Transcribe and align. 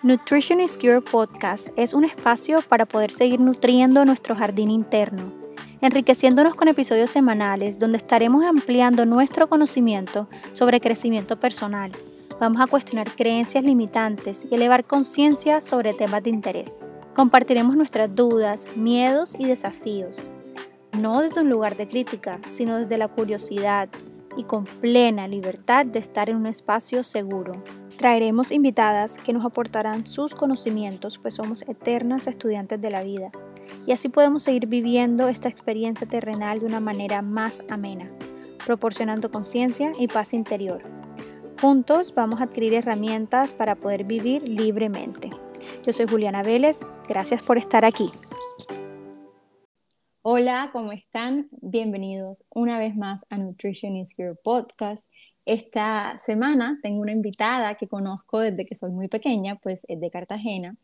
Nutrition 0.00 0.60
is 0.60 0.78
Cure 0.78 1.00
Podcast 1.00 1.70
es 1.74 1.92
un 1.92 2.04
espacio 2.04 2.62
para 2.62 2.86
poder 2.86 3.10
seguir 3.10 3.40
nutriendo 3.40 4.04
nuestro 4.04 4.36
jardín 4.36 4.70
interno, 4.70 5.32
enriqueciéndonos 5.80 6.54
con 6.54 6.68
episodios 6.68 7.10
semanales 7.10 7.80
donde 7.80 7.96
estaremos 7.96 8.44
ampliando 8.44 9.06
nuestro 9.06 9.48
conocimiento 9.48 10.28
sobre 10.52 10.80
crecimiento 10.80 11.40
personal. 11.40 11.90
Vamos 12.38 12.60
a 12.60 12.68
cuestionar 12.68 13.10
creencias 13.10 13.64
limitantes 13.64 14.46
y 14.48 14.54
elevar 14.54 14.84
conciencia 14.84 15.60
sobre 15.60 15.94
temas 15.94 16.22
de 16.22 16.30
interés. 16.30 16.72
Compartiremos 17.16 17.74
nuestras 17.74 18.14
dudas, 18.14 18.68
miedos 18.76 19.34
y 19.36 19.46
desafíos, 19.46 20.28
no 20.96 21.22
desde 21.22 21.40
un 21.40 21.50
lugar 21.50 21.76
de 21.76 21.88
crítica, 21.88 22.38
sino 22.52 22.76
desde 22.76 22.98
la 22.98 23.08
curiosidad 23.08 23.88
y 24.36 24.44
con 24.44 24.62
plena 24.62 25.26
libertad 25.26 25.86
de 25.86 25.98
estar 25.98 26.30
en 26.30 26.36
un 26.36 26.46
espacio 26.46 27.02
seguro. 27.02 27.50
Traeremos 27.98 28.52
invitadas 28.52 29.18
que 29.18 29.32
nos 29.32 29.44
aportarán 29.44 30.06
sus 30.06 30.32
conocimientos, 30.32 31.18
pues 31.18 31.34
somos 31.34 31.62
eternas 31.62 32.28
estudiantes 32.28 32.80
de 32.80 32.90
la 32.90 33.02
vida, 33.02 33.32
y 33.88 33.92
así 33.92 34.08
podemos 34.08 34.44
seguir 34.44 34.68
viviendo 34.68 35.28
esta 35.28 35.48
experiencia 35.48 36.06
terrenal 36.06 36.60
de 36.60 36.66
una 36.66 36.78
manera 36.78 37.22
más 37.22 37.64
amena, 37.68 38.08
proporcionando 38.64 39.32
conciencia 39.32 39.90
y 39.98 40.06
paz 40.06 40.32
interior. 40.32 40.80
Juntos 41.60 42.14
vamos 42.14 42.40
a 42.40 42.44
adquirir 42.44 42.74
herramientas 42.74 43.52
para 43.52 43.74
poder 43.74 44.04
vivir 44.04 44.48
libremente. 44.48 45.30
Yo 45.84 45.92
soy 45.92 46.06
Juliana 46.06 46.44
Vélez, 46.44 46.78
gracias 47.08 47.42
por 47.42 47.58
estar 47.58 47.84
aquí. 47.84 48.12
Hola, 50.22 50.70
¿cómo 50.72 50.92
están? 50.92 51.48
Bienvenidos 51.50 52.44
una 52.54 52.78
vez 52.78 52.94
más 52.94 53.26
a 53.28 53.38
Nutrition 53.38 53.96
is 53.96 54.14
Your 54.16 54.38
Podcast. 54.44 55.10
Esta 55.48 56.18
semana 56.18 56.78
tengo 56.82 57.00
una 57.00 57.12
invitada 57.12 57.74
que 57.76 57.88
conozco 57.88 58.40
desde 58.40 58.66
que 58.66 58.74
soy 58.74 58.90
muy 58.90 59.08
pequeña, 59.08 59.56
pues 59.56 59.86
es 59.88 59.98
de 59.98 60.10
Cartagena, 60.10 60.76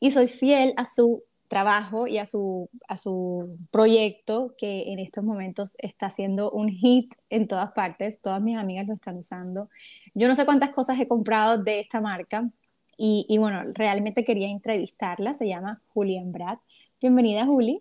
y 0.00 0.10
soy 0.10 0.26
fiel 0.26 0.74
a 0.76 0.86
su 0.86 1.22
trabajo 1.46 2.08
y 2.08 2.18
a 2.18 2.26
su, 2.26 2.68
a 2.88 2.96
su 2.96 3.56
proyecto 3.70 4.56
que 4.58 4.92
en 4.92 4.98
estos 4.98 5.22
momentos 5.22 5.76
está 5.78 6.06
haciendo 6.06 6.50
un 6.50 6.70
hit 6.70 7.14
en 7.28 7.46
todas 7.46 7.70
partes. 7.70 8.20
Todas 8.20 8.42
mis 8.42 8.56
amigas 8.56 8.88
lo 8.88 8.94
están 8.94 9.16
usando. 9.16 9.68
Yo 10.12 10.26
no 10.26 10.34
sé 10.34 10.44
cuántas 10.44 10.70
cosas 10.70 10.98
he 10.98 11.06
comprado 11.06 11.62
de 11.62 11.78
esta 11.78 12.00
marca 12.00 12.50
y, 12.96 13.26
y 13.28 13.38
bueno, 13.38 13.62
realmente 13.76 14.24
quería 14.24 14.48
entrevistarla. 14.48 15.34
Se 15.34 15.46
llama 15.46 15.82
Julian 15.94 16.32
Brad. 16.32 16.58
Bienvenida, 17.00 17.46
Juli. 17.46 17.80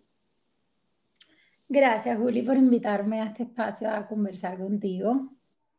Gracias, 1.67 2.19
Juli, 2.19 2.43
por 2.43 2.55
invitarme 2.55 3.19
a 3.19 3.25
este 3.25 3.41
espacio 3.41 3.89
a 3.89 4.05
conversar 4.05 4.59
contigo. 4.59 5.23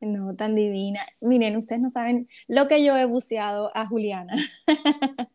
No, 0.01 0.35
tan 0.35 0.55
divina. 0.55 1.07
Miren, 1.21 1.57
ustedes 1.57 1.83
no 1.83 1.91
saben 1.91 2.29
lo 2.49 2.67
que 2.67 2.83
yo 2.83 2.97
he 2.97 3.05
buceado 3.05 3.71
a 3.75 3.87
Juliana. 3.87 4.35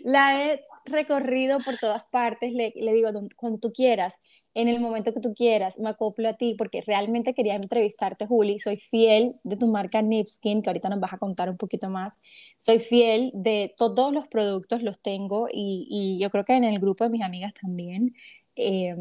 la 0.00 0.42
he 0.42 0.64
recorrido 0.86 1.58
por 1.60 1.76
todas 1.78 2.06
partes, 2.06 2.52
le, 2.54 2.72
digo, 2.74 3.10
cuando 3.36 3.58
tú 3.58 3.72
quieras, 3.72 4.18
en 4.54 4.68
el 4.68 4.80
momento 4.80 5.12
que 5.12 5.20
tú 5.20 5.34
quieras, 5.34 5.78
me 5.78 5.90
acoplo 5.90 6.28
a 6.28 6.32
ti 6.34 6.54
porque 6.56 6.80
realmente 6.80 7.34
quería 7.34 7.54
entrevistarte, 7.54 8.26
Juli. 8.26 8.58
Soy 8.58 8.78
fiel 8.78 9.36
de 9.44 9.56
tu 9.56 9.68
marca 9.68 10.02
Nipskin, 10.02 10.62
que 10.62 10.70
ahorita 10.70 10.88
nos 10.88 11.00
vas 11.00 11.12
a 11.12 11.18
contar 11.18 11.50
un 11.50 11.56
poquito 11.56 11.90
más. 11.90 12.20
Soy 12.58 12.80
fiel 12.80 13.30
de 13.34 13.74
todos 13.76 14.12
los 14.12 14.26
productos, 14.26 14.82
los 14.82 15.00
tengo 15.00 15.48
y, 15.52 16.18
yo 16.20 16.30
creo 16.30 16.44
que 16.44 16.54
en 16.54 16.64
el 16.64 16.80
grupo 16.80 17.04
de 17.04 17.10
mis 17.10 17.22
amigas 17.22 17.52
también. 17.54 18.16
Eh, 18.56 18.96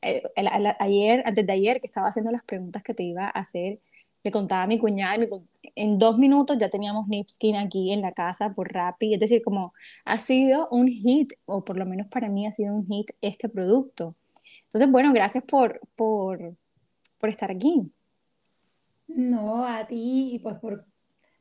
el, 0.00 0.22
el, 0.36 0.74
ayer, 0.78 1.22
antes 1.26 1.46
de 1.46 1.52
ayer, 1.52 1.80
que 1.80 1.86
estaba 1.86 2.08
haciendo 2.08 2.32
las 2.32 2.44
preguntas 2.44 2.82
que 2.82 2.94
te 2.94 3.02
iba 3.04 3.26
a 3.26 3.30
hacer, 3.30 3.80
le 4.28 4.32
contaba 4.32 4.64
a 4.64 4.66
mi 4.66 4.78
cuñada, 4.78 5.16
y 5.16 5.20
mi, 5.20 5.26
en 5.74 5.98
dos 5.98 6.18
minutos 6.18 6.58
ya 6.58 6.68
teníamos 6.68 7.08
Nipskin 7.08 7.56
aquí 7.56 7.94
en 7.94 8.02
la 8.02 8.12
casa 8.12 8.52
por 8.52 8.70
Rappi, 8.70 9.14
es 9.14 9.20
decir, 9.20 9.40
como 9.42 9.72
ha 10.04 10.18
sido 10.18 10.68
un 10.70 10.86
hit, 10.86 11.32
o 11.46 11.64
por 11.64 11.78
lo 11.78 11.86
menos 11.86 12.08
para 12.08 12.28
mí 12.28 12.46
ha 12.46 12.52
sido 12.52 12.74
un 12.74 12.86
hit 12.86 13.10
este 13.22 13.48
producto. 13.48 14.16
Entonces, 14.64 14.90
bueno, 14.90 15.14
gracias 15.14 15.44
por, 15.44 15.80
por, 15.96 16.54
por 17.18 17.30
estar 17.30 17.50
aquí. 17.50 17.90
No, 19.06 19.64
a 19.64 19.86
ti 19.86 20.34
y 20.34 20.38
pues 20.40 20.56
por 20.56 20.84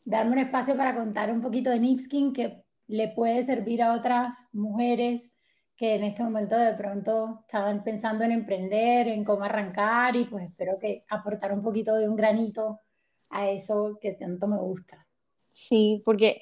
darme 0.05 0.31
un 0.31 0.39
espacio 0.39 0.77
para 0.77 0.95
contar 0.95 1.29
un 1.29 1.41
poquito 1.41 1.69
de 1.69 1.81
Nipskin 1.81 2.31
que 2.31 2.63
le 2.87 3.09
puede 3.09 3.43
servir 3.43 3.83
a 3.83 3.93
otras 3.93 4.47
mujeres 4.53 5.33
que 5.75 5.95
en 5.95 6.05
este 6.05 6.23
momento 6.23 6.57
de 6.57 6.73
pronto 6.75 7.41
estaban 7.41 7.83
pensando 7.83 8.23
en 8.23 8.31
emprender, 8.31 9.09
en 9.09 9.25
cómo 9.25 9.43
arrancar 9.43 10.15
y 10.15 10.23
pues 10.23 10.45
espero 10.45 10.79
que 10.79 11.03
aportar 11.09 11.51
un 11.51 11.61
poquito 11.61 11.93
de 11.95 12.07
un 12.07 12.15
granito 12.15 12.79
a 13.29 13.49
eso 13.49 13.97
que 14.01 14.13
tanto 14.13 14.47
me 14.47 14.57
gusta. 14.57 15.05
Sí, 15.51 16.01
porque, 16.05 16.41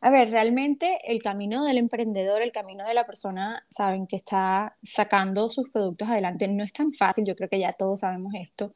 a 0.00 0.10
ver, 0.10 0.30
realmente 0.30 0.98
el 1.04 1.22
camino 1.22 1.64
del 1.64 1.78
emprendedor, 1.78 2.42
el 2.42 2.52
camino 2.52 2.86
de 2.86 2.94
la 2.94 3.06
persona, 3.06 3.66
saben, 3.70 4.06
que 4.06 4.16
está 4.16 4.76
sacando 4.82 5.48
sus 5.48 5.68
productos 5.70 6.08
adelante, 6.08 6.48
no 6.48 6.64
es 6.64 6.72
tan 6.72 6.92
fácil, 6.92 7.24
yo 7.26 7.36
creo 7.36 7.48
que 7.48 7.60
ya 7.60 7.72
todos 7.72 8.00
sabemos 8.00 8.32
esto. 8.34 8.74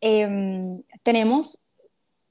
Eh, 0.00 0.28
tenemos 1.02 1.62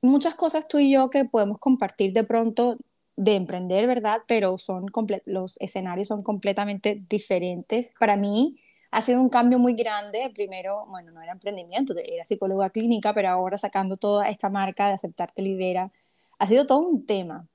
muchas 0.01 0.35
cosas 0.35 0.67
tú 0.67 0.79
y 0.79 0.91
yo 0.91 1.09
que 1.09 1.25
podemos 1.25 1.57
compartir 1.59 2.13
de 2.13 2.23
pronto 2.23 2.77
de 3.15 3.35
emprender, 3.35 3.87
¿verdad? 3.87 4.21
Pero 4.27 4.57
son 4.57 4.85
los 5.25 5.57
escenarios 5.59 6.07
son 6.07 6.21
completamente 6.21 7.03
diferentes. 7.09 7.91
Para 7.99 8.17
mí 8.17 8.59
ha 8.93 9.01
sido 9.01 9.21
un 9.21 9.29
cambio 9.29 9.57
muy 9.57 9.73
grande. 9.73 10.31
Primero, 10.35 10.85
bueno, 10.87 11.11
no 11.11 11.21
era 11.21 11.31
emprendimiento, 11.31 11.95
era 11.97 12.25
psicóloga 12.25 12.69
clínica, 12.69 13.11
pero 13.11 13.29
ahora 13.29 13.57
sacando 13.57 13.95
toda 13.95 14.27
esta 14.27 14.49
marca 14.49 14.87
de 14.87 14.93
Aceptarte 14.93 15.41
Libera, 15.41 15.91
ha 16.37 16.47
sido 16.47 16.67
todo 16.67 16.79
un 16.79 17.03
tema. 17.05 17.47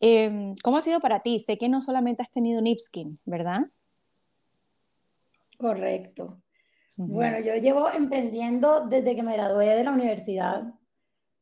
Eh, 0.00 0.54
¿Cómo 0.64 0.78
ha 0.78 0.82
sido 0.82 0.98
para 0.98 1.20
ti? 1.20 1.38
Sé 1.38 1.56
que 1.56 1.68
no 1.68 1.80
solamente 1.80 2.22
has 2.22 2.30
tenido 2.30 2.60
Nipskin, 2.60 3.20
¿verdad? 3.24 3.70
Correcto. 5.56 6.42
Uh 6.96 7.04
-huh. 7.04 7.12
Bueno, 7.12 7.38
yo 7.38 7.54
llevo 7.54 7.88
emprendiendo 7.88 8.88
desde 8.88 9.14
que 9.14 9.22
me 9.22 9.34
gradué 9.34 9.76
de 9.76 9.84
la 9.84 9.92
universidad. 9.92 10.64
O 10.64 10.74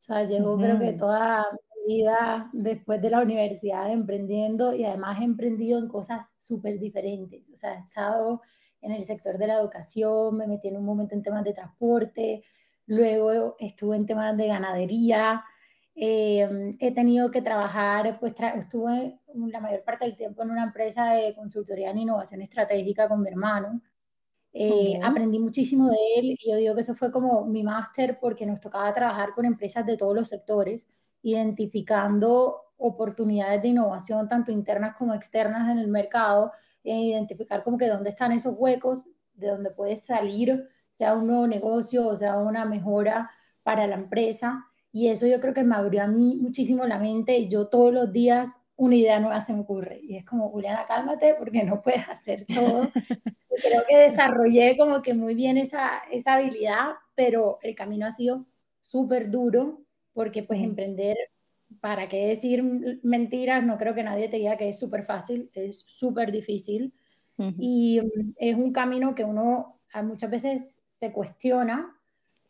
sea, 0.02 0.24
llevo 0.24 0.52
uh 0.52 0.58
-huh. 0.58 0.62
creo 0.62 0.78
que 0.78 0.92
toda 0.92 1.46
vida 1.86 2.50
después 2.52 3.00
de 3.00 3.08
la 3.08 3.22
universidad 3.22 3.90
emprendiendo 3.90 4.74
y 4.74 4.84
además 4.84 5.18
he 5.18 5.24
emprendido 5.24 5.78
en 5.78 5.88
cosas 5.88 6.26
súper 6.38 6.78
diferentes. 6.78 7.48
O 7.48 7.56
sea, 7.56 7.72
he 7.72 7.78
estado 7.78 8.42
en 8.82 8.92
el 8.92 9.04
sector 9.04 9.38
de 9.38 9.46
la 9.46 9.54
educación, 9.54 10.36
me 10.36 10.46
metí 10.46 10.68
en 10.68 10.76
un 10.76 10.84
momento 10.84 11.14
en 11.14 11.22
temas 11.22 11.44
de 11.44 11.52
transporte, 11.52 12.42
luego 12.86 13.56
estuve 13.58 13.96
en 13.96 14.06
temas 14.06 14.36
de 14.36 14.46
ganadería, 14.46 15.44
eh, 15.94 16.76
he 16.78 16.94
tenido 16.94 17.30
que 17.30 17.42
trabajar, 17.42 18.18
pues 18.20 18.34
tra 18.34 18.50
estuve 18.50 19.20
la 19.34 19.60
mayor 19.60 19.84
parte 19.84 20.06
del 20.06 20.16
tiempo 20.16 20.42
en 20.42 20.50
una 20.50 20.64
empresa 20.64 21.12
de 21.12 21.34
consultoría 21.34 21.90
en 21.90 21.98
innovación 21.98 22.40
estratégica 22.40 23.08
con 23.08 23.22
mi 23.22 23.28
hermano. 23.28 23.80
Eh. 24.52 24.98
Aprendí 25.02 25.38
muchísimo 25.38 25.88
de 25.88 25.96
él 26.16 26.36
y 26.38 26.50
yo 26.50 26.56
digo 26.56 26.74
que 26.74 26.80
eso 26.80 26.94
fue 26.94 27.12
como 27.12 27.44
mi 27.46 27.62
máster 27.62 28.18
porque 28.20 28.46
nos 28.46 28.60
tocaba 28.60 28.92
trabajar 28.92 29.32
con 29.34 29.44
empresas 29.44 29.86
de 29.86 29.96
todos 29.96 30.14
los 30.14 30.28
sectores 30.28 30.88
identificando 31.22 32.72
oportunidades 32.78 33.62
de 33.62 33.68
innovación, 33.68 34.26
tanto 34.26 34.50
internas 34.50 34.96
como 34.96 35.14
externas 35.14 35.70
en 35.70 35.78
el 35.78 35.88
mercado, 35.88 36.50
identificar 36.82 37.62
como 37.62 37.78
que 37.78 37.88
dónde 37.88 38.10
están 38.10 38.32
esos 38.32 38.54
huecos, 38.56 39.06
de 39.34 39.48
dónde 39.48 39.70
puede 39.70 39.96
salir, 39.96 40.68
sea 40.90 41.14
un 41.14 41.26
nuevo 41.28 41.46
negocio 41.46 42.06
o 42.08 42.16
sea 42.16 42.38
una 42.38 42.64
mejora 42.64 43.30
para 43.62 43.86
la 43.86 43.96
empresa. 43.96 44.66
Y 44.92 45.08
eso 45.08 45.26
yo 45.26 45.40
creo 45.40 45.54
que 45.54 45.64
me 45.64 45.76
abrió 45.76 46.02
a 46.02 46.08
mí 46.08 46.38
muchísimo 46.40 46.84
la 46.86 46.98
mente 46.98 47.38
y 47.38 47.48
yo 47.48 47.68
todos 47.68 47.92
los 47.92 48.12
días 48.12 48.48
una 48.76 48.96
idea 48.96 49.20
nueva 49.20 49.40
se 49.40 49.52
me 49.52 49.60
ocurre. 49.60 50.00
Y 50.02 50.16
es 50.16 50.24
como, 50.24 50.48
Juliana, 50.50 50.86
cálmate 50.88 51.34
porque 51.38 51.62
no 51.64 51.82
puedes 51.82 52.08
hacer 52.08 52.46
todo. 52.46 52.90
creo 53.62 53.82
que 53.88 53.96
desarrollé 53.96 54.76
como 54.78 55.02
que 55.02 55.14
muy 55.14 55.34
bien 55.34 55.58
esa, 55.58 56.02
esa 56.10 56.34
habilidad, 56.34 56.94
pero 57.14 57.58
el 57.62 57.74
camino 57.74 58.06
ha 58.06 58.12
sido 58.12 58.46
súper 58.80 59.30
duro 59.30 59.82
porque 60.12 60.42
pues 60.42 60.60
emprender, 60.60 61.16
¿para 61.80 62.08
qué 62.08 62.26
decir 62.28 62.62
mentiras? 63.02 63.64
No 63.64 63.78
creo 63.78 63.94
que 63.94 64.02
nadie 64.02 64.28
te 64.28 64.36
diga 64.36 64.56
que 64.56 64.68
es 64.68 64.78
súper 64.78 65.04
fácil, 65.04 65.50
es 65.54 65.84
súper 65.86 66.30
difícil. 66.32 66.92
Uh 67.36 67.44
-huh. 67.44 67.54
Y 67.58 68.00
um, 68.00 68.34
es 68.36 68.54
un 68.54 68.72
camino 68.72 69.14
que 69.14 69.24
uno 69.24 69.80
muchas 70.04 70.30
veces 70.30 70.82
se 70.86 71.10
cuestiona 71.10 71.96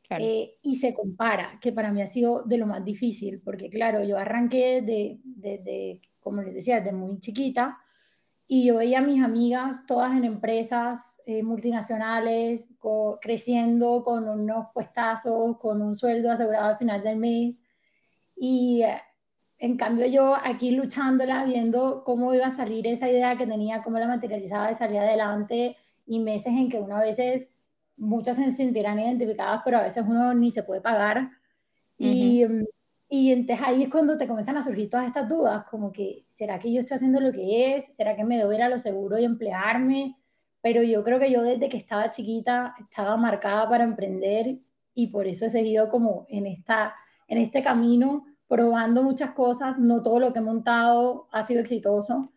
claro. 0.06 0.24
eh, 0.24 0.58
y 0.62 0.76
se 0.76 0.92
compara, 0.92 1.58
que 1.60 1.72
para 1.72 1.92
mí 1.92 2.02
ha 2.02 2.06
sido 2.06 2.42
de 2.42 2.58
lo 2.58 2.66
más 2.66 2.84
difícil, 2.84 3.40
porque 3.40 3.70
claro, 3.70 4.04
yo 4.04 4.18
arranqué 4.18 4.82
de, 4.82 5.20
de, 5.24 5.58
de 5.58 6.02
como 6.20 6.42
les 6.42 6.54
decía, 6.54 6.80
desde 6.80 6.92
muy 6.92 7.18
chiquita, 7.18 7.78
y 8.52 8.66
yo 8.66 8.76
veía 8.76 8.98
a 8.98 9.02
mis 9.02 9.22
amigas 9.22 9.86
todas 9.86 10.16
en 10.16 10.24
empresas 10.24 11.22
eh, 11.24 11.40
multinacionales, 11.44 12.68
co 12.80 13.18
creciendo 13.22 14.02
con 14.02 14.28
unos 14.28 14.66
puestazos, 14.74 15.56
con 15.58 15.80
un 15.80 15.94
sueldo 15.94 16.32
asegurado 16.32 16.66
al 16.70 16.76
final 16.76 17.00
del 17.00 17.16
mes. 17.16 17.62
Y 18.34 18.82
eh, 18.82 19.00
en 19.60 19.76
cambio 19.76 20.06
yo 20.06 20.34
aquí 20.42 20.72
luchándola, 20.72 21.44
viendo 21.44 22.02
cómo 22.04 22.34
iba 22.34 22.46
a 22.46 22.50
salir 22.50 22.86
esa 22.88 23.08
idea 23.08 23.36
que 23.36 23.46
tenía, 23.46 23.82
cómo 23.82 23.98
la 23.98 24.08
materializaba 24.08 24.68
de 24.68 24.74
salir 24.74 24.98
adelante, 24.98 25.76
y 26.06 26.18
meses 26.18 26.52
en 26.54 26.68
que 26.68 26.80
uno 26.80 26.96
a 26.96 27.02
veces, 27.02 27.52
muchas 27.96 28.36
se 28.36 28.50
sentirán 28.50 28.98
identificadas, 28.98 29.60
pero 29.64 29.78
a 29.78 29.82
veces 29.82 30.02
uno 30.08 30.34
ni 30.34 30.50
se 30.50 30.64
puede 30.64 30.80
pagar. 30.80 31.18
Uh 31.98 32.04
-huh. 32.04 32.64
Y 32.66 32.66
Y 33.12 33.32
entonces 33.32 33.66
ahí 33.66 33.82
es 33.82 33.88
cuando 33.90 34.16
te 34.16 34.28
comienzan 34.28 34.56
a 34.56 34.62
surgir 34.62 34.88
todas 34.88 35.06
estas 35.06 35.28
dudas, 35.28 35.64
como 35.68 35.90
que, 35.90 36.24
¿será 36.28 36.60
que 36.60 36.72
yo 36.72 36.78
estoy 36.78 36.94
haciendo 36.94 37.20
lo 37.20 37.32
que 37.32 37.74
es? 37.74 37.96
¿Será 37.96 38.14
que 38.14 38.24
me 38.24 38.38
debo 38.38 38.52
ir 38.52 38.62
a 38.62 38.68
lo 38.68 38.78
seguro 38.78 39.18
y 39.18 39.24
emplearme? 39.24 40.16
Pero 40.62 40.82
yo 40.84 41.02
creo 41.02 41.18
que 41.18 41.32
yo 41.32 41.42
desde 41.42 41.68
que 41.68 41.76
estaba 41.76 42.10
chiquita 42.10 42.72
estaba 42.78 43.16
marcada 43.16 43.68
para 43.68 43.82
emprender 43.82 44.60
y 44.94 45.08
por 45.08 45.26
eso 45.26 45.46
he 45.46 45.50
seguido 45.50 45.88
como 45.90 46.24
en, 46.28 46.46
esta, 46.46 46.94
en 47.26 47.38
este 47.38 47.64
camino, 47.64 48.26
probando 48.50 49.04
muchas 49.04 49.30
cosas. 49.30 49.78
No 49.78 50.02
todo 50.02 50.18
lo 50.18 50.32
que 50.32 50.40
he 50.40 50.42
montado 50.42 51.28
ha 51.30 51.44
sido 51.44 51.60
exitoso. 51.60 52.32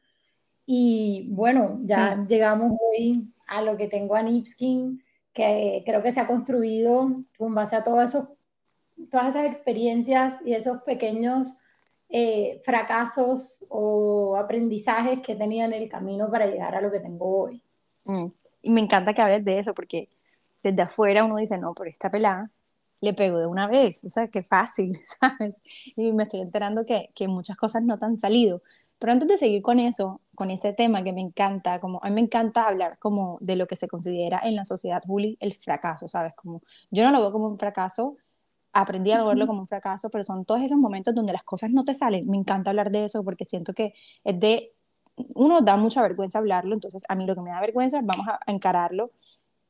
Y 0.66 1.28
bueno, 1.32 1.80
ya 1.82 2.24
llegamos 2.30 2.78
hoy 2.80 3.34
a 3.48 3.64
lo 3.64 3.76
que 3.76 3.88
tengo 3.88 4.16
a 4.16 4.22
Nipskin, 4.22 5.04
que 5.34 5.82
creo 5.84 6.04
que 6.04 6.12
se 6.12 6.20
ha 6.20 6.28
construido 6.28 7.24
con 7.36 7.56
base 7.56 7.76
a 7.76 7.84
todos 7.84 8.06
esos, 8.06 8.28
todas 9.10 9.30
esas 9.30 9.48
experiencias 9.48 10.40
y 10.46 10.54
esos 10.54 10.84
pequeños 10.84 11.56
eh, 12.10 12.62
fracasos 12.64 13.66
o 13.70 14.38
aprendizajes 14.38 15.20
que 15.20 15.34
tenido 15.34 15.66
en 15.66 15.74
el 15.74 15.90
camino 15.90 16.30
para 16.30 16.46
llegar 16.46 16.76
a 16.76 16.82
lo 16.82 16.92
que 16.92 17.00
tengo 17.00 17.44
hoy. 17.44 17.62
Mm. 18.06 18.26
Y 18.62 18.70
me 18.70 18.82
encanta 18.82 19.16
que 19.16 19.22
hables 19.24 19.44
de 19.44 19.58
eso 19.58 19.74
porque 19.74 20.10
desde 20.62 20.84
afuera 20.84 21.26
uno 21.26 21.38
dice, 21.38 21.58
no, 21.58 21.74
por 21.74 21.88
esta 21.88 22.12
pelada 22.12 22.52
le 23.04 23.14
pego 23.14 23.38
de 23.38 23.48
una 23.48 23.68
vez, 23.68 24.04
o 24.06 24.10
sea, 24.10 24.30
qué 24.30 24.44
fácil, 24.44 24.98
¿sabes? 25.20 25.62
Y 25.98 26.14
me 26.14 26.24
estoy 26.24 26.40
enterando 26.42 26.86
que, 26.86 27.12
que 27.16 27.28
muchas 27.28 27.58
cosas 27.58 27.84
no 27.84 28.00
te 28.00 28.06
han 28.06 28.18
salido. 28.18 28.62
Pero 28.98 29.12
antes 29.12 29.28
de 29.28 29.38
seguir 29.38 29.62
con 29.62 29.80
eso, 29.80 30.22
con 30.36 30.50
ese 30.52 30.72
tema 30.72 31.04
que 31.04 31.12
me 31.12 31.20
encanta, 31.22 31.82
como 31.82 32.00
a 32.02 32.08
mí 32.08 32.16
me 32.16 32.22
encanta 32.22 32.66
hablar 32.66 32.98
como 33.00 33.38
de 33.42 33.58
lo 33.58 33.68
que 33.68 33.76
se 33.76 33.90
considera 33.90 34.40
en 34.44 34.56
la 34.56 34.64
sociedad 34.64 35.02
bully 35.06 35.38
el 35.42 35.56
fracaso, 35.56 36.08
¿sabes? 36.08 36.34
Como 36.36 36.62
yo 36.92 37.04
no 37.04 37.12
lo 37.12 37.20
veo 37.20 37.32
como 37.34 37.48
un 37.48 37.60
fracaso, 37.60 38.16
aprendí 38.74 39.12
a 39.12 39.18
no 39.18 39.28
verlo 39.28 39.48
como 39.48 39.62
un 39.62 39.68
fracaso, 39.68 40.10
pero 40.10 40.24
son 40.24 40.46
todos 40.46 40.62
esos 40.62 40.78
momentos 40.78 41.14
donde 41.14 41.34
las 41.34 41.44
cosas 41.44 41.72
no 41.72 41.84
te 41.84 41.94
salen. 41.94 42.22
Me 42.30 42.38
encanta 42.38 42.70
hablar 42.72 42.92
de 42.92 43.06
eso 43.06 43.24
porque 43.24 43.46
siento 43.46 43.74
que 43.74 43.94
es 44.24 44.40
de 44.40 44.74
uno 45.36 45.62
da 45.62 45.78
mucha 45.78 46.02
vergüenza 46.02 46.40
hablarlo, 46.40 46.74
entonces 46.74 47.04
a 47.08 47.16
mí 47.16 47.26
lo 47.26 47.36
que 47.36 47.42
me 47.42 47.52
da 47.52 47.60
vergüenza 47.62 48.00
vamos 48.04 48.28
a, 48.28 48.40
encararlo, 48.48 49.12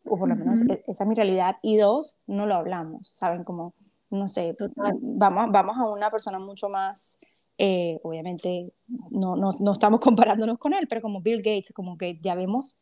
o 0.05 0.17
por 0.17 0.29
lo 0.29 0.35
menos 0.35 0.61
e, 0.63 0.83
esa 0.87 1.03
es 1.03 1.09
mi 1.09 1.15
realidad, 1.15 1.57
y 1.61 1.77
dos, 1.77 2.17
no 2.27 2.45
lo 2.45 2.55
hablamos, 2.55 3.09
¿saben? 3.09 3.43
Como, 3.43 3.73
no 4.09 4.27
sé, 4.27 4.55
vamos, 4.75 5.45
vamos 5.51 5.77
a 5.77 5.89
una 5.89 6.11
persona 6.11 6.39
mucho 6.39 6.69
más, 6.69 7.19
eh, 7.57 7.99
obviamente 8.03 8.73
no, 9.09 9.35
no, 9.35 9.53
no, 9.59 9.71
estamos 9.71 10.01
comparándonos 10.01 10.57
con 10.57 10.73
él, 10.73 10.87
pero 10.87 11.01
como 11.01 11.21
Bill 11.21 11.37
Gates, 11.37 11.73
como 11.73 11.97
que 11.97 12.19
ya 12.21 12.35
vemos 12.35 12.77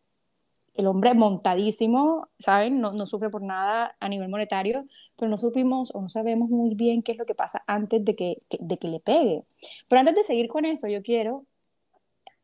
el 0.73 0.87
hombre 0.87 1.13
montadísimo, 1.13 2.29
¿saben? 2.39 2.79
No, 2.79 2.93
no 2.93 3.05
sufre 3.05 3.29
por 3.29 3.41
nada 3.41 3.95
a 3.99 4.09
nivel 4.09 4.29
monetario, 4.29 4.85
pero 5.17 5.29
no 5.29 5.37
supimos 5.37 5.93
o 5.93 6.01
no 6.01 6.09
sabemos 6.09 6.49
muy 6.49 6.75
bien 6.75 7.03
qué 7.03 7.11
es 7.11 7.17
lo 7.17 7.25
que 7.25 7.35
pasa 7.35 7.63
antes 7.67 8.03
de 8.05 8.15
que, 8.15 8.37
de 8.59 8.77
que 8.77 8.87
le 8.87 8.99
pegue. 9.01 9.43
Pero 9.89 9.99
antes 9.99 10.15
de 10.15 10.23
seguir 10.23 10.47
con 10.47 10.65
eso, 10.65 10.87
yo 10.87 11.03
quiero 11.03 11.45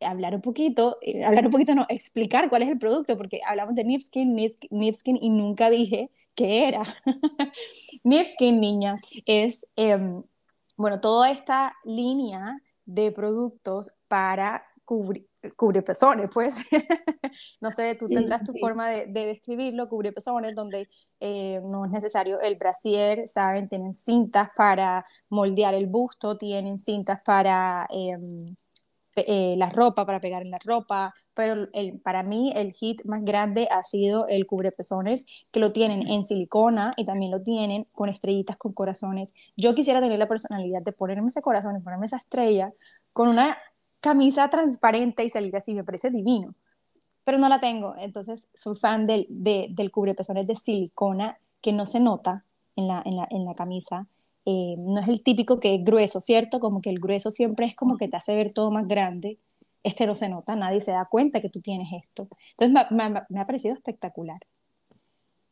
hablar 0.01 0.35
un 0.35 0.41
poquito, 0.41 0.97
eh, 1.01 1.23
hablar 1.23 1.45
un 1.45 1.51
poquito, 1.51 1.75
no, 1.75 1.85
explicar 1.89 2.49
cuál 2.49 2.63
es 2.63 2.69
el 2.69 2.79
producto, 2.79 3.17
porque 3.17 3.41
hablamos 3.45 3.75
de 3.75 3.83
Nipskin, 3.83 4.35
Nipskin 4.35 5.17
y 5.21 5.29
nunca 5.29 5.69
dije 5.69 6.11
qué 6.35 6.67
era. 6.67 6.83
Nipskin, 8.03 8.59
niñas, 8.59 9.01
es, 9.25 9.65
em, 9.75 10.23
bueno, 10.75 10.99
toda 10.99 11.31
esta 11.31 11.75
línea 11.83 12.61
de 12.85 13.11
productos 13.11 13.91
para 14.07 14.63
cubrir 14.85 15.27
cubre 15.55 15.81
pezones, 15.81 16.29
pues. 16.33 16.65
no 17.61 17.71
sé, 17.71 17.95
tú 17.95 18.07
tendrás 18.07 18.43
tu 18.43 18.53
forma 18.59 18.89
de, 18.89 19.07
describirlo, 19.07 19.87
cubre 19.87 20.11
pezones, 20.11 20.55
donde 20.55 20.89
eh, 21.19 21.61
no 21.63 21.85
es 21.85 21.91
necesario 21.91 22.39
el 22.41 22.55
brasier, 22.55 23.27
¿saben? 23.29 23.67
Tienen 23.67 23.93
cintas 23.93 24.49
para 24.55 25.05
moldear 25.29 25.73
el 25.73 25.87
busto, 25.87 26.37
tienen 26.37 26.79
cintas 26.79 27.21
para 27.23 27.87
em, 27.89 28.55
eh, 29.27 29.55
la 29.57 29.69
ropa, 29.69 30.05
para 30.05 30.19
pegar 30.19 30.41
en 30.41 30.51
la 30.51 30.59
ropa, 30.63 31.13
pero 31.33 31.67
el, 31.73 31.99
para 31.99 32.23
mí 32.23 32.51
el 32.55 32.73
hit 32.73 33.03
más 33.05 33.23
grande 33.23 33.67
ha 33.71 33.83
sido 33.83 34.27
el 34.27 34.45
cubrepezones, 34.45 35.25
que 35.51 35.59
lo 35.59 35.71
tienen 35.71 36.07
en 36.07 36.25
silicona 36.25 36.93
y 36.97 37.05
también 37.05 37.31
lo 37.31 37.41
tienen 37.41 37.87
con 37.93 38.09
estrellitas, 38.09 38.57
con 38.57 38.73
corazones. 38.73 39.33
Yo 39.55 39.75
quisiera 39.75 40.01
tener 40.01 40.19
la 40.19 40.27
personalidad 40.27 40.81
de 40.81 40.91
ponerme 40.91 41.29
ese 41.29 41.41
corazón 41.41 41.81
ponerme 41.83 42.05
esa 42.05 42.17
estrella 42.17 42.73
con 43.13 43.27
una 43.27 43.57
camisa 43.99 44.49
transparente 44.49 45.23
y 45.23 45.29
salir 45.29 45.55
así, 45.55 45.73
me 45.73 45.83
parece 45.83 46.11
divino, 46.11 46.55
pero 47.23 47.37
no 47.37 47.49
la 47.49 47.59
tengo, 47.59 47.95
entonces 47.97 48.47
soy 48.53 48.75
fan 48.75 49.07
del, 49.07 49.25
de, 49.29 49.67
del 49.71 49.91
cubrepezones 49.91 50.47
de 50.47 50.55
silicona 50.55 51.39
que 51.61 51.73
no 51.73 51.85
se 51.85 51.99
nota 51.99 52.45
en 52.75 52.87
la, 52.87 53.01
en 53.05 53.17
la, 53.17 53.27
en 53.29 53.45
la 53.45 53.53
camisa 53.53 54.07
eh, 54.49 54.75
no 54.77 55.01
es 55.01 55.09
el 55.09 55.21
típico 55.23 55.59
que 55.59 55.75
es 55.75 55.83
grueso, 55.83 56.21
¿cierto? 56.21 56.61
Como 56.61 56.81
que 56.81 56.89
el 56.89 56.99
grueso 57.01 57.31
siempre 57.31 57.65
es 57.65 57.75
como 57.75 57.97
que 57.97 58.07
te 58.07 58.15
hace 58.15 58.33
ver 58.33 58.53
todo 58.53 58.71
más 58.71 58.87
grande. 58.87 59.39
Este 59.83 60.07
no 60.07 60.15
se 60.15 60.29
nota, 60.29 60.55
nadie 60.55 60.79
se 60.79 60.93
da 60.93 61.03
cuenta 61.03 61.41
que 61.41 61.49
tú 61.49 61.59
tienes 61.59 61.89
esto. 61.91 62.29
Entonces 62.57 62.87
me, 63.29 63.41
ha 63.41 63.45
parecido 63.45 63.75
espectacular. 63.75 64.39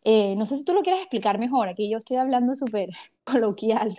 Eh, 0.05 0.35
no 0.37 0.45
sé 0.45 0.55
si 0.55 0.63
tú 0.63 0.73
lo 0.73 0.81
quieres 0.81 1.01
explicar 1.01 1.39
mejor, 1.39 1.67
aquí 1.67 1.89
yo 1.89 1.97
estoy 1.97 2.15
hablando 2.15 2.55
súper 2.55 2.87
coloquial. 3.25 3.89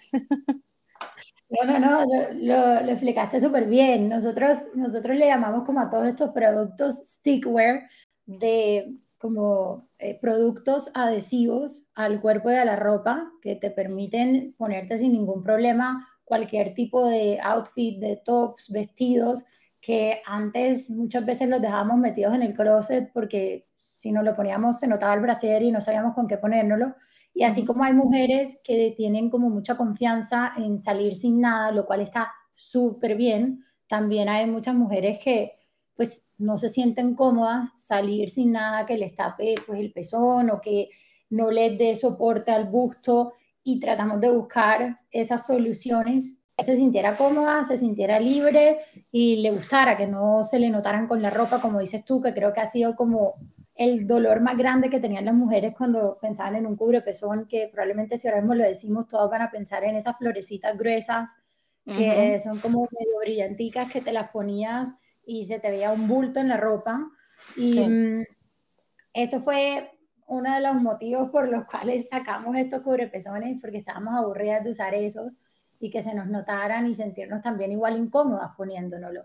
No, 1.51 1.65
no, 1.65 1.79
no, 1.79 2.05
lo, 2.33 2.81
lo, 2.81 2.91
explicaste 2.91 3.39
súper 3.39 3.67
bien. 3.67 4.09
Nosotros, 4.09 4.69
nosotros 4.75 5.19
le 5.19 5.27
llamamos 5.27 5.65
como 5.65 5.81
a 5.81 5.91
todos 5.91 6.09
estos 6.09 6.31
productos 6.31 6.97
stickware 6.97 7.91
de 8.25 8.97
como 9.19 9.89
eh, 9.99 10.19
productos 10.21 10.91
adhesivos 10.95 11.89
al 11.95 12.21
cuerpo 12.21 12.51
y 12.51 12.55
a 12.55 12.65
la 12.65 12.77
ropa 12.77 13.33
que 13.41 13.57
te 13.57 13.71
permiten 13.71 14.55
ponerte 14.59 14.99
sin 14.99 15.13
ningún 15.13 15.43
problema 15.43 16.07
cualquier 16.25 16.75
tipo 16.75 17.07
de 17.07 17.39
outfit, 17.41 17.99
de 18.01 18.17
tops, 18.17 18.71
vestidos, 18.71 19.45
que 19.81 20.21
antes 20.27 20.91
muchas 20.91 21.25
veces 21.25 21.49
los 21.49 21.63
dejábamos 21.63 21.99
metidos 21.99 22.35
en 22.35 22.43
el 22.43 22.53
closet 22.53 23.13
porque 23.15 23.69
si 23.77 24.11
no 24.11 24.23
lo 24.23 24.35
poníamos 24.35 24.81
se 24.81 24.89
notaba 24.89 25.15
el 25.15 25.21
brasier 25.21 25.63
y 25.63 25.71
no 25.71 25.81
sabíamos 25.81 26.15
con 26.15 26.27
qué 26.27 26.37
ponérnoslo. 26.37 26.95
Y 27.33 27.45
así 27.45 27.65
como 27.65 27.85
hay 27.85 27.93
mujeres 27.93 28.59
que 28.65 28.95
tienen 28.97 29.31
como 29.31 29.49
mucha 29.51 29.77
confianza 29.77 30.53
en 30.57 30.83
salir 30.83 31.15
sin 31.15 31.41
nada, 31.41 31.71
lo 31.71 31.87
cual 31.87 32.01
está 32.01 32.33
súper 32.55 33.15
bien, 33.15 33.63
también 33.89 34.29
hay 34.29 34.47
muchas 34.47 34.75
mujeres 34.75 35.19
que 35.23 35.56
pues 35.97 36.25
no 36.39 36.59
se 36.59 36.69
sienten 36.69 37.15
cómodas 37.15 37.71
salir 37.75 38.29
sin 38.29 38.53
nada 38.53 38.85
que 38.87 38.99
les 38.99 39.15
tape 39.15 39.57
pues, 39.67 39.81
el 39.81 39.93
pezón 39.93 40.51
o 40.51 40.61
que 40.61 40.91
no 41.31 41.51
les 41.51 41.77
dé 41.79 41.97
soporte 41.97 42.53
al 42.53 42.67
busto 42.67 43.33
y 43.65 43.81
tratamos 43.81 44.21
de 44.21 44.31
buscar 44.31 45.01
esas 45.11 45.47
soluciones. 45.47 46.43
Que 46.57 46.65
se 46.65 46.77
sintiera 46.77 47.17
cómoda, 47.17 47.65
se 47.65 47.77
sintiera 47.77 48.19
libre 48.19 48.79
y 49.11 49.37
le 49.37 49.51
gustara, 49.51 49.97
que 49.97 50.07
no 50.07 50.43
se 50.45 50.59
le 50.59 50.71
notaran 50.71 51.07
con 51.07 51.21
la 51.21 51.29
ropa, 51.29 51.61
como 51.61 51.81
dices 51.81 52.05
tú, 52.05 52.23
que 52.23 52.33
creo 52.33 52.55
que 52.55 52.61
ha 52.61 52.67
sido 52.67 52.97
como 52.97 53.35
el 53.75 54.07
dolor 54.07 54.41
más 54.41 54.57
grande 54.57 54.89
que 54.89 55.01
tenían 55.01 55.27
las 55.27 55.35
mujeres 55.35 55.75
cuando 55.77 56.17
pensaban 56.19 56.57
en 56.57 56.67
un 56.67 56.77
cubrepezón, 56.77 57.47
que 57.47 57.69
probablemente 57.71 58.17
si 58.17 58.27
ahora 58.27 58.41
mismo 58.41 58.55
lo 58.55 58.65
decimos, 58.65 59.07
todos 59.07 59.31
van 59.31 59.43
a 59.43 59.51
pensar 59.51 59.85
en 59.85 59.97
esas 59.97 60.17
florecitas 60.17 60.79
gruesas, 60.79 61.37
que 61.85 62.39
son 62.39 62.59
como 62.59 62.89
medio 62.91 63.19
brillanticas, 63.21 63.93
que 63.93 64.01
te 64.01 64.13
las 64.13 64.31
ponías 64.31 64.97
y 65.27 65.45
se 65.45 65.59
te 65.59 65.71
veía 65.71 65.93
un 65.93 66.09
bulto 66.09 66.41
en 66.41 66.49
la 66.49 66.57
ropa. 66.57 67.11
Y 67.57 67.81
mm, 67.81 68.25
eso 69.13 69.41
fue 69.41 69.91
uno 70.29 70.55
de 70.55 70.61
los 70.61 70.77
motivos 70.77 71.31
por 71.31 71.49
los 71.49 71.65
cuales 71.65 72.09
sacamos 72.09 72.57
estos 72.57 72.83
cubrepezones, 72.83 73.59
porque 73.61 73.79
estábamos 73.79 74.15
aburridas 74.15 74.65
de 74.65 74.71
usar 74.71 74.95
esos 74.95 75.37
y 75.79 75.91
que 75.91 76.03
se 76.03 76.15
nos 76.15 76.27
notaran 76.29 76.87
y 76.87 76.95
sentirnos 76.95 77.43
también 77.43 77.73
igual 77.73 77.99
incómodas 77.99 78.53
poniéndonoslo. 78.57 79.25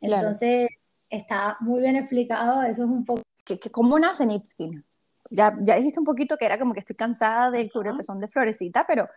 Entonces, 0.00 0.68
está 1.10 1.56
muy 1.60 1.80
bien 1.80 1.96
explicado, 1.96 2.62
eso 2.62 2.84
es 2.84 2.90
un 2.90 3.04
poco... 3.04 3.22
¿Qué, 3.44 3.58
cómo 3.70 3.98
nace 3.98 4.26
Nipskin? 4.26 4.84
Ya, 5.30 5.56
ya 5.60 5.76
dijiste 5.76 5.98
un 5.98 6.06
poquito 6.06 6.36
que 6.36 6.46
era 6.46 6.58
como 6.58 6.72
que 6.72 6.80
estoy 6.80 6.96
cansada 6.96 7.50
del 7.50 7.70
cubrepezón 7.72 8.20
de 8.20 8.28
florecita, 8.28 8.86
pero, 8.86 9.08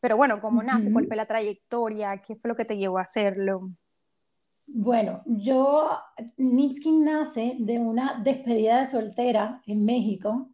pero 0.00 0.16
bueno, 0.16 0.40
¿cómo 0.40 0.62
nace? 0.62 0.92
¿Cuál 0.92 1.06
fue 1.06 1.16
la 1.16 1.26
trayectoria? 1.26 2.18
¿Qué 2.18 2.36
fue 2.36 2.48
lo 2.48 2.56
que 2.56 2.64
te 2.64 2.76
llevó 2.76 2.98
a 2.98 3.02
hacerlo? 3.02 3.70
Bueno, 4.70 5.22
yo, 5.24 5.88
Nipskin 6.36 7.02
nace 7.04 7.56
de 7.58 7.78
una 7.78 8.20
despedida 8.22 8.80
de 8.80 8.90
soltera 8.90 9.62
en 9.66 9.82
México. 9.84 10.50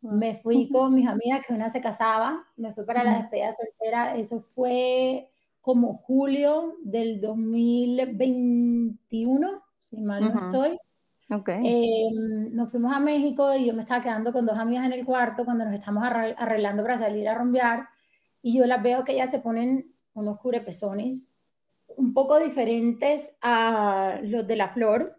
Me 0.00 0.38
fui 0.38 0.70
con 0.70 0.94
mis 0.94 1.06
amigas, 1.06 1.44
que 1.46 1.52
una 1.52 1.68
se 1.68 1.82
casaba, 1.82 2.42
me 2.56 2.72
fui 2.72 2.86
para 2.86 3.04
la 3.04 3.18
despedida 3.18 3.48
de 3.48 3.52
soltera. 3.52 4.16
Eso 4.16 4.40
fue 4.54 5.28
como 5.60 5.98
julio 5.98 6.76
del 6.82 7.20
2021, 7.20 9.62
si 9.78 10.00
mal 10.00 10.22
no 10.22 10.28
estoy. 10.40 10.78
Okay. 11.28 11.60
Em, 11.64 12.54
nos 12.54 12.70
fuimos 12.70 12.96
a 12.96 12.98
México 12.98 13.54
y 13.54 13.66
yo 13.66 13.74
me 13.74 13.82
estaba 13.82 14.02
quedando 14.02 14.32
con 14.32 14.46
dos 14.46 14.58
amigas 14.58 14.86
en 14.86 14.94
el 14.94 15.04
cuarto 15.04 15.44
cuando 15.44 15.64
nos 15.64 15.74
estamos 15.74 16.02
arreglando 16.02 16.82
para 16.82 16.96
salir 16.96 17.28
a 17.28 17.36
rumbear 17.36 17.88
y 18.42 18.58
yo 18.58 18.66
las 18.66 18.82
veo 18.82 19.04
que 19.04 19.12
ellas 19.12 19.30
se 19.30 19.38
ponen 19.38 19.94
unos 20.14 20.38
curepezones 20.38 21.36
un 22.00 22.14
poco 22.14 22.40
diferentes 22.40 23.36
a 23.42 24.18
los 24.22 24.46
de 24.46 24.56
la 24.56 24.70
flor. 24.70 25.16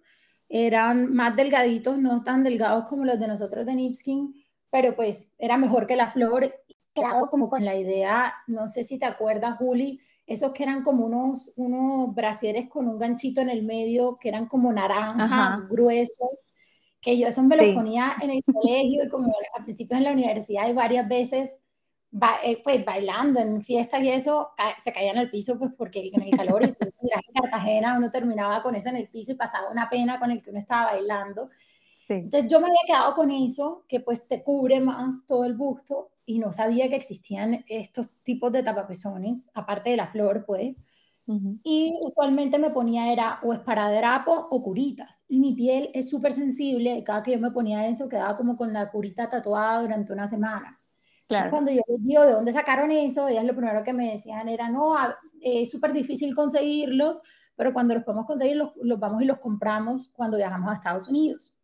Eran 0.50 1.14
más 1.14 1.36
delgaditos, 1.36 1.98
no 1.98 2.24
tan 2.24 2.44
delgados 2.44 2.90
como 2.90 3.06
los 3.06 3.20
de 3.20 3.28
nosotros 3.28 3.66
de 3.66 3.76
Nipskin, 3.76 4.34
pero 4.70 4.96
pues 4.96 5.32
era 5.38 5.58
mejor 5.58 5.88
que 5.88 5.96
la 5.96 6.12
flor. 6.12 6.54
Quedado 6.94 7.30
como 7.30 7.50
con 7.50 7.64
la 7.64 7.78
idea, 7.78 8.34
no 8.48 8.68
sé 8.68 8.84
si 8.84 9.00
te 9.00 9.06
acuerdas, 9.06 9.58
Juli, 9.58 10.02
esos 10.28 10.52
que 10.52 10.64
eran 10.64 10.84
como 10.84 11.06
unos, 11.06 11.54
unos 11.56 12.14
brasieres 12.14 12.68
con 12.68 12.86
un 12.86 13.00
ganchito 13.00 13.40
en 13.40 13.50
el 13.50 13.64
medio, 13.64 14.18
que 14.20 14.28
eran 14.28 14.48
como 14.48 14.74
naranja, 14.74 15.66
gruesos, 15.70 16.50
que 17.00 17.18
yo 17.18 17.28
eso 17.28 17.44
me 17.44 17.56
los 17.56 17.74
ponía 17.76 18.12
en 18.22 18.32
el 18.32 18.44
colegio 18.44 19.06
y 19.06 19.10
como 19.10 19.34
al 19.58 19.64
principio 19.64 19.96
en 19.96 20.04
la 20.04 20.12
universidad 20.12 20.70
y 20.70 20.74
varias 20.74 21.08
veces 21.08 21.62
eh, 22.44 22.62
pues 22.62 22.84
bailando 22.84 23.40
en 23.40 23.62
fiestas 23.64 24.02
y 24.02 24.10
eso, 24.10 24.52
se 24.78 24.92
caía 24.92 25.12
en 25.12 25.18
el 25.18 25.30
piso 25.30 25.58
pues 25.58 25.72
porque 25.78 26.12
en 26.14 26.22
el 26.22 26.32
calor 26.32 26.62
y 26.64 26.66
en 27.00 27.34
Cartagena 27.34 27.98
uno 27.98 28.12
terminaba 28.12 28.62
con 28.62 28.76
eso 28.76 28.90
en 28.90 28.98
el 28.98 29.08
piso 29.08 29.32
y 29.32 29.36
pasaba 29.36 29.72
una 29.72 29.90
pena 29.90 30.20
con 30.20 30.30
el 30.30 30.42
que 30.42 30.50
uno 30.50 30.60
estaba 30.60 30.92
bailando. 30.92 31.50
Entonces 32.10 32.52
yo 32.52 32.60
me 32.60 32.66
había 32.66 32.80
quedado 32.88 33.16
con 33.16 33.32
eso, 33.32 33.86
que 33.88 34.00
pues 34.00 34.28
te 34.28 34.44
cubre 34.44 34.82
más 34.82 35.26
todo 35.26 35.46
el 35.46 35.54
busto 35.54 36.12
y 36.26 36.40
no 36.40 36.52
sabía 36.52 36.90
que 36.90 36.96
existían 36.96 37.64
estos 37.68 38.10
tipos 38.24 38.52
de 38.52 38.64
tapapezones, 38.64 39.52
aparte 39.54 39.92
de 39.92 39.98
la 39.98 40.08
flor 40.08 40.44
pues. 40.46 40.78
Y 41.64 41.98
usualmente 42.02 42.60
me 42.60 42.72
ponía 42.72 43.14
era 43.14 43.40
o 43.44 43.54
esparadrapo 43.54 44.50
o 44.52 44.62
curitas. 44.62 45.24
Y 45.30 45.40
mi 45.40 45.54
piel 45.54 45.90
es 45.94 46.10
súper 46.10 46.34
sensible, 46.34 47.06
cada 47.06 47.24
que 47.24 47.32
yo 47.32 47.40
me 47.40 47.52
ponía 47.52 47.88
eso 47.88 48.10
quedaba 48.10 48.36
como 48.36 48.58
con 48.58 48.74
la 48.74 48.92
curita 48.92 49.30
tatuada 49.30 49.82
durante 49.82 50.12
una 50.12 50.28
semana. 50.28 50.81
Cuando 51.50 51.72
yo 51.72 51.82
les 51.88 52.04
digo 52.06 52.24
de 52.26 52.34
dónde 52.34 52.54
sacaron 52.54 52.92
eso, 52.92 53.28
ellas 53.28 53.46
lo 53.46 53.56
primero 53.56 53.84
que 53.84 53.94
me 53.94 54.12
decían 54.12 54.50
era, 54.50 54.70
no, 54.70 54.96
es 55.42 55.70
súper 55.70 55.94
difícil 55.94 56.36
conseguirlos, 56.36 57.22
pero 57.56 57.74
cuando 57.74 57.94
los 57.94 58.04
podemos 58.04 58.26
conseguir, 58.26 58.58
los, 58.58 58.72
los, 58.82 59.00
vamos 59.00 59.22
y 59.22 59.26
los 59.26 59.40
compramos 59.40 60.12
cuando 60.14 60.38
viajamos 60.38 60.72
a 60.72 60.76
Estados 60.76 61.08
Unidos. 61.08 61.60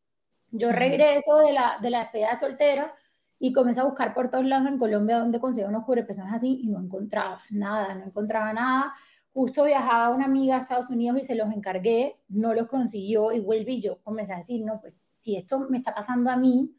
Yo 0.52 0.72
regreso 0.72 1.38
de 1.40 1.54
la, 1.54 1.78
de 1.82 1.90
la 1.90 2.00
despedida 2.00 2.40
soltera 2.40 2.94
y 3.40 3.54
comencé 3.54 3.82
a 3.82 3.86
buscar 3.86 4.14
por 4.14 4.30
todos 4.30 4.46
lados 4.46 4.68
en 4.68 4.80
Colombia 4.80 5.20
donde 5.20 5.40
conseguía 5.40 5.70
unos 5.70 5.84
cubrepezones 5.84 6.34
así 6.34 6.62
y 6.64 6.70
no 6.70 6.80
encontraba 6.80 7.42
nada, 7.50 7.96
no 7.96 8.06
encontraba 8.06 8.54
nada. 8.54 8.94
Justo 9.34 9.66
viajaba 9.66 10.16
una 10.16 10.26
amiga 10.26 10.56
a 10.56 10.62
Estados 10.62 10.90
Unidos 10.90 11.20
y 11.20 11.26
se 11.26 11.36
los 11.36 11.54
encargué, 11.54 12.20
no 12.30 12.54
los 12.54 12.68
consiguió 12.68 13.32
y 13.32 13.40
vuelve 13.40 13.74
y 13.74 13.82
yo 13.82 14.02
comencé 14.02 14.34
a 14.34 14.38
decir, 14.38 14.66
no, 14.66 14.80
pues 14.82 15.08
si 15.12 15.36
esto 15.36 15.60
me 15.60 15.78
está 15.78 15.94
pasando 15.94 16.32
a 16.32 16.38
mí, 16.38 16.76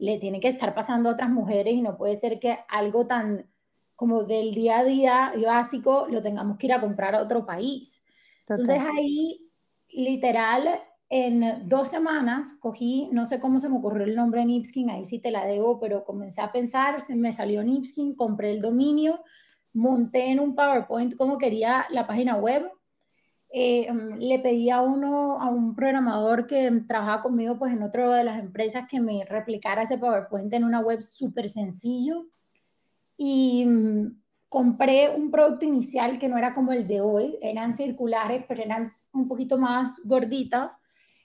le 0.00 0.18
tiene 0.18 0.40
que 0.40 0.48
estar 0.48 0.74
pasando 0.74 1.10
a 1.10 1.12
otras 1.12 1.28
mujeres 1.28 1.74
y 1.74 1.82
no 1.82 1.96
puede 1.98 2.16
ser 2.16 2.40
que 2.40 2.58
algo 2.68 3.06
tan 3.06 3.46
como 3.94 4.24
del 4.24 4.54
día 4.54 4.78
a 4.78 4.84
día 4.84 5.32
básico 5.44 6.06
lo 6.10 6.22
tengamos 6.22 6.56
que 6.56 6.68
ir 6.68 6.72
a 6.72 6.80
comprar 6.80 7.14
a 7.14 7.20
otro 7.20 7.44
país. 7.44 8.02
Entonces 8.48 8.80
ahí, 8.96 9.50
literal, 9.90 10.80
en 11.10 11.68
dos 11.68 11.88
semanas 11.88 12.54
cogí, 12.54 13.10
no 13.12 13.26
sé 13.26 13.40
cómo 13.40 13.60
se 13.60 13.68
me 13.68 13.76
ocurrió 13.76 14.04
el 14.04 14.16
nombre 14.16 14.44
Nipskin, 14.46 14.88
ahí 14.88 15.04
sí 15.04 15.18
te 15.18 15.30
la 15.30 15.44
debo, 15.44 15.78
pero 15.78 16.04
comencé 16.04 16.40
a 16.40 16.50
pensar, 16.50 17.02
se 17.02 17.14
me 17.14 17.30
salió 17.30 17.62
Nipskin, 17.62 18.14
compré 18.14 18.52
el 18.52 18.62
dominio, 18.62 19.20
monté 19.74 20.30
en 20.30 20.40
un 20.40 20.54
PowerPoint 20.54 21.14
como 21.14 21.36
quería 21.36 21.86
la 21.90 22.06
página 22.06 22.36
web, 22.36 22.70
eh, 23.52 23.88
le 24.18 24.38
pedí 24.38 24.70
a 24.70 24.80
uno, 24.80 25.40
a 25.40 25.48
un 25.50 25.74
programador 25.74 26.46
que 26.46 26.70
trabajaba 26.86 27.22
conmigo 27.22 27.58
pues 27.58 27.72
en 27.72 27.82
otra 27.82 28.14
de 28.16 28.24
las 28.24 28.38
empresas 28.38 28.86
que 28.88 29.00
me 29.00 29.24
replicara 29.24 29.82
ese 29.82 29.98
PowerPoint 29.98 30.52
en 30.54 30.64
una 30.64 30.80
web 30.80 31.02
súper 31.02 31.48
sencillo. 31.48 32.28
Y 33.16 33.66
mm, 33.66 34.22
compré 34.48 35.10
un 35.16 35.30
producto 35.30 35.64
inicial 35.64 36.18
que 36.18 36.28
no 36.28 36.38
era 36.38 36.54
como 36.54 36.72
el 36.72 36.86
de 36.86 37.00
hoy, 37.00 37.38
eran 37.42 37.74
circulares, 37.74 38.44
pero 38.48 38.62
eran 38.62 38.92
un 39.12 39.26
poquito 39.26 39.58
más 39.58 40.00
gorditas. 40.04 40.78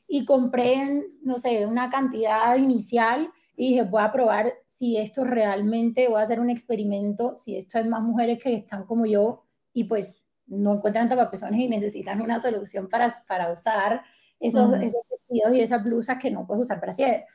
Y 0.07 0.25
compré, 0.25 1.03
no 1.21 1.37
sé, 1.37 1.65
una 1.65 1.89
cantidad 1.89 2.55
inicial 2.57 3.31
y 3.57 3.69
dije, 3.69 3.83
voy 3.83 4.01
a 4.01 4.11
probar 4.11 4.53
si 4.65 4.97
esto 4.97 5.23
realmente, 5.23 6.07
voy 6.07 6.19
a 6.19 6.23
hacer 6.23 6.39
un 6.39 6.49
experimento, 6.49 7.35
si 7.35 7.55
esto 7.55 7.77
hay 7.77 7.87
más 7.87 8.01
mujeres 8.01 8.39
que 8.41 8.53
están 8.53 8.85
como 8.85 9.05
yo. 9.05 9.45
Y 9.73 9.85
pues 9.85 10.24
no 10.47 10.75
encuentran 10.75 11.09
tapapezones 11.09 11.59
y 11.59 11.67
necesitan 11.67 12.21
una 12.21 12.41
solución 12.41 12.87
para, 12.87 13.23
para 13.27 13.51
usar 13.51 14.03
esos, 14.39 14.73
esos 14.75 15.01
vestidos 15.09 15.55
y 15.55 15.61
esas 15.61 15.83
blusas 15.83 16.17
que 16.19 16.31
no 16.31 16.45
puedes 16.45 16.63
usar 16.63 16.79
para 16.79 16.91
hacer. 16.91 17.25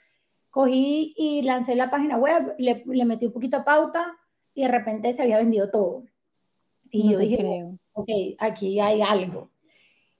Cogí 0.50 1.14
y 1.16 1.42
lancé 1.42 1.74
la 1.74 1.90
página 1.90 2.16
web, 2.18 2.54
le, 2.58 2.82
le, 2.86 3.04
metí 3.04 3.26
un 3.26 3.32
poquito 3.32 3.58
de 3.58 3.64
pauta 3.64 4.16
y 4.54 4.62
de 4.62 4.68
repente 4.68 5.12
se 5.12 5.22
había 5.22 5.38
vendido 5.38 5.70
todo. 5.70 6.04
Y 6.90 7.12
yo 7.12 7.18
dije, 7.18 7.38
creo. 7.38 7.78
ok, 7.92 8.08
aquí 8.38 8.80
hay 8.80 9.00
algo. 9.00 9.50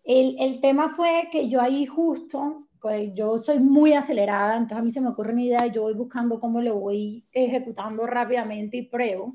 El, 0.04 0.36
el, 0.38 0.60
tema 0.60 0.94
fue 0.94 1.28
que 1.32 1.48
yo 1.48 1.60
ahí 1.60 1.84
justo, 1.84 2.68
pues 2.80 3.12
yo 3.12 3.38
soy 3.38 3.58
muy 3.58 3.92
acelerada, 3.92 4.56
entonces 4.56 4.78
a 4.78 4.82
mí 4.82 4.90
se 4.90 5.00
me 5.00 5.08
ocurre 5.08 5.32
una 5.32 5.42
idea 5.42 5.66
yo 5.66 5.82
voy 5.82 5.94
buscando 5.94 6.40
cómo 6.40 6.62
lo 6.62 6.78
voy 6.78 7.26
ejecutando 7.32 8.06
rápidamente 8.06 8.78
y 8.78 8.82
pruebo. 8.82 9.34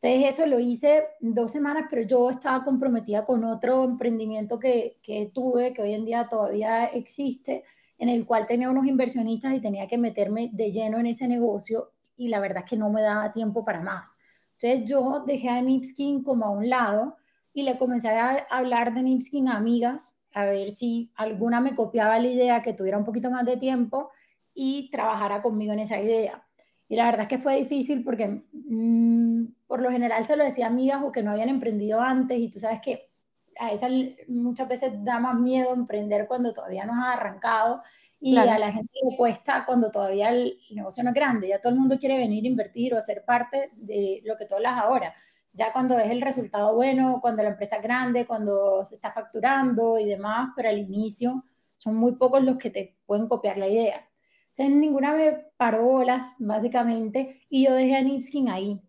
Entonces 0.00 0.34
eso 0.34 0.46
lo 0.46 0.60
hice 0.60 1.04
dos 1.20 1.52
semanas, 1.52 1.86
pero 1.88 2.02
yo 2.02 2.30
estaba 2.30 2.64
comprometida 2.64 3.24
con 3.24 3.44
otro 3.44 3.84
emprendimiento 3.84 4.58
que, 4.58 4.98
que 5.02 5.30
tuve, 5.32 5.72
que 5.72 5.82
hoy 5.82 5.94
en 5.94 6.04
día 6.04 6.28
todavía 6.28 6.84
existe, 6.86 7.64
en 7.98 8.10
el 8.10 8.26
cual 8.26 8.46
tenía 8.46 8.70
unos 8.70 8.86
inversionistas 8.86 9.54
y 9.54 9.60
tenía 9.60 9.88
que 9.88 9.96
meterme 9.96 10.50
de 10.52 10.70
lleno 10.70 10.98
en 10.98 11.06
ese 11.06 11.26
negocio 11.28 11.92
y 12.16 12.28
la 12.28 12.40
verdad 12.40 12.64
es 12.64 12.70
que 12.70 12.76
no 12.76 12.90
me 12.90 13.02
daba 13.02 13.32
tiempo 13.32 13.64
para 13.64 13.80
más. 13.80 14.16
Entonces 14.58 14.88
yo 14.88 15.24
dejé 15.26 15.48
a 15.48 15.60
Nipskin 15.60 16.22
como 16.22 16.46
a 16.46 16.50
un 16.50 16.68
lado 16.68 17.16
y 17.52 17.62
le 17.62 17.78
comencé 17.78 18.08
a 18.08 18.46
hablar 18.50 18.94
de 18.94 19.02
Nipskin 19.02 19.48
a 19.48 19.56
amigas, 19.56 20.16
a 20.34 20.44
ver 20.44 20.70
si 20.70 21.10
alguna 21.16 21.60
me 21.60 21.74
copiaba 21.74 22.18
la 22.18 22.28
idea, 22.28 22.62
que 22.62 22.74
tuviera 22.74 22.98
un 22.98 23.04
poquito 23.04 23.30
más 23.30 23.44
de 23.46 23.56
tiempo 23.56 24.10
y 24.54 24.90
trabajara 24.90 25.42
conmigo 25.42 25.72
en 25.72 25.80
esa 25.80 26.00
idea. 26.00 26.45
Y 26.88 26.96
la 26.96 27.06
verdad 27.06 27.22
es 27.22 27.28
que 27.28 27.38
fue 27.38 27.56
difícil 27.56 28.04
porque 28.04 28.44
mm, 28.52 29.44
por 29.66 29.80
lo 29.80 29.90
general 29.90 30.24
se 30.24 30.36
lo 30.36 30.44
decía 30.44 30.66
a 30.66 30.70
amigas 30.70 31.02
o 31.02 31.12
que 31.12 31.22
no 31.22 31.32
habían 31.32 31.48
emprendido 31.48 32.00
antes 32.00 32.38
y 32.38 32.48
tú 32.48 32.60
sabes 32.60 32.80
que 32.80 33.10
a 33.58 33.72
esas 33.72 33.90
muchas 34.28 34.68
veces 34.68 34.92
da 35.04 35.18
más 35.18 35.34
miedo 35.34 35.72
emprender 35.72 36.26
cuando 36.28 36.52
todavía 36.52 36.84
no 36.84 36.92
has 36.92 37.16
arrancado 37.16 37.82
y 38.20 38.36
a 38.36 38.58
la 38.58 38.72
gente 38.72 38.98
le 39.08 39.16
cuesta 39.16 39.64
cuando 39.66 39.90
todavía 39.90 40.30
el 40.30 40.58
negocio 40.70 41.02
no 41.02 41.10
es 41.10 41.14
grande, 41.14 41.48
ya 41.48 41.60
todo 41.60 41.72
el 41.72 41.78
mundo 41.78 41.98
quiere 41.98 42.16
venir 42.16 42.44
a 42.44 42.48
invertir 42.48 42.94
o 42.94 43.00
ser 43.00 43.24
parte 43.24 43.70
de 43.76 44.22
lo 44.24 44.36
que 44.36 44.46
tú 44.46 44.54
hablas 44.54 44.72
ahora. 44.72 45.14
Ya 45.52 45.72
cuando 45.72 45.98
es 45.98 46.10
el 46.10 46.20
resultado 46.22 46.74
bueno, 46.74 47.18
cuando 47.20 47.42
la 47.42 47.50
empresa 47.50 47.76
es 47.76 47.82
grande, 47.82 48.26
cuando 48.26 48.84
se 48.84 48.94
está 48.94 49.12
facturando 49.12 49.98
y 49.98 50.06
demás, 50.06 50.48
pero 50.56 50.68
al 50.68 50.78
inicio 50.78 51.44
son 51.76 51.96
muy 51.96 52.16
pocos 52.16 52.42
los 52.42 52.56
que 52.56 52.70
te 52.70 52.96
pueden 53.06 53.28
copiar 53.28 53.58
la 53.58 53.68
idea. 53.68 54.08
Entonces 54.56 54.80
ninguna 54.80 55.14
me 55.14 55.32
paró 55.58 55.84
bolas, 55.84 56.34
básicamente, 56.38 57.42
y 57.50 57.66
yo 57.66 57.74
dejé 57.74 57.96
a 57.96 58.02
Nipskin 58.02 58.48
ahí. 58.48 58.80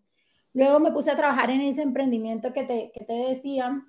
Luego 0.54 0.80
me 0.80 0.92
puse 0.92 1.10
a 1.10 1.16
trabajar 1.16 1.50
en 1.50 1.60
ese 1.60 1.82
emprendimiento 1.82 2.52
que 2.54 2.64
te, 2.64 2.90
que 2.94 3.04
te 3.04 3.12
decía, 3.12 3.84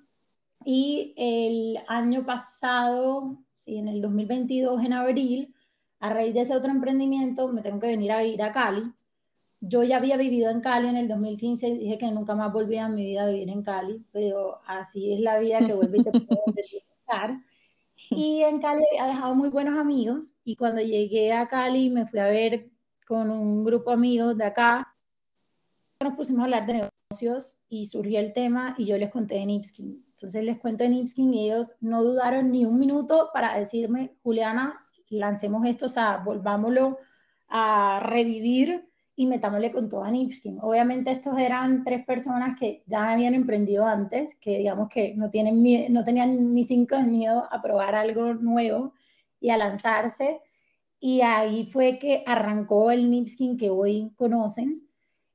y 0.64 1.14
el 1.16 1.82
año 1.88 2.26
pasado, 2.26 3.38
sí, 3.54 3.78
en 3.78 3.88
el 3.88 4.02
2022, 4.02 4.82
en 4.84 4.92
abril, 4.92 5.54
a 6.00 6.10
raíz 6.10 6.34
de 6.34 6.42
ese 6.42 6.54
otro 6.54 6.70
emprendimiento, 6.70 7.48
me 7.48 7.62
tengo 7.62 7.80
que 7.80 7.88
venir 7.88 8.12
a 8.12 8.22
vivir 8.22 8.42
a 8.42 8.52
Cali. 8.52 8.92
Yo 9.60 9.82
ya 9.82 9.98
había 9.98 10.16
vivido 10.18 10.50
en 10.50 10.60
Cali 10.60 10.88
en 10.88 10.96
el 10.96 11.08
2015 11.08 11.68
y 11.68 11.78
dije 11.78 11.98
que 11.98 12.10
nunca 12.10 12.34
más 12.34 12.52
volvía 12.52 12.86
en 12.86 12.94
mi 12.94 13.04
vida 13.06 13.24
a 13.24 13.30
vivir 13.30 13.48
en 13.50 13.62
Cali, 13.62 14.04
pero 14.12 14.60
así 14.66 15.14
es 15.14 15.20
la 15.20 15.38
vida 15.38 15.60
que 15.60 15.74
vuelve 15.74 15.98
y 15.98 16.04
te 16.04 16.10
puede 16.12 16.42
estar. 17.00 17.40
Y 18.16 18.42
en 18.42 18.60
Cali 18.60 18.84
ha 18.98 19.06
dejado 19.06 19.34
muy 19.36 19.50
buenos 19.50 19.78
amigos 19.78 20.40
y 20.44 20.56
cuando 20.56 20.80
llegué 20.80 21.32
a 21.32 21.46
Cali 21.46 21.90
me 21.90 22.06
fui 22.06 22.18
a 22.18 22.28
ver 22.28 22.70
con 23.06 23.30
un 23.30 23.64
grupo 23.64 23.90
de 23.90 23.94
amigos 23.94 24.36
de 24.36 24.44
acá. 24.44 24.96
Nos 26.02 26.14
pusimos 26.14 26.40
a 26.40 26.44
hablar 26.44 26.66
de 26.66 26.90
negocios 27.10 27.62
y 27.68 27.86
surgió 27.86 28.18
el 28.18 28.32
tema 28.32 28.74
y 28.78 28.86
yo 28.86 28.98
les 28.98 29.10
conté 29.10 29.36
de 29.36 29.46
Nipskin. 29.46 30.04
Entonces 30.10 30.44
les 30.44 30.58
cuento 30.58 30.82
de 30.82 30.90
Nipskin 30.90 31.32
y 31.32 31.50
ellos 31.50 31.74
no 31.80 32.02
dudaron 32.02 32.50
ni 32.50 32.64
un 32.64 32.78
minuto 32.78 33.30
para 33.32 33.56
decirme, 33.56 34.16
Juliana, 34.22 34.86
lancemos 35.08 35.66
esto, 35.66 35.86
o 35.86 35.88
sea, 35.88 36.18
volvámoslo 36.18 36.98
a 37.48 38.00
revivir 38.02 38.89
y 39.20 39.26
metámosle 39.26 39.70
con 39.70 39.90
todo 39.90 40.02
a 40.02 40.10
Nipskin. 40.10 40.60
Obviamente 40.62 41.10
estos 41.10 41.36
eran 41.38 41.84
tres 41.84 42.06
personas 42.06 42.58
que 42.58 42.82
ya 42.86 43.12
habían 43.12 43.34
emprendido 43.34 43.84
antes, 43.84 44.34
que 44.36 44.56
digamos 44.56 44.88
que 44.88 45.14
no, 45.14 45.28
tienen 45.28 45.92
no 45.92 46.04
tenían 46.06 46.54
ni 46.54 46.64
cinco 46.64 46.96
de 46.96 47.04
miedo 47.04 47.46
a 47.50 47.60
probar 47.60 47.94
algo 47.94 48.32
nuevo 48.32 48.94
y 49.38 49.50
a 49.50 49.58
lanzarse. 49.58 50.40
Y 51.00 51.20
ahí 51.20 51.66
fue 51.66 51.98
que 51.98 52.24
arrancó 52.26 52.90
el 52.90 53.10
Nipskin 53.10 53.58
que 53.58 53.68
hoy 53.68 54.10
conocen, 54.16 54.88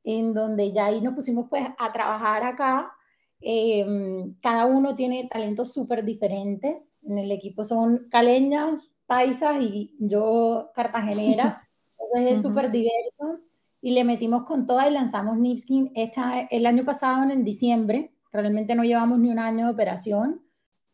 en 0.04 0.34
donde 0.34 0.72
ya 0.72 0.88
ahí 0.88 1.00
nos 1.00 1.14
pusimos 1.14 1.46
pues 1.48 1.68
a 1.78 1.92
trabajar 1.92 2.44
acá. 2.44 2.92
Em, 3.40 4.34
cada 4.42 4.66
uno 4.66 4.96
tiene 4.96 5.28
talentos 5.32 5.72
súper 5.72 6.04
diferentes. 6.04 6.98
En 7.04 7.20
el 7.20 7.32
equipo 7.32 7.64
son 7.64 8.08
caleñas, 8.10 8.92
paisas 9.06 9.62
y 9.62 9.96
yo 10.00 10.72
cartagenera. 10.74 11.70
Entonces 12.00 12.38
es 12.38 12.42
súper 12.42 12.72
diverso 12.72 13.46
y 13.82 13.92
le 13.92 14.04
metimos 14.04 14.44
con 14.44 14.66
toda 14.66 14.88
y 14.88 14.94
lanzamos 14.94 15.38
Nipskin 15.38 15.92
esta, 15.96 16.42
el 16.50 16.66
año 16.66 16.86
pasado 16.86 17.30
en 17.30 17.44
diciembre. 17.44 18.12
Realmente 18.32 18.76
no 18.76 18.84
llevamos 18.84 19.20
ni 19.20 19.30
un 19.30 19.40
año 19.40 19.68
de 19.68 19.74
operación. 19.74 20.42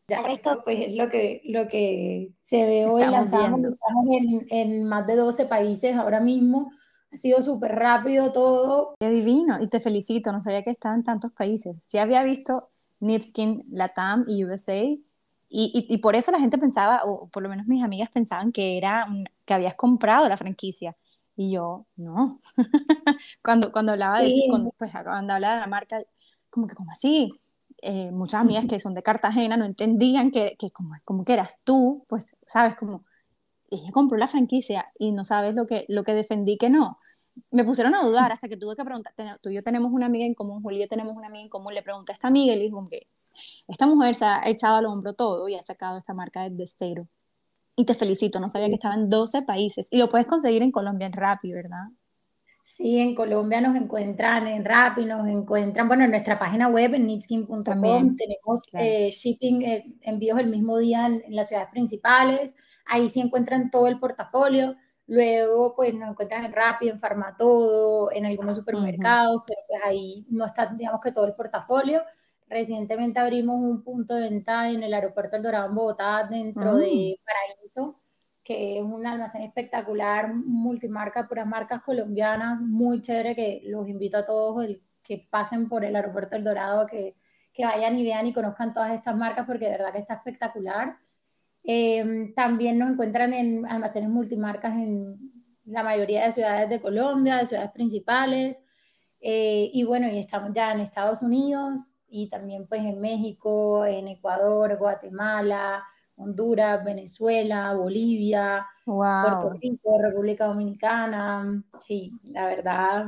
Ya 0.08 0.20
esto 0.22 0.60
pues 0.64 0.80
es 0.80 0.94
lo 0.94 1.08
que, 1.08 1.42
lo 1.44 1.68
que 1.68 2.32
se 2.40 2.66
ve 2.66 2.86
hoy. 2.86 3.02
Estamos 3.02 3.30
lanzamos 3.30 3.60
estamos 3.60 4.06
en, 4.10 4.46
en, 4.50 4.84
más 4.84 5.06
de 5.06 5.16
12 5.16 5.46
países 5.46 5.96
ahora 5.96 6.20
mismo. 6.20 6.72
Ha 7.12 7.16
sido 7.16 7.40
súper 7.40 7.74
rápido 7.74 8.32
todo. 8.32 8.94
Qué 8.98 9.08
divino 9.08 9.62
y 9.62 9.68
te 9.68 9.80
felicito. 9.80 10.32
No 10.32 10.42
sabía 10.42 10.62
que 10.62 10.70
estaba 10.70 10.94
en 10.94 11.04
tantos 11.04 11.32
países. 11.32 11.76
Sí 11.84 11.98
había 11.98 12.22
visto 12.22 12.70
Nipskin, 13.00 13.64
Latam 13.70 14.24
y 14.28 14.44
USA. 14.44 14.82
Y, 14.84 15.00
y, 15.48 15.86
y, 15.88 15.98
por 15.98 16.16
eso 16.16 16.32
la 16.32 16.40
gente 16.40 16.56
pensaba, 16.56 17.02
o 17.04 17.28
por 17.28 17.42
lo 17.42 17.50
menos 17.50 17.66
mis 17.66 17.82
amigas 17.82 18.10
pensaban 18.10 18.52
que 18.52 18.78
era 18.78 19.06
que 19.44 19.52
habías 19.52 19.74
comprado 19.74 20.26
la 20.26 20.38
franquicia. 20.38 20.96
Y 21.36 21.52
yo, 21.52 21.86
no. 21.96 22.40
cuando, 23.42 23.72
cuando 23.72 23.92
hablaba 23.92 24.20
de 24.20 24.30
cuando, 24.50 24.72
pues, 24.76 24.90
cuando 24.90 25.32
hablaba 25.32 25.54
de 25.54 25.60
la 25.60 25.66
marca, 25.66 26.00
como 26.50 26.66
que, 26.66 26.74
como 26.74 26.90
así? 26.90 27.32
Eh, 27.78 28.12
muchas 28.12 28.40
amigas 28.40 28.66
que 28.66 28.78
son 28.78 28.94
de 28.94 29.02
Cartagena 29.02 29.56
no 29.56 29.64
entendían 29.64 30.30
que, 30.30 30.56
que 30.58 30.70
como, 30.70 30.94
como 31.04 31.24
que 31.24 31.32
eras 31.32 31.58
tú, 31.64 32.04
pues, 32.08 32.36
sabes, 32.46 32.76
como, 32.76 33.04
ella 33.72 33.90
compró 33.92 34.18
la 34.18 34.28
franquicia 34.28 34.92
y 34.98 35.12
no 35.12 35.24
sabes 35.24 35.54
lo 35.54 35.66
que, 35.66 35.86
lo 35.88 36.04
que 36.04 36.14
defendí 36.14 36.56
que 36.58 36.70
no. 36.70 36.98
Me 37.50 37.64
pusieron 37.64 37.94
a 37.94 38.02
dudar 38.02 38.30
hasta 38.30 38.48
que 38.48 38.58
tuve 38.58 38.76
que 38.76 38.84
preguntar, 38.84 39.14
tú 39.40 39.48
y 39.48 39.54
yo 39.54 39.62
tenemos 39.62 39.90
una 39.92 40.06
amiga 40.06 40.26
en 40.26 40.34
común, 40.34 40.62
Julio 40.62 40.86
tenemos 40.88 41.16
una 41.16 41.28
amiga 41.28 41.44
en 41.44 41.48
común, 41.48 41.74
le 41.74 41.82
pregunté 41.82 42.12
a 42.12 42.14
esta 42.14 42.28
amiga 42.28 42.52
y 42.52 42.56
le 42.56 42.64
dijo 42.64 42.84
que 42.90 43.08
esta 43.68 43.86
mujer 43.86 44.14
se 44.14 44.26
ha 44.26 44.42
echado 44.46 44.76
al 44.76 44.86
hombro 44.86 45.14
todo 45.14 45.48
y 45.48 45.54
ha 45.54 45.62
sacado 45.62 45.98
esta 45.98 46.12
marca 46.12 46.48
desde 46.48 46.66
cero. 46.66 47.08
Y 47.76 47.84
te 47.86 47.94
felicito, 47.94 48.38
no 48.38 48.48
sabía 48.48 48.68
que 48.68 48.74
estaba 48.74 48.94
en 48.94 49.08
12 49.08 49.42
países. 49.42 49.88
Y 49.90 49.98
lo 49.98 50.08
puedes 50.08 50.26
conseguir 50.26 50.62
en 50.62 50.72
Colombia 50.72 51.06
en 51.06 51.12
Rappi, 51.12 51.52
¿verdad? 51.52 51.88
Sí, 52.64 53.00
en 53.00 53.14
Colombia 53.14 53.60
nos 53.60 53.74
encuentran 53.74 54.46
en 54.46 54.64
Rappi, 54.64 55.04
nos 55.04 55.26
encuentran, 55.26 55.88
bueno, 55.88 56.04
en 56.04 56.10
nuestra 56.10 56.38
página 56.38 56.68
web, 56.68 56.94
en 56.94 57.06
nipskin.com, 57.06 57.64
tenemos 58.16 58.62
eh, 58.74 59.10
shipping, 59.10 59.62
eh, 59.62 59.84
envíos 60.02 60.38
el 60.38 60.46
mismo 60.46 60.78
día 60.78 61.06
en, 61.06 61.24
las 61.30 61.48
ciudades 61.48 61.70
principales, 61.70 62.54
ahí 62.86 63.08
sí 63.08 63.20
encuentran 63.20 63.70
todo 63.70 63.88
el 63.88 63.98
portafolio, 63.98 64.76
luego 65.08 65.74
pues 65.74 65.92
nos 65.92 66.10
encuentran 66.10 66.44
en 66.44 66.52
Rappi, 66.52 66.88
en 66.88 67.00
Farmatodo, 67.00 68.12
en 68.12 68.26
algunos 68.26 68.56
supermercados, 68.56 69.42
pero 69.44 69.60
pues 69.66 69.80
ahí 69.84 70.24
no 70.30 70.46
está, 70.46 70.66
digamos 70.66 71.00
que 71.00 71.10
todo 71.10 71.26
el 71.26 71.34
portafolio. 71.34 72.00
Recientemente 72.52 73.18
abrimos 73.18 73.58
un 73.60 73.82
punto 73.82 74.14
de 74.14 74.28
venta 74.28 74.68
en 74.68 74.82
el 74.82 74.92
aeropuerto 74.92 75.36
El 75.36 75.42
Dorado 75.42 75.70
en 75.70 75.74
Bogotá, 75.74 76.28
dentro 76.30 76.76
de 76.76 77.16
ah. 77.18 77.22
Paraíso, 77.24 77.98
que 78.44 78.76
es 78.76 78.82
un 78.82 79.06
almacén 79.06 79.42
espectacular, 79.42 80.34
multimarca, 80.34 81.26
puras 81.26 81.46
marcas 81.46 81.80
colombianas, 81.82 82.60
muy 82.60 83.00
chévere, 83.00 83.34
que 83.34 83.62
los 83.64 83.88
invito 83.88 84.18
a 84.18 84.26
todos 84.26 84.66
el, 84.66 84.82
que 85.02 85.26
pasen 85.30 85.66
por 85.66 85.82
el 85.82 85.96
aeropuerto 85.96 86.36
El 86.36 86.44
Dorado, 86.44 86.86
que, 86.86 87.16
que 87.54 87.64
vayan 87.64 87.96
y 87.96 88.04
vean 88.04 88.26
y 88.26 88.34
conozcan 88.34 88.74
todas 88.74 88.92
estas 88.92 89.16
marcas, 89.16 89.46
porque 89.46 89.64
de 89.64 89.70
verdad 89.70 89.92
que 89.92 90.00
está 90.00 90.14
espectacular. 90.14 90.98
Em, 91.64 92.34
también 92.34 92.78
nos 92.78 92.90
encuentran 92.90 93.32
en 93.32 93.64
almacenes 93.64 94.10
multimarcas 94.10 94.74
en 94.74 95.16
la 95.64 95.82
mayoría 95.82 96.26
de 96.26 96.32
ciudades 96.32 96.68
de 96.68 96.82
Colombia, 96.82 97.38
de 97.38 97.46
ciudades 97.46 97.70
principales. 97.70 98.62
Eh, 99.22 99.70
y 99.72 99.84
bueno, 99.84 100.08
y 100.08 100.18
estamos 100.18 100.50
ya 100.52 100.72
en 100.72 100.80
Estados 100.80 101.22
Unidos 101.22 102.01
y 102.12 102.28
también 102.28 102.66
pues 102.66 102.82
en 102.82 103.00
México, 103.00 103.86
en 103.86 104.06
Ecuador, 104.06 104.76
Guatemala, 104.76 105.82
Honduras, 106.16 106.84
Venezuela, 106.84 107.74
Bolivia, 107.74 108.66
Puerto 108.84 109.54
Rico, 109.54 109.98
República 109.98 110.46
Dominicana. 110.46 111.64
Sí, 111.80 112.12
la 112.24 112.46
verdad. 112.46 113.06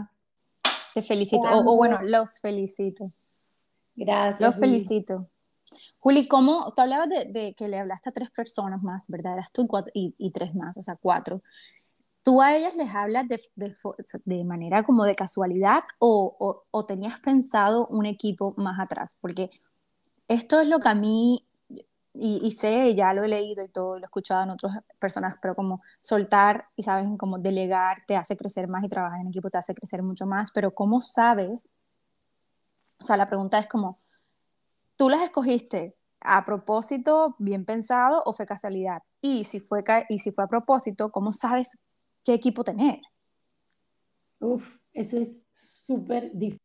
Te 0.94 1.02
felicito. 1.02 1.42
O, 1.44 1.76
bueno, 1.76 2.00
los 2.02 2.40
felicito. 2.40 3.12
Gracias. 3.94 4.40
Los 4.40 4.56
felicito. 4.56 5.28
Juli, 5.98 6.26
¿cómo? 6.26 6.72
Tú 6.74 6.82
hablabas 6.82 7.08
de, 7.10 7.54
que 7.56 7.68
le 7.68 7.78
hablaste 7.78 8.08
a 8.08 8.12
tres 8.12 8.30
personas 8.30 8.82
más, 8.82 9.06
¿verdad? 9.08 9.34
Eras 9.34 9.52
tú 9.52 9.68
y, 9.92 10.14
y, 10.16 10.30
tres 10.30 10.54
más, 10.54 10.78
o 10.78 10.82
sea, 10.82 10.96
cuatro. 10.96 11.42
¿Tú 12.24 12.42
a 12.42 12.56
ellas 12.56 12.74
les 12.74 12.92
hablas 12.94 13.28
de, 13.28 13.40
de, 13.54 13.74
de 14.24 14.44
manera 14.44 14.82
como 14.82 15.04
de 15.04 15.14
casualidad 15.14 15.84
o, 15.98 16.36
o, 16.40 16.64
o, 16.70 16.86
tenías 16.86 17.20
pensado 17.20 17.86
un 17.88 18.06
equipo 18.06 18.54
más 18.56 18.80
atrás? 18.80 19.16
Porque 19.20 19.50
esto 20.26 20.60
es 20.60 20.66
lo 20.66 20.80
que 20.80 20.88
a 20.88 20.94
mí 20.94 21.46
y, 22.16 22.52
sé, 22.52 22.94
ya 22.94 23.12
lo 23.12 23.24
he 23.24 23.28
leído 23.28 23.64
y 23.64 23.68
todo, 23.68 23.96
lo 23.98 24.02
he 24.02 24.04
escuchado 24.04 24.44
en 24.44 24.50
otras 24.52 24.78
personas, 25.00 25.36
pero 25.42 25.56
como 25.56 25.82
soltar 26.00 26.68
y 26.76 26.84
sabes, 26.84 27.06
como 27.18 27.38
delegar 27.38 28.04
te 28.06 28.16
hace 28.16 28.36
crecer 28.36 28.68
más 28.68 28.84
y 28.84 28.88
trabajar 28.88 29.20
en 29.20 29.28
equipo 29.28 29.50
te 29.50 29.58
hace 29.58 29.74
crecer 29.74 30.02
mucho 30.02 30.24
más, 30.24 30.52
pero 30.52 30.72
¿cómo 30.74 31.02
sabes? 31.02 31.72
O 32.98 33.04
sea, 33.04 33.16
la 33.16 33.28
pregunta 33.28 33.58
es 33.58 33.66
como, 33.66 33.98
¿tú 34.96 35.10
las 35.10 35.22
escogiste 35.22 35.96
a 36.20 36.44
propósito, 36.44 37.34
bien 37.38 37.64
pensado 37.64 38.22
o 38.24 38.32
fue 38.32 38.46
casualidad? 38.46 39.02
Y 39.20 39.44
si 39.44 39.58
fue, 39.58 39.82
y 40.08 40.20
si 40.20 40.30
fue 40.30 40.44
a 40.44 40.48
propósito, 40.48 41.10
¿cómo 41.10 41.32
sabes 41.32 41.78
qué 42.24 42.34
equipo 42.34 42.64
tener? 42.64 43.00
Uf, 44.40 44.78
eso 44.92 45.18
es 45.18 45.38
súper 45.52 46.32
difícil 46.32 46.60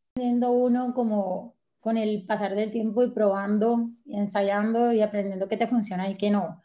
uno 0.48 0.94
como 0.94 1.56
con 1.80 1.98
el 1.98 2.26
pasar 2.26 2.56
del 2.56 2.72
tiempo 2.72 3.04
y 3.04 3.12
probando 3.12 3.90
y 4.06 4.18
ensayando 4.18 4.92
y 4.92 5.02
aprendiendo 5.02 5.48
qué 5.48 5.58
te 5.58 5.68
funciona 5.68 6.10
y 6.10 6.18
qué 6.18 6.30
no. 6.30 6.62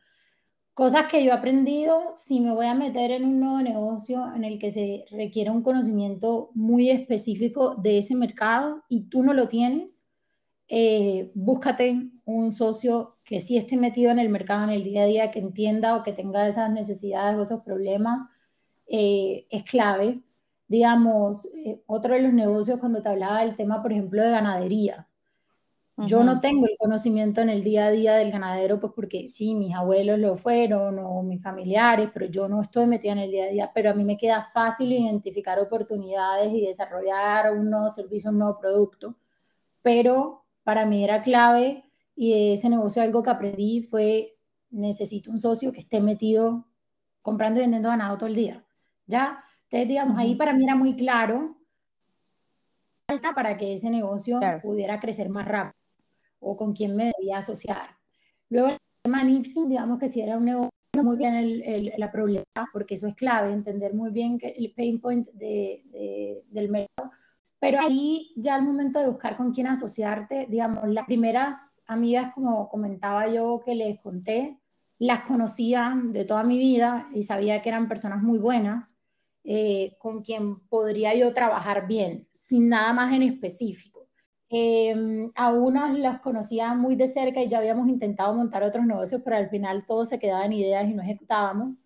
Cosas 0.75 1.07
que 1.07 1.23
yo 1.23 1.31
he 1.31 1.35
aprendido, 1.35 2.03
si 2.17 2.41
me 2.41 2.53
voy 2.53 2.67
a 2.67 2.75
meter 2.75 3.13
en 3.13 3.25
un 3.25 3.39
nuevo 3.39 3.63
negocio 3.63 4.35
en 4.35 4.43
el 4.43 4.59
que 4.59 4.73
se 4.73 5.05
requiere 5.13 5.51
un 5.51 5.63
conocimiento 5.63 6.51
muy 6.55 6.91
específico 6.91 7.77
de 7.77 7.99
ese 7.99 8.17
mercado 8.17 8.83
y 8.89 9.03
tú 9.09 9.23
no 9.23 9.35
lo 9.35 9.47
tienes, 9.47 10.09
eh, 10.67 11.31
búscate 11.35 12.11
un 12.25 12.51
socio 12.51 13.15
que 13.25 13.39
sí 13.39 13.57
esté 13.57 13.77
metido 13.77 14.11
en 14.11 14.19
el 14.19 14.31
mercado 14.31 14.65
en 14.65 14.71
el 14.71 14.83
día 14.83 15.03
a 15.03 15.07
día, 15.07 15.31
que 15.31 15.39
entienda 15.39 15.97
o 15.97 16.03
que 16.03 16.13
tenga 16.13 16.49
esas 16.49 16.73
necesidades 16.73 17.39
o 17.39 17.43
esos 17.43 17.63
problemas, 17.63 18.25
eh, 18.87 19.47
es 19.51 19.65
clave 19.65 20.23
digamos, 20.67 21.47
eh, 21.55 21.83
otro 21.87 22.15
de 22.15 22.23
los 22.23 22.33
negocios 22.33 22.79
cuando 22.81 23.03
te 23.03 23.09
hablaba 23.09 23.41
del 23.43 23.57
tema, 23.57 23.83
por 23.83 23.93
ejemplo, 23.93 24.23
de 24.23 24.31
ganadería. 24.31 25.09
Yo 25.97 26.25
no 26.25 26.41
tengo 26.41 26.67
el 26.67 26.77
conocimiento 26.77 27.41
en 27.41 27.51
el 27.51 27.63
día 27.63 27.87
a 27.87 27.91
día 27.93 28.15
del 28.17 28.33
ganadero, 28.33 28.81
pues 28.81 28.93
porque 28.97 29.29
sí, 29.29 29.55
mis 29.55 29.77
abuelos 29.77 30.19
lo 30.19 30.37
fueron 30.37 30.99
o 30.99 31.23
mis 31.23 31.41
familiares, 31.41 32.11
pero 32.13 32.27
yo 32.27 32.49
no 32.49 32.63
estoy 32.63 32.87
metida 32.87 33.13
en 33.13 33.21
el 33.21 33.31
día 33.31 33.45
a 33.45 33.49
día, 33.49 33.71
pero 33.73 33.91
a 33.91 33.95
mí 33.95 34.03
me 34.03 34.17
queda 34.17 34.45
fácil 34.53 34.91
identificar 34.91 35.61
oportunidades 35.61 36.53
y 36.53 36.67
desarrollar 36.67 37.53
un 37.53 37.71
nuevo 37.71 37.91
servicio, 37.91 38.31
un 38.31 38.39
nuevo 38.39 38.59
producto. 38.59 39.17
Pero 39.83 40.45
para 40.65 40.85
mí 40.85 41.05
era 41.05 41.23
clave 41.23 41.85
y 42.17 42.33
de 42.33 42.53
ese 42.55 42.69
negocio 42.69 43.01
algo 43.01 43.23
que 43.23 43.31
aprendí 43.31 43.83
fue, 43.83 44.37
necesito 44.71 45.31
un 45.31 45.39
socio 45.39 45.73
que 45.73 45.81
esté 45.81 46.01
metido 46.01 46.67
comprando 47.23 47.61
y 47.61 47.63
vendiendo 47.63 47.91
ganado 47.91 48.19
todo 48.19 48.29
el 48.29 48.35
día. 48.35 48.64
¿Ya? 49.07 49.43
Entonces, 49.65 49.89
digamos, 49.89 50.19
ahí 50.19 50.35
para 50.35 50.53
mí 50.53 50.65
era 50.65 50.77
muy 50.77 50.95
claro 50.97 51.57
para 53.35 53.57
que 53.57 53.75
ese 53.75 53.91
negocio 53.91 54.41
pudiera 54.63 55.01
crecer 55.01 55.29
más 55.29 55.47
rápido 55.47 55.75
o 56.41 56.57
con 56.57 56.75
quién 56.75 56.97
me 56.97 57.13
debía 57.17 57.39
asociar. 57.39 57.97
Luego, 58.51 58.69
el 58.69 58.79
tema 59.03 59.23
Nipsey, 59.23 59.67
digamos 59.67 59.99
que 59.99 60.09
si 60.09 60.21
era 60.21 60.37
un 60.37 60.45
negocio 60.45 60.71
muy 61.03 61.17
bien 61.17 61.35
el, 61.35 61.93
la 61.97 62.13
problema, 62.13 62.45
porque 62.73 62.95
eso 62.95 63.07
es 63.07 63.15
clave, 63.15 63.53
entender 63.53 63.95
muy 63.95 64.11
bien 64.11 64.39
el 64.43 64.73
pain 64.75 65.01
point 65.01 65.27
de, 65.33 66.45
del 66.51 66.69
mercado. 66.69 67.11
Pero 67.59 67.81
ahí 67.81 68.33
ya 68.37 68.57
al 68.57 68.63
momento 68.63 69.01
de 69.01 69.09
buscar 69.09 69.37
con 69.37 69.53
quién 69.53 69.67
asociarte, 69.67 70.47
digamos, 70.51 70.87
las 70.89 71.07
primeras 71.07 71.83
amigas, 71.87 72.33
como 72.35 72.69
comentaba 72.69 73.27
yo 73.29 73.63
que 73.65 73.75
les 73.75 73.99
conté, 74.01 74.61
las 74.99 75.21
conocía 75.25 75.97
de 76.03 76.25
toda 76.25 76.45
mi 76.45 76.59
vida 76.59 77.09
y 77.15 77.25
sabía 77.25 77.63
que 77.63 77.69
eran 77.69 77.89
personas 77.89 78.23
muy 78.23 78.39
buenas 78.39 78.97
eh, 79.45 79.97
con 79.99 80.23
quien 80.23 80.61
podría 80.69 81.15
yo 81.15 81.35
trabajar 81.35 81.87
bien, 81.87 82.29
sin 82.33 82.69
nada 82.69 82.93
más 82.93 83.13
en 83.13 83.23
específico. 83.23 84.09
Eh, 84.49 84.95
a 85.35 85.53
unas 85.53 85.99
las 85.99 86.21
conocía 86.21 86.75
muy 86.75 86.97
de 86.97 87.09
cerca 87.09 87.43
y 87.43 87.49
ya 87.49 87.59
habíamos 87.59 87.89
intentado 87.89 88.35
montar 88.35 88.63
otros 88.63 88.87
negocios, 88.87 89.21
pero 89.25 89.37
al 89.37 89.51
final 89.51 89.85
todo 89.85 90.05
se 90.05 90.19
quedaba 90.19 90.47
en 90.47 90.53
ideas 90.55 90.89
y 90.89 90.95
no 90.95 91.03
ejecutábamos. 91.03 91.83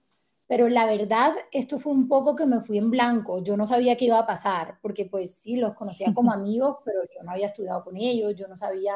Pero 0.46 0.68
la 0.68 0.86
verdad, 0.86 1.32
esto 1.52 1.78
fue 1.80 1.92
un 1.92 2.08
poco 2.08 2.36
que 2.36 2.46
me 2.46 2.60
fui 2.60 2.78
en 2.78 2.90
blanco. 2.90 3.42
Yo 3.42 3.56
no 3.56 3.66
sabía 3.66 3.96
qué 3.96 4.06
iba 4.06 4.18
a 4.18 4.26
pasar, 4.26 4.78
porque 4.82 5.06
pues 5.06 5.34
sí, 5.34 5.56
los 5.56 5.74
conocía 5.74 6.14
como 6.14 6.32
amigos, 6.32 6.78
pero 6.84 7.00
yo 7.04 7.22
no 7.24 7.32
había 7.32 7.46
estudiado 7.46 7.84
con 7.84 7.96
ellos, 7.96 8.34
yo 8.36 8.48
no 8.48 8.56
sabía 8.56 8.94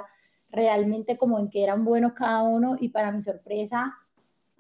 realmente 0.51 1.17
cómo 1.19 1.39
en 1.39 1.51
qué 1.51 1.65
eran 1.65 1.85
buenos 1.85 2.13
cada 2.13 2.43
uno 2.43 2.77
y 2.79 2.91
para 2.91 3.11
mi 3.11 3.21
sorpresa 3.21 3.95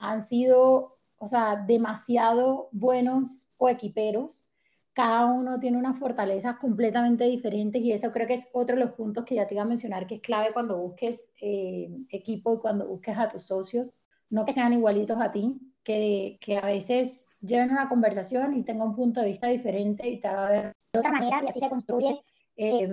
han 0.03 0.25
sido 0.25 0.99
o 1.23 1.29
sea, 1.29 1.55
demasiado 1.55 2.69
buenos 2.73 3.49
coequiperos. 3.57 4.49
Cada 4.93 5.27
uno 5.27 5.61
tiene 5.61 5.79
unas 5.79 5.97
fortalezas 6.01 6.57
completamente 6.57 7.25
diferentes 7.25 7.81
y 7.81 7.93
eso 7.93 8.11
creo 8.11 8.27
que 8.27 8.35
es 8.35 8.49
otro 8.53 8.77
de 8.77 8.85
los 8.85 8.95
puntos 8.95 9.25
que 9.25 9.37
ya 9.37 9.47
te 9.47 9.55
iba 9.55 9.63
a 9.63 9.67
mencionar 9.67 10.09
que 10.09 10.17
es 10.17 10.21
clave 10.21 10.53
cuando 10.53 10.77
busques 10.79 11.31
eh, 11.41 11.89
equipo 12.11 12.55
y 12.55 12.59
cuando 12.59 12.89
busques 12.89 13.17
a 13.17 13.29
tus 13.29 13.45
socios. 13.45 13.93
No 14.31 14.45
que 14.45 14.53
sean 14.53 14.73
igualitos 14.73 15.17
a 15.21 15.31
ti, 15.31 15.61
que, 15.85 16.39
que 16.41 16.59
a 16.59 16.67
veces 16.67 17.25
lleven 17.41 17.71
una 17.71 17.89
conversación 17.89 18.57
y 18.57 18.65
tengan 18.65 18.89
un 18.89 18.97
punto 18.97 19.21
de 19.21 19.29
vista 19.29 19.47
diferente 19.47 20.09
y 20.09 20.19
te 20.19 20.27
haga 20.27 20.51
ver 20.51 20.73
de 20.93 20.99
otra 20.99 21.13
manera 21.13 21.41
y 21.45 21.49
así 21.51 21.61
se 21.61 21.71
construye 21.71 22.21
eh, 22.57 22.89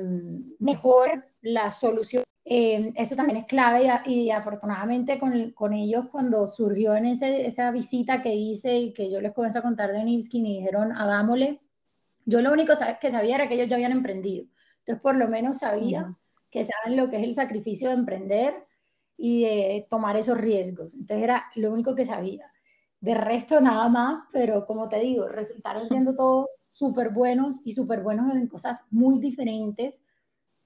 mejor 0.59 1.25
la 1.41 1.71
solución 1.71 2.23
Em, 2.51 2.93
eso 2.95 3.15
también 3.15 3.38
es 3.38 3.45
clave 3.45 3.88
y, 4.07 4.31
afortunadamente 4.31 5.19
con, 5.19 5.51
con, 5.51 5.71
ellos 5.71 6.07
cuando 6.12 6.47
surgió 6.47 6.95
en 6.95 7.05
ese, 7.05 7.45
esa 7.45 7.69
visita 7.71 8.23
que 8.23 8.33
hice 8.33 8.75
y 8.79 8.91
que 8.91 9.12
yo 9.12 9.21
les 9.21 9.33
comencé 9.33 9.59
a 9.59 9.62
contar 9.62 9.91
de 9.91 10.03
Nipskin 10.03 10.47
y 10.47 10.57
dijeron 10.57 10.91
hagámosle, 10.91 11.62
yo 12.25 12.41
lo 12.41 12.51
único 12.51 12.73
que 12.99 13.12
sabía 13.12 13.35
era 13.35 13.47
que 13.47 13.53
ellos 13.53 13.67
ya 13.67 13.75
habían 13.75 13.91
emprendido. 13.91 14.47
Entonces 14.79 14.99
por 14.99 15.15
lo 15.15 15.27
menos 15.27 15.59
sabía 15.59 16.17
que 16.49 16.65
saben 16.65 16.97
lo 16.97 17.12
que 17.12 17.17
es 17.17 17.23
el 17.23 17.35
sacrificio 17.35 17.89
de 17.89 17.93
emprender 17.93 18.65
y 19.15 19.43
de 19.43 19.88
tomar 19.88 20.17
esos 20.17 20.35
riesgos. 20.35 20.95
Entonces 20.95 21.23
era 21.23 21.45
lo 21.53 21.71
único 21.71 21.93
que 21.93 22.03
sabía. 22.03 22.51
De 22.99 23.13
resto 23.13 23.62
nada 23.62 23.89
más, 23.89 24.23
pero 24.33 24.65
como 24.65 24.89
te 24.89 24.99
digo, 25.01 25.27
resultaron 25.27 25.88
siendo 25.88 26.15
todos 26.15 26.47
súper 26.67 27.12
buenos 27.12 27.59
y 27.63 27.73
súper 27.73 28.01
buenos 28.01 28.33
en 28.33 28.47
cosas 28.47 28.88
muy 28.89 29.19
diferentes 29.19 30.01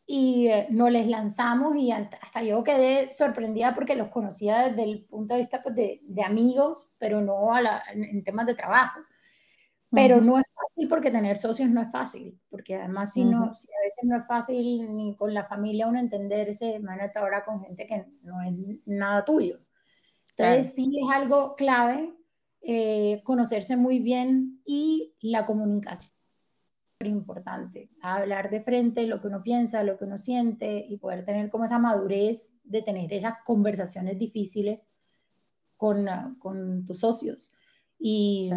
y 0.05 0.47
eh, 0.47 0.67
nos 0.69 0.91
les 0.91 1.07
lanzamos 1.07 1.75
y 1.77 1.91
hasta 1.91 2.43
yo 2.43 2.63
quedé 2.63 3.09
sorprendida 3.11 3.73
porque 3.73 3.95
los 3.95 4.09
conocía 4.09 4.69
desde 4.69 4.83
el 4.83 5.05
punto 5.05 5.33
de 5.33 5.41
vista 5.41 5.63
pues, 5.63 5.75
de, 5.75 6.01
de, 6.03 6.23
amigos, 6.23 6.91
pero 6.97 7.21
no 7.21 7.53
a 7.53 7.61
la, 7.61 7.83
en, 7.93 8.23
temas 8.23 8.45
de 8.45 8.55
trabajo. 8.55 8.99
Pero 9.95 10.19
no 10.21 10.39
es 10.39 10.45
fácil 10.55 10.89
porque 10.89 11.11
tener 11.11 11.37
socios 11.37 11.69
no 11.69 11.79
es 11.79 11.91
fácil, 11.91 12.39
porque 12.49 12.77
además 12.77 13.13
si, 13.13 13.23
no, 13.23 13.53
si 13.53 13.67
a 13.67 13.83
veces 13.83 14.03
no 14.03 14.15
es 14.15 14.27
fácil 14.27 14.95
ni 14.95 15.15
con 15.15 15.31
la 15.35 15.45
familia 15.45 15.87
uno 15.87 15.99
entenderse, 15.99 16.77
imagínate 16.77 17.19
ahora 17.19 17.45
con 17.45 17.61
gente 17.61 17.85
que 17.85 18.03
no 18.23 18.41
es 18.41 18.53
nada 18.87 19.23
tuyo. 19.23 19.59
Entonces 20.35 20.73
sí 20.73 20.89
es 20.99 21.15
algo 21.15 21.53
clave 21.53 22.11
eh, 22.61 23.21
conocerse 23.23 23.77
muy 23.77 23.99
bien 23.99 24.61
y 24.65 25.13
la 25.21 25.45
comunicación 25.45 26.22
importante, 27.07 27.89
hablar 28.01 28.49
de 28.49 28.61
frente 28.61 29.07
lo 29.07 29.21
que 29.21 29.27
uno 29.27 29.41
piensa, 29.41 29.83
lo 29.83 29.97
que 29.97 30.05
uno 30.05 30.17
siente 30.17 30.85
y 30.87 30.97
poder 30.97 31.25
tener 31.25 31.49
como 31.49 31.65
esa 31.65 31.79
madurez 31.79 32.51
de 32.63 32.81
tener 32.81 33.11
esas 33.13 33.35
conversaciones 33.43 34.17
difíciles 34.17 34.89
con, 35.77 36.07
ah, 36.07 36.35
con 36.39 36.85
tus 36.85 36.99
socios 36.99 37.53
y 37.99 38.51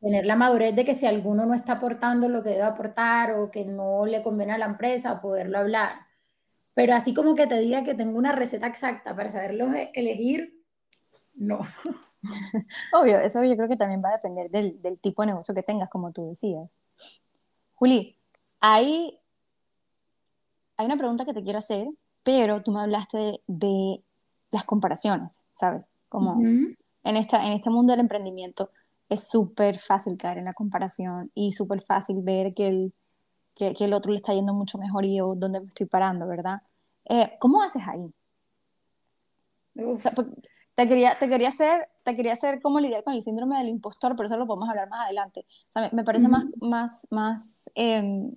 tener 0.00 0.26
la 0.26 0.36
madurez 0.36 0.76
de 0.76 0.84
que 0.84 0.94
si 0.94 1.06
alguno 1.06 1.46
no 1.46 1.54
está 1.54 1.74
aportando 1.74 2.28
lo 2.28 2.42
que 2.42 2.50
debe 2.50 2.62
aportar 2.62 3.38
o 3.38 3.50
que 3.50 3.64
no 3.64 4.06
le 4.06 4.22
conviene 4.22 4.52
a 4.52 4.58
la 4.58 4.66
empresa, 4.66 5.20
poderlo 5.20 5.58
hablar. 5.58 6.00
Pero 6.74 6.94
así 6.94 7.14
como 7.14 7.34
que 7.34 7.46
te 7.46 7.58
diga 7.58 7.84
que 7.84 7.94
tengo 7.94 8.18
una 8.18 8.32
receta 8.32 8.66
exacta 8.66 9.16
para 9.16 9.30
saberlo 9.30 9.72
e-, 9.72 9.90
elegir, 9.94 10.62
no. 11.34 11.60
Obvio, 12.92 13.18
eso 13.20 13.42
yo 13.44 13.56
creo 13.56 13.68
que 13.68 13.76
también 13.76 14.02
va 14.04 14.10
a 14.10 14.16
depender 14.16 14.50
del, 14.50 14.80
del 14.82 14.98
tipo 14.98 15.22
de 15.22 15.26
negocio 15.26 15.54
que 15.54 15.62
tengas, 15.62 15.88
como 15.88 16.12
tú 16.12 16.28
decías. 16.28 16.68
Juli, 17.84 18.16
hay, 18.60 19.20
hay 20.78 20.86
una 20.86 20.96
pregunta 20.96 21.26
que 21.26 21.34
te 21.34 21.42
quiero 21.42 21.58
hacer, 21.58 21.86
pero 22.22 22.62
tú 22.62 22.72
me 22.72 22.80
hablaste 22.80 23.42
de, 23.46 24.02
las 24.50 24.64
comparaciones, 24.64 25.42
¿sabes? 25.52 25.90
Como 26.08 26.40
en, 26.42 26.76
esta, 27.02 27.46
en 27.46 27.52
este 27.52 27.68
mundo 27.68 27.90
del 27.90 28.00
emprendimiento 28.00 28.70
es 29.10 29.28
súper 29.28 29.78
fácil 29.78 30.16
caer 30.16 30.38
en 30.38 30.46
la 30.46 30.54
comparación 30.54 31.30
y 31.34 31.52
súper 31.52 31.82
fácil 31.82 32.22
ver 32.22 32.54
que 32.54 32.68
el, 32.68 32.94
que, 33.54 33.74
el 33.78 33.92
otro 33.92 34.12
le 34.12 34.18
está 34.18 34.32
yendo 34.32 34.54
mucho 34.54 34.78
mejor 34.78 35.04
y 35.04 35.16
yo 35.16 35.34
dónde 35.36 35.60
me 35.60 35.66
estoy 35.66 35.84
parando, 35.84 36.26
¿verdad? 36.26 36.62
Eh, 37.04 37.36
¿Cómo 37.38 37.60
haces 37.60 37.82
ahí? 37.86 38.10
Te 40.74 40.88
quería, 40.88 41.16
te, 41.18 41.28
quería 41.28 41.48
hacer, 41.48 41.88
te 42.02 42.16
quería 42.16 42.32
hacer 42.32 42.60
cómo 42.60 42.80
lidiar 42.80 43.04
con 43.04 43.14
el 43.14 43.22
síndrome 43.22 43.56
del 43.58 43.68
impostor, 43.68 44.16
pero 44.16 44.26
eso 44.26 44.36
lo 44.36 44.46
podemos 44.46 44.68
hablar 44.68 44.88
más 44.88 45.04
adelante. 45.04 45.46
O 45.68 45.72
sea, 45.72 45.88
me, 45.92 46.02
parece 46.02 46.26
más, 46.26 46.44
más, 46.60 47.06
más 47.10 47.70
em, 47.76 48.34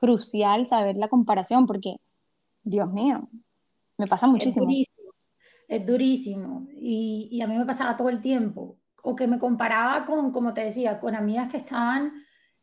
crucial 0.00 0.66
saber 0.66 0.96
la 0.96 1.08
comparación, 1.08 1.66
porque, 1.66 2.00
Dios 2.64 2.92
mío, 2.92 3.28
me 3.98 4.08
pasa 4.08 4.26
muchísimo. 4.26 4.64
Es 4.64 4.68
durísimo, 4.68 5.12
es 5.68 5.86
durísimo. 5.86 6.66
Y, 6.76 7.28
y, 7.30 7.40
a 7.40 7.46
mí 7.46 7.56
me 7.56 7.64
pasaba 7.64 7.96
todo 7.96 8.08
el 8.08 8.20
tiempo. 8.20 8.76
O 9.02 9.14
que 9.14 9.28
me 9.28 9.38
comparaba 9.38 10.04
con, 10.04 10.32
como 10.32 10.52
te 10.52 10.64
decía, 10.64 10.98
con 10.98 11.14
amigas 11.14 11.48
que 11.48 11.58
estaban 11.58 12.12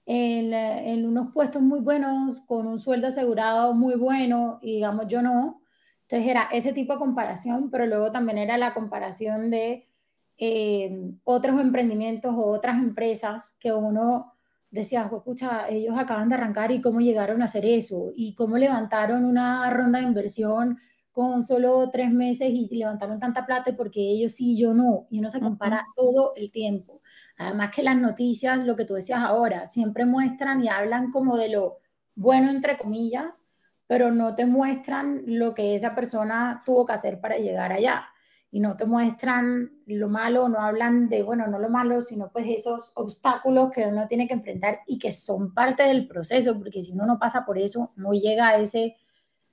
en, 0.06 0.54
en 0.54 1.06
unos 1.06 1.32
puestos 1.32 1.62
muy 1.62 1.80
buenos, 1.80 2.42
con 2.42 2.68
un 2.68 2.78
sueldo 2.78 3.08
asegurado 3.08 3.74
muy 3.74 3.96
bueno, 3.96 4.60
y 4.62 4.76
digamos, 4.76 5.08
yo 5.08 5.22
no 5.22 5.63
entonces 6.04 6.30
era 6.30 6.50
ese 6.52 6.74
tipo 6.74 6.94
de 6.94 7.00
comparación, 7.00 7.70
pero 7.72 7.86
luego 7.86 8.12
también 8.12 8.38
era 8.38 8.58
la 8.58 8.74
comparación 8.74 9.50
de 9.50 9.88
eh, 10.38 11.12
otros 11.24 11.60
emprendimientos 11.62 12.34
o 12.36 12.52
otras 12.52 12.78
empresas 12.78 13.58
que 13.60 13.72
uno 13.72 14.34
decía, 14.72 15.10
escucha, 15.14 15.70
ellos 15.70 15.96
acaban 15.98 16.30
de 16.30 16.36
arrancar 16.36 16.72
y 16.72 16.82
cómo 16.82 17.00
llegaron 17.00 17.42
a 17.42 17.46
hacer 17.46 17.66
eso 17.66 18.12
y 18.16 18.34
cómo 18.36 18.58
levantaron 18.58 19.24
una 19.26 19.70
ronda 19.70 20.00
de 20.00 20.06
inversión 20.06 20.80
con 21.12 21.44
solo 21.44 21.90
tres 21.92 22.12
meses 22.12 22.50
y 22.50 22.68
levantaron 22.76 23.20
tanta 23.20 23.46
plata 23.46 23.76
porque 23.78 24.02
ellos 24.02 24.34
sí, 24.34 24.58
yo 24.58 24.74
no. 24.74 25.06
Y 25.12 25.20
uno 25.20 25.30
se 25.30 25.40
compara 25.40 25.86
todo 25.96 26.34
el 26.36 26.52
tiempo. 26.52 27.02
Además 27.38 27.70
que 27.74 27.84
las 27.84 27.98
noticias, 27.98 28.66
lo 28.66 28.76
que 28.76 28.86
tú 28.86 28.96
decías 28.96 29.20
ahora, 29.20 29.68
siempre 29.68 30.06
muestran 30.06 30.64
y 30.64 30.70
hablan 30.70 31.12
como 31.12 31.38
de 31.38 31.50
lo 31.50 31.78
bueno, 32.16 32.50
entre 32.50 32.78
comillas, 32.78 33.46
pero 33.94 34.12
no 34.12 34.34
te 34.34 34.48
muestran 34.48 35.22
lo 35.28 35.54
que 35.54 35.76
esa 35.76 35.94
persona 35.94 36.64
tuvo 36.66 36.84
que 36.84 36.94
hacer 36.94 37.22
para 37.22 37.38
llegar 37.38 37.72
allá. 37.72 38.10
Y 38.50 38.60
no 38.60 38.76
te 38.76 38.88
muestran 38.88 39.72
lo 39.86 40.10
malo, 40.10 40.50
no 40.50 40.62
hablan 40.62 41.10
de, 41.10 41.22
bueno, 41.22 41.46
no 41.46 41.60
lo 41.60 41.70
malo, 41.70 42.02
sino 42.02 42.32
pues 42.32 42.48
esos 42.50 42.92
obstáculos 42.96 43.70
que 43.70 43.86
uno 43.86 44.08
tiene 44.08 44.28
que 44.28 44.34
enfrentar 44.34 44.80
y 44.88 44.98
que 44.98 45.12
son 45.12 45.54
parte 45.54 45.84
del 45.84 46.08
proceso, 46.08 46.58
porque 46.58 46.82
si 46.82 46.94
uno 46.94 47.06
no 47.06 47.20
pasa 47.20 47.46
por 47.46 47.60
eso, 47.60 47.92
no 47.96 48.14
llega 48.14 48.48
a, 48.48 48.58
ese, 48.58 48.98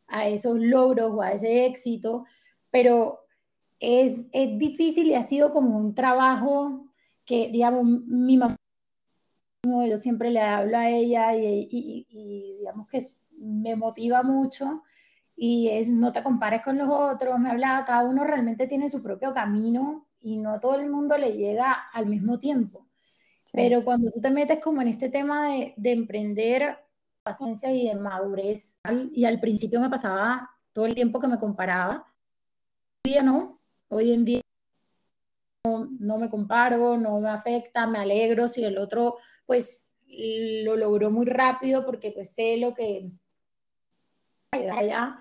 a 0.08 0.26
esos 0.26 0.58
logros 0.58 1.12
o 1.12 1.20
a 1.20 1.32
ese 1.32 1.66
éxito. 1.66 2.24
Pero 2.70 3.26
es, 3.78 4.20
es 4.32 4.56
difícil 4.56 5.08
y 5.08 5.16
ha 5.16 5.22
sido 5.22 5.52
como 5.52 5.76
un 5.76 5.94
trabajo 5.94 6.86
que, 7.26 7.50
digamos, 7.50 7.84
mi 7.84 8.38
mamá, 8.38 8.56
yo 9.64 9.98
siempre 9.98 10.30
le 10.30 10.40
hablo 10.40 10.78
a 10.78 10.88
ella 10.88 11.34
y, 11.36 11.68
y, 11.70 12.06
y 12.08 12.56
digamos 12.60 12.88
que 12.88 13.02
me 13.40 13.76
motiva 13.76 14.22
mucho 14.22 14.82
y 15.36 15.68
es 15.70 15.88
no 15.88 16.12
te 16.12 16.22
compares 16.22 16.62
con 16.62 16.76
los 16.76 16.88
otros, 16.90 17.38
me 17.38 17.50
hablaba, 17.50 17.84
cada 17.84 18.04
uno 18.04 18.24
realmente 18.24 18.66
tiene 18.66 18.90
su 18.90 19.02
propio 19.02 19.32
camino 19.32 20.06
y 20.20 20.36
no 20.36 20.60
todo 20.60 20.78
el 20.78 20.90
mundo 20.90 21.16
le 21.16 21.32
llega 21.32 21.72
al 21.92 22.06
mismo 22.06 22.38
tiempo. 22.38 22.86
Pero 23.52 23.82
cuando 23.84 24.10
tú 24.10 24.20
te 24.20 24.30
metes 24.30 24.60
como 24.60 24.82
en 24.82 24.88
este 24.88 25.08
tema 25.08 25.48
de, 25.48 25.74
de 25.76 25.92
emprender, 25.92 26.78
paciencia 27.22 27.72
y 27.72 27.88
de 27.88 27.96
madurez, 27.96 28.80
y 29.12 29.24
al 29.24 29.40
principio 29.40 29.80
me 29.80 29.90
pasaba 29.90 30.50
todo 30.72 30.86
el 30.86 30.94
tiempo 30.94 31.18
que 31.18 31.26
me 31.26 31.38
comparaba, 31.38 32.06
hoy 33.04 33.12
día 33.12 33.22
no, 33.22 33.60
hoy 33.88 34.12
en 34.12 34.24
día 34.24 34.40
no, 35.64 35.88
no 35.98 36.18
me 36.18 36.28
comparo, 36.28 36.96
no 36.96 37.18
me 37.18 37.30
afecta, 37.30 37.86
me 37.86 37.98
alegro 37.98 38.46
si 38.46 38.64
el 38.64 38.78
otro 38.78 39.16
pues 39.46 39.96
lo 40.06 40.76
logró 40.76 41.10
muy 41.10 41.26
rápido 41.26 41.84
porque 41.84 42.12
pues 42.12 42.34
sé 42.34 42.56
lo 42.56 42.74
que 42.74 43.10
allá, 44.52 45.18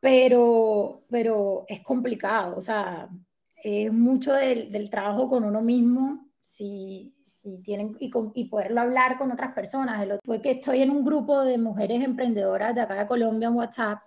pero, 0.00 1.04
pero 1.10 1.64
es 1.68 1.80
complicado, 1.82 2.56
o 2.56 2.60
sea, 2.60 3.08
es 3.56 3.92
mucho 3.92 4.32
del, 4.32 4.70
del 4.70 4.88
trabajo 4.90 5.28
con 5.28 5.44
uno 5.44 5.62
mismo, 5.62 6.30
si, 6.40 7.12
si 7.24 7.58
tienen, 7.62 7.96
y, 7.98 8.08
con, 8.08 8.30
y, 8.34 8.44
poderlo 8.44 8.80
hablar 8.80 9.18
con 9.18 9.32
otras 9.32 9.52
personas. 9.52 10.00
El 10.00 10.12
otro, 10.12 10.22
fue 10.24 10.40
que 10.40 10.52
estoy 10.52 10.82
en 10.82 10.90
un 10.90 11.04
grupo 11.04 11.42
de 11.42 11.58
mujeres 11.58 12.02
emprendedoras 12.04 12.74
de 12.74 12.82
acá 12.82 12.94
de 12.94 13.06
Colombia 13.06 13.48
en 13.48 13.54
WhatsApp. 13.54 13.98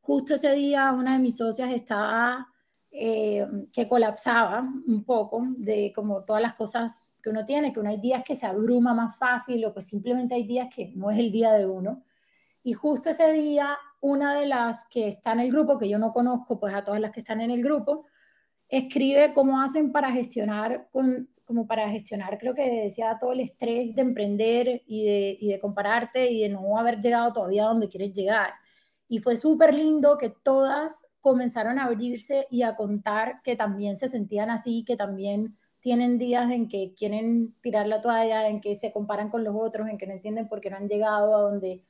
Justo 0.00 0.34
ese 0.34 0.52
día 0.54 0.92
una 0.92 1.12
de 1.14 1.20
mis 1.20 1.36
socias 1.36 1.70
estaba 1.70 2.48
eh, 2.90 3.46
que 3.72 3.88
colapsaba 3.88 4.68
un 4.86 5.04
poco 5.04 5.46
de 5.56 5.92
como 5.94 6.24
todas 6.24 6.42
las 6.42 6.54
cosas 6.54 7.14
que 7.22 7.30
uno 7.30 7.44
tiene, 7.44 7.72
que 7.72 7.80
uno 7.80 7.90
hay 7.90 8.00
días 8.00 8.24
que 8.24 8.34
se 8.34 8.46
abruma 8.46 8.92
más 8.92 9.16
fácil 9.16 9.64
o 9.64 9.72
pues 9.72 9.86
simplemente 9.86 10.34
hay 10.34 10.44
días 10.44 10.68
que 10.74 10.92
no 10.96 11.10
es 11.10 11.18
el 11.18 11.30
día 11.30 11.52
de 11.52 11.66
uno. 11.66 12.02
Y 12.66 12.72
justo 12.72 13.10
ese 13.10 13.30
día, 13.30 13.76
una 14.00 14.34
de 14.34 14.46
las 14.46 14.86
que 14.88 15.06
está 15.06 15.32
en 15.32 15.40
el 15.40 15.52
grupo, 15.52 15.78
que 15.78 15.88
yo 15.88 15.98
no 15.98 16.12
conozco, 16.12 16.58
pues 16.58 16.74
a 16.74 16.82
todas 16.82 16.98
las 16.98 17.12
que 17.12 17.20
están 17.20 17.42
en 17.42 17.50
el 17.50 17.62
grupo, 17.62 18.06
escribe 18.68 19.34
cómo 19.34 19.60
hacen 19.60 19.92
para 19.92 20.10
gestionar, 20.10 20.88
como 21.44 21.66
para 21.66 21.90
gestionar, 21.90 22.38
creo 22.38 22.54
que 22.54 22.82
decía 22.84 23.18
todo 23.20 23.32
el 23.32 23.40
estrés 23.40 23.94
de 23.94 24.00
emprender 24.00 24.82
y 24.86 25.04
de, 25.04 25.36
y 25.38 25.48
de 25.48 25.60
compararte 25.60 26.30
y 26.30 26.40
de 26.40 26.48
no 26.48 26.78
haber 26.78 27.02
llegado 27.02 27.34
todavía 27.34 27.64
a 27.64 27.68
donde 27.68 27.90
quieres 27.90 28.14
llegar. 28.14 28.54
Y 29.08 29.18
fue 29.18 29.36
súper 29.36 29.74
lindo 29.74 30.16
que 30.16 30.30
todas 30.30 31.06
comenzaron 31.20 31.78
a 31.78 31.84
abrirse 31.84 32.46
y 32.50 32.62
a 32.62 32.76
contar 32.76 33.42
que 33.42 33.56
también 33.56 33.98
se 33.98 34.08
sentían 34.08 34.48
así, 34.48 34.84
que 34.86 34.96
también 34.96 35.58
tienen 35.80 36.16
días 36.16 36.50
en 36.50 36.70
que 36.70 36.94
quieren 36.96 37.54
tirar 37.60 37.86
la 37.88 38.00
toalla, 38.00 38.48
en 38.48 38.62
que 38.62 38.74
se 38.74 38.90
comparan 38.90 39.28
con 39.28 39.44
los 39.44 39.54
otros, 39.54 39.86
en 39.86 39.98
que 39.98 40.06
no 40.06 40.14
entienden 40.14 40.48
por 40.48 40.62
qué 40.62 40.70
no 40.70 40.78
han 40.78 40.88
llegado 40.88 41.36
a 41.36 41.42
donde 41.42 41.84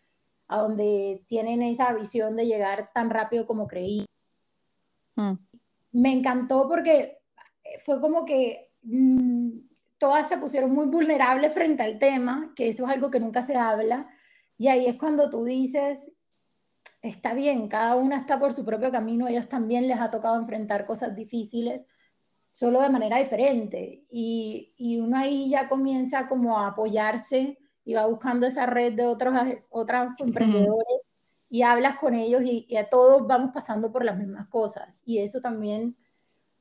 a 0.48 0.59
donde 0.59 1.24
tienen 1.26 1.62
esa 1.62 1.92
visión 1.92 2.37
de 2.37 2.46
llegar 2.46 2.90
tan 2.92 3.11
rápido 3.11 3.46
como 3.46 3.66
creí. 3.66 4.07
Mm. 5.16 5.35
Me 5.92 6.12
encantó 6.12 6.68
porque 6.68 7.18
fue 7.85 8.00
como 8.00 8.24
que 8.24 8.72
mm, 8.83 9.50
todas 9.98 10.28
se 10.28 10.38
pusieron 10.38 10.72
muy 10.72 10.87
vulnerables 10.87 11.52
frente 11.52 11.83
al 11.83 11.98
tema, 11.98 12.52
que 12.54 12.68
eso 12.68 12.85
es 12.85 12.90
algo 12.90 13.11
que 13.11 13.20
nunca 13.20 13.42
se 13.42 13.57
habla, 13.57 14.09
y 14.59 14.68
ahí 14.68 14.87
es 14.87 14.96
cuando 14.96 15.30
tú 15.30 15.44
dices, 15.44 16.12
está 17.02 17.35
bien, 17.35 17.68
cada 17.68 17.96
una 17.96 18.18
está 18.18 18.38
por 18.38 18.52
su 18.52 18.64
propio 18.64 18.92
camino, 18.92 19.28
ellas 19.28 19.48
también 19.48 19.88
les 19.88 19.98
ha 19.98 20.11
tocado 20.11 20.37
enfrentar 20.37 20.85
cosas 20.85 21.14
difíciles, 21.14 21.87
solo 22.40 22.80
de 22.80 22.90
manera 22.90 23.18
diferente, 23.18 24.04
y, 24.11 24.74
y 24.76 25.00
uno 25.00 25.16
ahí 25.16 25.48
ya 25.48 25.68
comienza 25.68 26.28
como 26.28 26.59
a 26.59 26.68
apoyarse 26.68 27.59
y 27.84 27.94
va 27.94 28.06
buscando 28.06 28.46
esa 28.46 28.66
red 28.66 28.94
de 28.94 29.06
otros, 29.06 29.34
otros 29.70 30.08
emprendedores 30.18 31.02
y 31.50 31.62
hablas 31.62 31.98
con 31.98 32.14
ellos 32.14 32.42
y, 32.42 32.66
y, 32.68 32.76
a 32.76 32.88
todos 32.88 33.26
vamos 33.26 33.52
pasando 33.52 33.92
por 33.92 34.04
las 34.04 34.18
mismas 34.18 34.48
cosas. 34.48 34.98
Y 35.04 35.18
eso 35.18 35.40
también, 35.40 35.96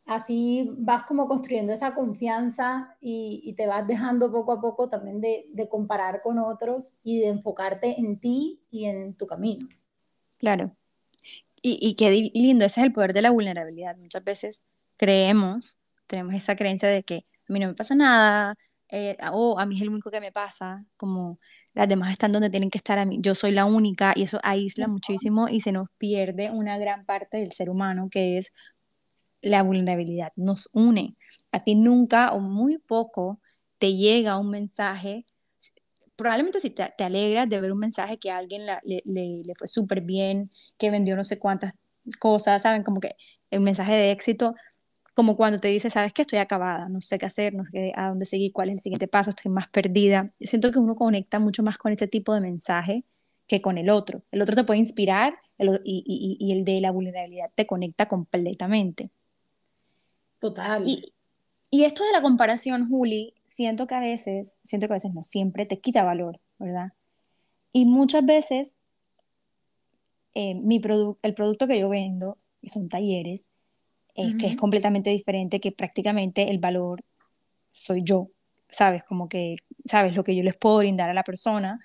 así 0.06 0.70
vas 0.78 1.04
como 1.08 1.28
construyendo 1.28 1.74
esa 1.74 1.96
confianza 1.96 2.96
y, 3.02 3.42
y 3.44 3.54
te 3.54 3.66
vas 3.66 3.88
dejando 3.88 4.32
poco 4.32 4.52
a 4.52 4.62
poco 4.62 4.90
también 4.90 5.22
de, 5.22 5.48
de, 5.52 5.68
comparar 5.68 6.22
con 6.22 6.38
otros 6.38 7.00
y 7.04 7.22
de 7.22 7.30
enfocarte 7.30 8.00
en 8.00 8.20
ti 8.20 8.62
y 8.70 8.86
en 8.86 9.16
tu 9.16 9.26
camino. 9.26 9.68
Claro. 10.38 10.76
Y, 11.62 11.80
y 11.82 11.96
qué 11.96 12.12
lindo, 12.34 12.66
ese 12.66 12.82
es 12.82 12.86
el 12.86 12.94
poder 12.94 13.14
de 13.14 13.22
la 13.22 13.32
vulnerabilidad. 13.32 13.98
Muchas 13.98 14.24
veces 14.24 14.66
creemos, 14.98 15.80
tenemos 16.06 16.36
esa 16.36 16.56
creencia 16.56 16.90
de 16.90 17.04
que 17.04 17.26
a 17.50 17.54
mí 17.54 17.60
no 17.60 17.68
me 17.68 17.74
pasa 17.74 17.96
nada, 17.96 18.58
eh, 18.96 19.18
o 19.32 19.60
a 19.60 19.66
mí 19.66 19.76
es 19.76 19.82
el 19.82 19.90
único 19.90 20.12
que 20.12 20.22
me 20.22 20.32
pasa, 20.32 20.86
como 20.98 21.40
las 21.74 21.90
demás 21.90 22.12
están 22.12 22.32
donde 22.32 22.52
tienen 22.52 22.70
que 22.70 22.78
estar 22.78 23.00
a 23.00 23.06
mí, 23.06 23.18
yo 23.22 23.34
soy 23.34 23.50
la 23.50 23.66
única 23.66 24.14
y 24.16 24.22
eso 24.22 24.40
aísla 24.44 24.88
muchísimo 24.88 25.50
y 25.50 25.62
se 25.62 25.72
nos 25.72 25.88
pierde 25.98 26.52
una 26.52 26.78
gran 26.78 27.04
parte 27.04 27.38
del 27.38 27.54
ser 27.54 27.72
humano 27.72 28.08
que 28.12 28.38
es 28.38 28.54
la 29.42 29.64
vulnerabilidad, 29.64 30.32
nos 30.36 30.70
une. 30.74 31.16
A 31.52 31.64
ti 31.64 31.74
nunca 31.74 32.34
o 32.34 32.40
muy 32.40 32.78
poco 32.78 33.40
te 33.80 33.96
llega 33.96 34.38
un 34.38 34.52
mensaje, 34.52 35.26
probablemente 36.16 36.60
si 36.60 36.70
te, 36.70 36.94
te 36.96 37.04
alegras 37.04 37.50
de 37.50 37.60
ver 37.60 37.72
un 37.72 37.80
mensaje 37.80 38.20
que 38.20 38.30
a 38.30 38.38
alguien 38.38 38.68
le, 38.68 38.80
le, 38.84 39.42
le 39.44 39.56
fue 39.56 39.68
súper 39.68 40.02
bien, 40.02 40.52
que 40.78 40.92
vendió 40.92 41.16
no 41.16 41.24
sé 41.24 41.40
cuántas 41.40 41.74
cosas, 42.20 42.62
¿saben? 42.62 42.84
Como 42.84 43.00
que 43.00 43.16
el 43.50 43.62
mensaje 43.62 43.94
de 43.96 44.12
éxito, 44.12 44.54
como 45.14 45.36
cuando 45.36 45.60
te 45.60 45.68
dice, 45.68 45.90
sabes 45.90 46.14
que 46.14 46.24
estoy 46.24 46.40
acabada, 46.40 46.90
no 46.90 47.02
sé 47.02 47.20
qué 47.20 47.26
hacer, 47.26 47.54
no 47.54 47.66
sé 47.66 47.94
a 47.96 48.10
dónde 48.10 48.26
seguir, 48.26 48.52
cuál 48.52 48.70
es 48.70 48.76
el 48.76 48.82
siguiente 48.82 49.08
paso, 49.08 49.30
estoy 49.30 49.52
más 49.52 49.70
perdida. 49.70 50.32
Siento 50.40 50.72
que 50.72 50.80
uno 50.80 50.96
conecta 50.96 51.40
mucho 51.40 51.64
más 51.64 51.78
con 51.78 51.92
ese 51.92 52.08
tipo 52.08 52.34
de 52.34 52.42
mensaje 52.42 53.04
que 53.48 53.62
con 53.62 53.78
el 53.78 53.90
otro. 53.90 54.24
El 54.32 54.42
otro 54.42 54.56
te 54.56 54.64
puede 54.64 54.80
inspirar 54.80 55.36
y, 55.84 56.38
y, 56.40 56.52
el 56.52 56.64
de 56.64 56.82
la 56.82 56.92
vulnerabilidad 56.92 57.52
te 57.54 57.68
conecta 57.68 58.08
completamente. 58.08 59.12
Total. 60.40 60.84
Y, 60.86 61.14
y 61.70 61.84
esto 61.84 62.04
de 62.04 62.12
la 62.12 62.22
comparación, 62.22 62.90
Juli, 62.90 63.36
siento 63.46 63.88
que 63.88 63.96
a 63.96 64.00
veces, 64.00 64.60
siento 64.64 64.88
que 64.88 64.94
a 64.94 64.96
veces 64.96 65.14
no 65.14 65.24
siempre 65.24 65.66
te 65.66 65.80
quita 65.80 66.04
valor, 66.04 66.40
¿verdad? 66.58 66.94
Y 67.72 67.86
muchas 67.86 68.26
veces 68.26 68.76
eh, 70.34 70.56
mi 70.56 70.82
el 71.22 71.34
producto 71.36 71.68
que 71.68 71.80
yo 71.80 71.90
vendo, 71.90 72.38
que 72.62 72.70
son 72.70 72.90
talleres, 72.90 73.48
es 74.16 74.36
que 74.36 74.48
es 74.48 74.58
completamente 74.58 75.10
diferente, 75.10 75.60
que 75.60 75.72
prácticamente 75.72 76.50
el 76.50 76.60
valor 76.60 77.04
soy 77.72 78.04
yo, 78.04 78.30
¿sabes? 78.70 79.04
Como 79.04 79.28
que, 79.28 79.56
¿sabes? 79.86 80.16
Lo 80.16 80.24
que 80.24 80.36
yo 80.36 80.44
les 80.44 80.56
puedo 80.56 80.78
brindar 80.78 81.10
a 81.10 81.14
la 81.14 81.24
persona. 81.24 81.80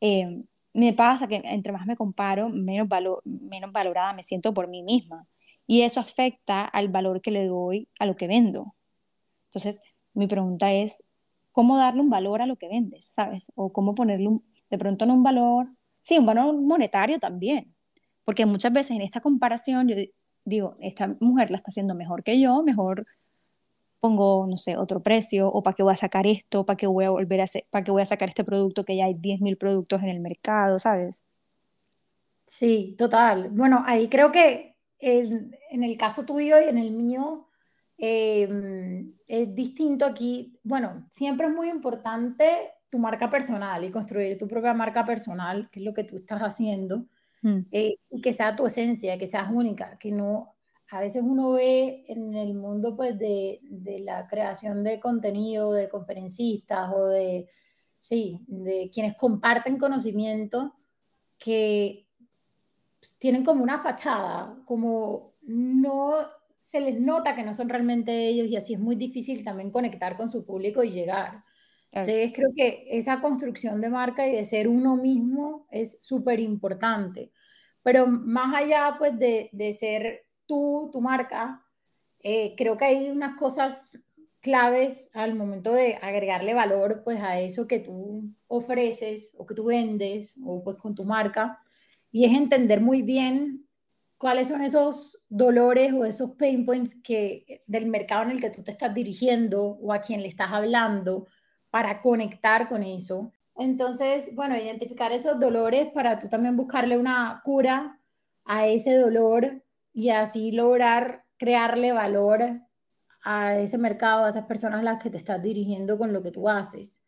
Eh, 0.00 0.42
me 0.74 0.92
pasa 0.92 1.26
que 1.26 1.42
entre 1.44 1.72
más 1.72 1.86
me 1.86 1.96
comparo, 1.96 2.48
menos, 2.48 2.88
valor, 2.88 3.22
menos 3.24 3.72
valorada 3.72 4.12
me 4.12 4.22
siento 4.22 4.54
por 4.54 4.68
mí 4.68 4.82
misma. 4.82 5.26
Y 5.66 5.82
eso 5.82 6.00
afecta 6.00 6.64
al 6.64 6.88
valor 6.88 7.20
que 7.20 7.30
le 7.30 7.46
doy 7.46 7.88
a 7.98 8.06
lo 8.06 8.16
que 8.16 8.26
vendo. 8.26 8.74
Entonces, 9.46 9.80
mi 10.14 10.26
pregunta 10.26 10.72
es, 10.72 11.02
¿cómo 11.52 11.76
darle 11.76 12.00
un 12.00 12.10
valor 12.10 12.42
a 12.42 12.46
lo 12.46 12.56
que 12.56 12.68
vendes? 12.68 13.06
¿Sabes? 13.06 13.52
O 13.54 13.72
cómo 13.72 13.94
ponerle 13.94 14.38
de 14.70 14.78
pronto 14.78 15.04
no 15.04 15.14
un 15.14 15.22
valor, 15.22 15.68
sí, 16.00 16.18
un 16.18 16.26
valor 16.26 16.54
monetario 16.54 17.18
también. 17.18 17.74
Porque 18.24 18.46
muchas 18.46 18.72
veces 18.72 18.92
en 18.92 19.02
esta 19.02 19.20
comparación 19.20 19.88
yo 19.88 19.96
digo, 20.44 20.76
esta 20.80 21.16
mujer 21.20 21.50
la 21.50 21.58
está 21.58 21.70
haciendo 21.70 21.94
mejor 21.94 22.22
que 22.22 22.40
yo, 22.40 22.62
mejor 22.62 23.06
pongo, 24.00 24.46
no 24.48 24.58
sé, 24.58 24.76
otro 24.76 25.02
precio, 25.02 25.48
o 25.48 25.62
para 25.62 25.74
qué 25.76 25.82
voy 25.82 25.92
a 25.92 25.96
sacar 25.96 26.26
esto, 26.26 26.66
para 26.66 26.76
qué 26.76 26.86
voy 26.86 27.04
a 27.04 27.10
volver 27.10 27.40
a 27.40 27.44
hacer, 27.44 27.64
para 27.70 27.84
qué 27.84 27.92
voy 27.92 28.02
a 28.02 28.06
sacar 28.06 28.28
este 28.28 28.44
producto 28.44 28.84
que 28.84 28.96
ya 28.96 29.04
hay 29.04 29.14
10.000 29.14 29.56
productos 29.56 30.02
en 30.02 30.08
el 30.08 30.20
mercado, 30.20 30.78
¿sabes? 30.78 31.24
Sí, 32.46 32.96
total. 32.98 33.50
Bueno, 33.50 33.82
ahí 33.86 34.08
creo 34.08 34.32
que 34.32 34.76
en, 34.98 35.56
en 35.70 35.84
el 35.84 35.96
caso 35.96 36.24
tuyo 36.24 36.60
y 36.60 36.68
en 36.68 36.78
el 36.78 36.90
mío 36.90 37.48
eh, 38.04 38.48
es 39.28 39.54
distinto 39.54 40.04
aquí. 40.04 40.58
Bueno, 40.64 41.06
siempre 41.12 41.46
es 41.46 41.54
muy 41.54 41.68
importante 41.68 42.72
tu 42.90 42.98
marca 42.98 43.30
personal 43.30 43.84
y 43.84 43.92
construir 43.92 44.36
tu 44.36 44.48
propia 44.48 44.74
marca 44.74 45.06
personal, 45.06 45.70
que 45.70 45.78
es 45.78 45.86
lo 45.86 45.94
que 45.94 46.04
tú 46.04 46.16
estás 46.16 46.40
haciendo. 46.42 47.06
Mm. 47.42 47.60
Eh, 47.70 47.96
y 48.10 48.20
que 48.20 48.32
sea 48.32 48.56
tu 48.56 48.66
esencia, 48.66 49.18
que 49.18 49.26
seas 49.26 49.50
única, 49.52 49.98
que 49.98 50.10
no, 50.10 50.54
a 50.90 51.00
veces 51.00 51.22
uno 51.24 51.52
ve 51.52 52.04
en 52.08 52.34
el 52.34 52.54
mundo 52.54 52.96
pues 52.96 53.18
de, 53.18 53.60
de 53.62 54.00
la 54.00 54.26
creación 54.28 54.84
de 54.84 55.00
contenido, 55.00 55.72
de 55.72 55.88
conferencistas 55.88 56.90
o 56.94 57.06
de, 57.06 57.48
sí, 57.98 58.40
de 58.46 58.90
quienes 58.92 59.16
comparten 59.16 59.78
conocimiento 59.78 60.74
que 61.38 62.06
tienen 63.18 63.44
como 63.44 63.62
una 63.62 63.80
fachada, 63.80 64.56
como 64.64 65.32
no 65.42 66.14
se 66.58 66.80
les 66.80 67.00
nota 67.00 67.34
que 67.34 67.42
no 67.42 67.52
son 67.52 67.68
realmente 67.68 68.28
ellos 68.28 68.46
y 68.46 68.56
así 68.56 68.74
es 68.74 68.80
muy 68.80 68.94
difícil 68.94 69.44
también 69.44 69.70
conectar 69.70 70.16
con 70.16 70.28
su 70.28 70.44
público 70.44 70.84
y 70.84 70.90
llegar. 70.90 71.42
Entonces 71.92 72.32
creo 72.34 72.48
que 72.56 72.86
esa 72.88 73.20
construcción 73.20 73.80
de 73.82 73.90
marca 73.90 74.26
y 74.26 74.34
de 74.34 74.44
ser 74.44 74.66
uno 74.66 74.96
mismo 74.96 75.66
es 75.70 75.98
súper 76.00 76.40
importante. 76.40 77.30
Pero 77.82 78.06
más 78.06 78.54
allá 78.54 78.96
pues 78.98 79.18
de, 79.18 79.50
de 79.52 79.72
ser 79.74 80.26
tú, 80.46 80.88
tu 80.90 81.02
marca, 81.02 81.62
eh, 82.20 82.54
creo 82.56 82.76
que 82.76 82.86
hay 82.86 83.10
unas 83.10 83.36
cosas 83.36 83.98
claves 84.40 85.10
al 85.12 85.34
momento 85.34 85.72
de 85.72 85.98
agregarle 86.00 86.54
valor 86.54 87.02
pues 87.04 87.20
a 87.20 87.38
eso 87.38 87.68
que 87.68 87.78
tú 87.78 88.34
ofreces 88.48 89.34
o 89.38 89.46
que 89.46 89.54
tú 89.54 89.66
vendes 89.66 90.36
o 90.44 90.64
pues 90.64 90.76
con 90.78 90.94
tu 90.94 91.04
marca 91.04 91.60
y 92.10 92.24
es 92.24 92.32
entender 92.32 92.80
muy 92.80 93.02
bien 93.02 93.68
cuáles 94.18 94.48
son 94.48 94.62
esos 94.62 95.22
dolores 95.28 95.92
o 95.92 96.04
esos 96.04 96.32
pain 96.36 96.66
points 96.66 96.96
que 97.02 97.62
del 97.66 97.86
mercado 97.86 98.24
en 98.24 98.30
el 98.32 98.40
que 98.40 98.50
tú 98.50 98.62
te 98.62 98.72
estás 98.72 98.94
dirigiendo 98.94 99.62
o 99.62 99.92
a 99.92 100.00
quien 100.00 100.22
le 100.22 100.28
estás 100.28 100.48
hablando 100.52 101.26
para 101.72 102.02
conectar 102.02 102.68
con 102.68 102.82
eso. 102.82 103.32
Entonces, 103.56 104.30
bueno, 104.34 104.54
identificar 104.58 105.10
esos 105.10 105.40
dolores 105.40 105.90
para 105.90 106.18
tú 106.18 106.28
también 106.28 106.54
buscarle 106.54 106.98
una 106.98 107.40
cura 107.42 107.98
a 108.44 108.66
ese 108.66 108.94
dolor 108.94 109.62
y 109.94 110.10
así 110.10 110.52
lograr 110.52 111.24
crearle 111.38 111.92
valor 111.92 112.60
a 113.24 113.56
ese 113.56 113.78
mercado, 113.78 114.26
a 114.26 114.28
esas 114.28 114.44
personas 114.44 114.80
a 114.80 114.82
las 114.82 115.02
que 115.02 115.08
te 115.08 115.16
estás 115.16 115.42
dirigiendo 115.42 115.96
con 115.96 116.12
lo 116.12 116.22
que 116.22 116.30
tú 116.30 116.46
haces. 116.46 117.02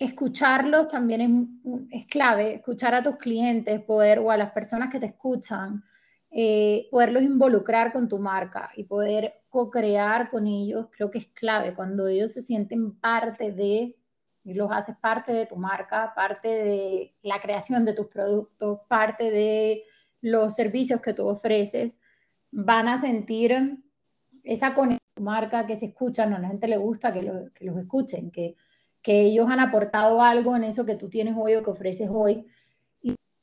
Escucharlos 0.00 0.88
también 0.88 1.60
es, 1.92 2.02
es 2.02 2.06
clave, 2.08 2.54
escuchar 2.54 2.96
a 2.96 3.04
tus 3.04 3.18
clientes, 3.18 3.80
poder, 3.82 4.18
o 4.18 4.32
a 4.32 4.36
las 4.36 4.50
personas 4.50 4.90
que 4.90 4.98
te 4.98 5.06
escuchan, 5.06 5.84
eh, 6.34 6.88
poderlos 6.90 7.22
involucrar 7.22 7.92
con 7.92 8.08
tu 8.08 8.18
marca 8.18 8.70
y 8.74 8.84
poder 8.84 9.42
co-crear 9.50 10.30
con 10.30 10.46
ellos, 10.46 10.86
creo 10.90 11.10
que 11.10 11.18
es 11.18 11.26
clave. 11.28 11.74
Cuando 11.74 12.08
ellos 12.08 12.32
se 12.32 12.40
sienten 12.40 12.92
parte 12.98 13.52
de, 13.52 13.96
y 14.42 14.54
los 14.54 14.72
haces 14.72 14.96
parte 14.96 15.32
de 15.32 15.44
tu 15.44 15.56
marca, 15.56 16.14
parte 16.16 16.48
de 16.48 17.14
la 17.22 17.38
creación 17.40 17.84
de 17.84 17.92
tus 17.92 18.06
productos, 18.06 18.80
parte 18.88 19.30
de 19.30 19.84
los 20.22 20.54
servicios 20.54 21.02
que 21.02 21.12
tú 21.12 21.26
ofreces, 21.26 22.00
van 22.50 22.88
a 22.88 22.98
sentir 22.98 23.78
esa 24.42 24.74
conexión 24.74 25.02
tu 25.14 25.22
marca 25.22 25.66
que 25.66 25.76
se 25.76 25.86
escuchan, 25.86 26.32
a 26.32 26.38
la 26.38 26.48
gente 26.48 26.68
le 26.68 26.78
gusta 26.78 27.12
que, 27.12 27.20
que 27.54 27.64
los 27.66 27.76
escuchen, 27.76 28.30
que, 28.30 28.56
que 29.02 29.20
ellos 29.20 29.50
han 29.50 29.60
aportado 29.60 30.22
algo 30.22 30.56
en 30.56 30.64
eso 30.64 30.86
que 30.86 30.96
tú 30.96 31.10
tienes 31.10 31.34
hoy 31.36 31.54
o 31.54 31.62
que 31.62 31.70
ofreces 31.70 32.08
hoy 32.10 32.46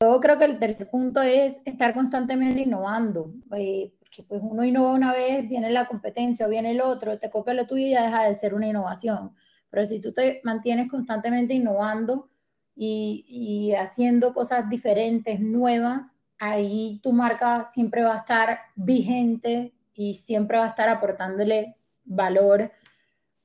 yo 0.02 0.18
creo 0.20 0.38
que 0.38 0.46
el 0.46 0.58
tercer 0.58 0.88
punto 0.88 1.20
es 1.20 1.60
estar 1.66 1.92
constantemente 1.92 2.62
innovando, 2.62 3.34
eh, 3.54 3.92
porque 3.98 4.22
pues 4.22 4.40
uno 4.42 4.64
innova 4.64 4.92
una 4.92 5.12
vez, 5.12 5.46
viene 5.46 5.70
la 5.70 5.86
competencia 5.86 6.46
o 6.46 6.48
viene 6.48 6.70
el 6.70 6.80
otro, 6.80 7.18
te 7.18 7.28
copia 7.28 7.52
lo 7.52 7.66
tuyo 7.66 7.84
y 7.86 7.90
ya 7.90 8.04
deja 8.04 8.24
de 8.24 8.34
ser 8.34 8.54
una 8.54 8.66
innovación. 8.66 9.34
Pero 9.68 9.84
si 9.84 10.00
tú 10.00 10.12
te 10.12 10.40
mantienes 10.42 10.90
constantemente 10.90 11.52
innovando 11.52 12.30
y, 12.74 13.26
y 13.28 13.74
haciendo 13.74 14.32
cosas 14.32 14.70
diferentes, 14.70 15.38
nuevas, 15.38 16.14
ahí 16.38 16.98
tu 17.02 17.12
marca 17.12 17.68
siempre 17.70 18.02
va 18.02 18.14
a 18.14 18.18
estar 18.18 18.58
vigente 18.76 19.74
y 19.92 20.14
siempre 20.14 20.56
va 20.56 20.64
a 20.64 20.68
estar 20.68 20.88
aportándole 20.88 21.76
valor 22.04 22.72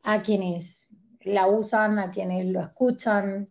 a 0.04 0.22
quienes 0.22 0.90
la 1.22 1.48
usan, 1.48 2.00
a 2.00 2.12
quienes 2.12 2.46
lo 2.46 2.62
escuchan, 2.62 3.50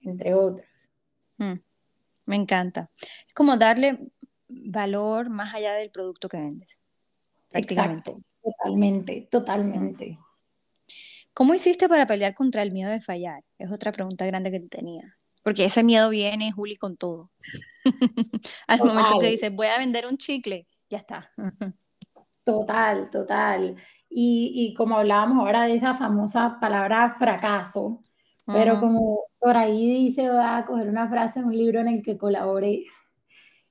entre 0.00 0.34
otros. 0.34 0.90
Mm. 1.36 1.67
Me 2.28 2.36
encanta. 2.36 2.90
Es 3.26 3.32
como 3.32 3.56
darle 3.56 3.98
valor 4.48 5.30
más 5.30 5.54
allá 5.54 5.72
del 5.72 5.90
producto 5.90 6.28
que 6.28 6.36
vendes. 6.36 6.68
Exacto, 7.52 8.16
totalmente, 8.42 9.26
totalmente. 9.30 10.18
¿Cómo 11.32 11.54
hiciste 11.54 11.88
para 11.88 12.06
pelear 12.06 12.34
contra 12.34 12.62
el 12.62 12.70
miedo 12.70 12.90
de 12.90 13.00
fallar? 13.00 13.44
Es 13.56 13.72
otra 13.72 13.92
pregunta 13.92 14.26
grande 14.26 14.50
que 14.50 14.60
tenía. 14.60 15.16
Porque 15.42 15.64
ese 15.64 15.82
miedo 15.82 16.10
viene, 16.10 16.52
Juli, 16.52 16.76
con 16.76 16.98
todo. 16.98 17.30
Al 18.66 18.78
momento 18.80 19.20
que 19.20 19.28
dices, 19.28 19.50
voy 19.50 19.68
a 19.68 19.78
vender 19.78 20.06
un 20.06 20.18
chicle, 20.18 20.68
ya 20.90 20.98
está. 20.98 21.32
total, 22.44 23.08
total. 23.08 23.74
Y, 24.10 24.52
y, 24.54 24.74
como 24.74 24.98
hablábamos 24.98 25.38
ahora 25.38 25.62
de 25.62 25.76
esa 25.76 25.94
famosa 25.94 26.58
palabra 26.60 27.16
fracaso, 27.18 28.02
pero 28.44 28.80
como 28.80 29.27
por 29.38 29.56
ahí 29.56 29.88
dice, 30.06 30.28
voy 30.28 30.40
a 30.42 30.64
coger 30.66 30.88
una 30.88 31.08
frase 31.08 31.40
en 31.40 31.46
un 31.46 31.56
libro 31.56 31.80
en 31.80 31.88
el 31.88 32.02
que 32.02 32.18
colaboré, 32.18 32.84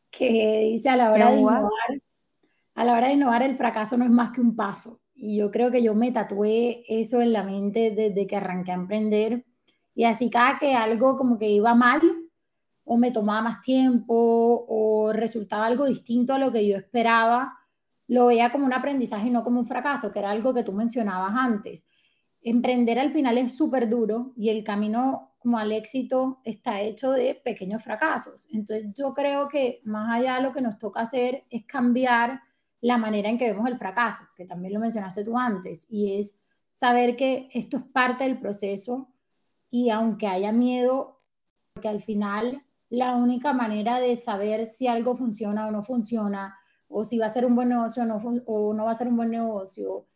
que 0.09 0.69
dice 0.71 0.89
a 0.89 0.95
la 0.95 1.11
hora 1.11 1.31
de 1.31 1.39
innovar, 1.39 1.63
a 2.75 2.83
la 2.83 2.93
hora 2.93 3.07
de 3.07 3.13
innovar 3.13 3.43
el 3.43 3.57
fracaso 3.57 3.97
no 3.97 4.05
es 4.05 4.11
más 4.11 4.31
que 4.31 4.41
un 4.41 4.55
paso. 4.55 5.01
Y 5.13 5.37
yo 5.37 5.49
creo 5.49 5.71
que 5.71 5.81
yo 5.81 5.95
me 5.95 6.11
tatué 6.11 6.83
eso 6.87 7.21
en 7.21 7.33
la 7.33 7.43
mente 7.43 7.91
desde 7.91 8.27
que 8.27 8.35
arranqué 8.35 8.71
a 8.71 8.75
emprender. 8.75 9.45
Y 9.95 10.03
así 10.03 10.29
cada 10.29 10.59
que 10.59 10.75
algo 10.75 11.17
como 11.17 11.39
que 11.39 11.49
iba 11.49 11.73
mal, 11.73 12.01
o 12.83 12.97
me 12.97 13.11
tomaba 13.11 13.41
más 13.41 13.61
tiempo, 13.61 14.65
o 14.69 15.11
resultaba 15.11 15.65
algo 15.65 15.85
distinto 15.85 16.33
a 16.33 16.39
lo 16.39 16.51
que 16.51 16.67
yo 16.67 16.77
esperaba, 16.77 17.57
lo 18.07 18.27
veía 18.27 18.51
como 18.51 18.65
un 18.65 18.73
aprendizaje 18.73 19.27
y 19.27 19.31
no 19.31 19.43
como 19.43 19.59
un 19.59 19.67
fracaso, 19.67 20.11
que 20.11 20.19
era 20.19 20.29
algo 20.31 20.53
que 20.53 20.63
tú 20.63 20.71
mencionabas 20.71 21.33
antes. 21.35 21.85
Emprender 22.41 22.99
al 22.99 23.11
final 23.11 23.37
es 23.37 23.57
súper 23.57 23.89
duro 23.89 24.33
y 24.37 24.49
el 24.49 24.63
camino 24.63 25.35
como 25.47 25.59
al 25.59 25.71
éxito 25.71 26.41
está 26.43 26.81
hecho 26.81 27.09
de 27.11 27.33
pequeños 27.33 27.81
fracasos. 27.81 28.49
Entonces 28.51 28.87
yo 28.93 29.13
creo 29.13 29.47
que 29.47 29.79
más 29.85 30.13
allá 30.13 30.35
de 30.35 30.41
lo 30.41 30.51
que 30.51 30.59
nos 30.59 30.77
toca 30.77 30.99
hacer 30.99 31.45
es 31.49 31.63
cambiar 31.65 32.41
la 32.81 32.97
manera 32.97 33.29
en 33.29 33.37
que 33.37 33.53
vemos 33.53 33.65
el 33.69 33.77
fracaso, 33.77 34.25
que 34.35 34.43
también 34.43 34.73
lo 34.73 34.81
mencionaste 34.81 35.23
tú 35.23 35.37
antes, 35.37 35.87
y 35.89 36.19
es 36.19 36.35
saber 36.73 37.15
que 37.15 37.47
esto 37.53 37.77
es 37.77 37.83
parte 37.83 38.25
del 38.25 38.41
proceso 38.41 39.07
y 39.71 39.89
aunque 39.89 40.27
haya 40.27 40.51
miedo, 40.51 41.21
porque 41.73 41.87
al 41.87 42.01
final 42.01 42.61
la 42.89 43.15
única 43.15 43.53
manera 43.53 44.01
de 44.01 44.17
saber 44.17 44.65
si 44.65 44.87
algo 44.87 45.15
funciona 45.15 45.65
o 45.67 45.71
no 45.71 45.81
funciona, 45.81 46.57
o 46.89 47.05
si 47.05 47.19
va 47.19 47.27
a 47.27 47.29
ser 47.29 47.45
un 47.45 47.55
buen 47.55 47.69
negocio 47.69 48.03
o 48.03 48.05
no, 48.05 48.17
o 48.47 48.73
no 48.73 48.83
va 48.83 48.91
a 48.91 48.95
ser 48.95 49.07
un 49.07 49.15
buen 49.15 49.31
negocio, 49.31 50.07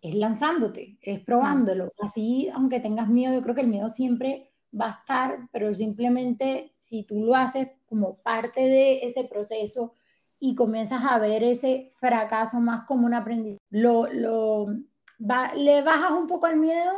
es 0.00 0.14
lanzándote, 0.14 0.96
es 1.02 1.20
probándolo. 1.20 1.92
Así, 2.00 2.48
aunque 2.54 2.80
tengas 2.80 3.10
miedo, 3.10 3.34
yo 3.34 3.42
creo 3.42 3.54
que 3.54 3.60
el 3.60 3.68
miedo 3.68 3.90
siempre 3.90 4.47
va 4.80 4.86
a 4.86 4.98
estar, 5.00 5.48
pero 5.52 5.72
simplemente 5.74 6.70
si 6.72 7.04
tú 7.04 7.24
lo 7.24 7.34
haces 7.34 7.68
como 7.86 8.16
parte 8.18 8.62
de 8.62 9.06
ese 9.06 9.24
proceso 9.24 9.92
y 10.38 10.54
comienzas 10.54 11.02
a 11.04 11.18
ver 11.18 11.42
ese 11.42 11.92
fracaso 11.96 12.60
más 12.60 12.84
como 12.86 13.06
un 13.06 13.14
aprendizaje, 13.14 13.58
lo, 13.70 14.06
lo 14.12 14.66
le 15.56 15.82
bajas 15.82 16.12
un 16.12 16.26
poco 16.26 16.46
el 16.46 16.58
miedo 16.58 16.92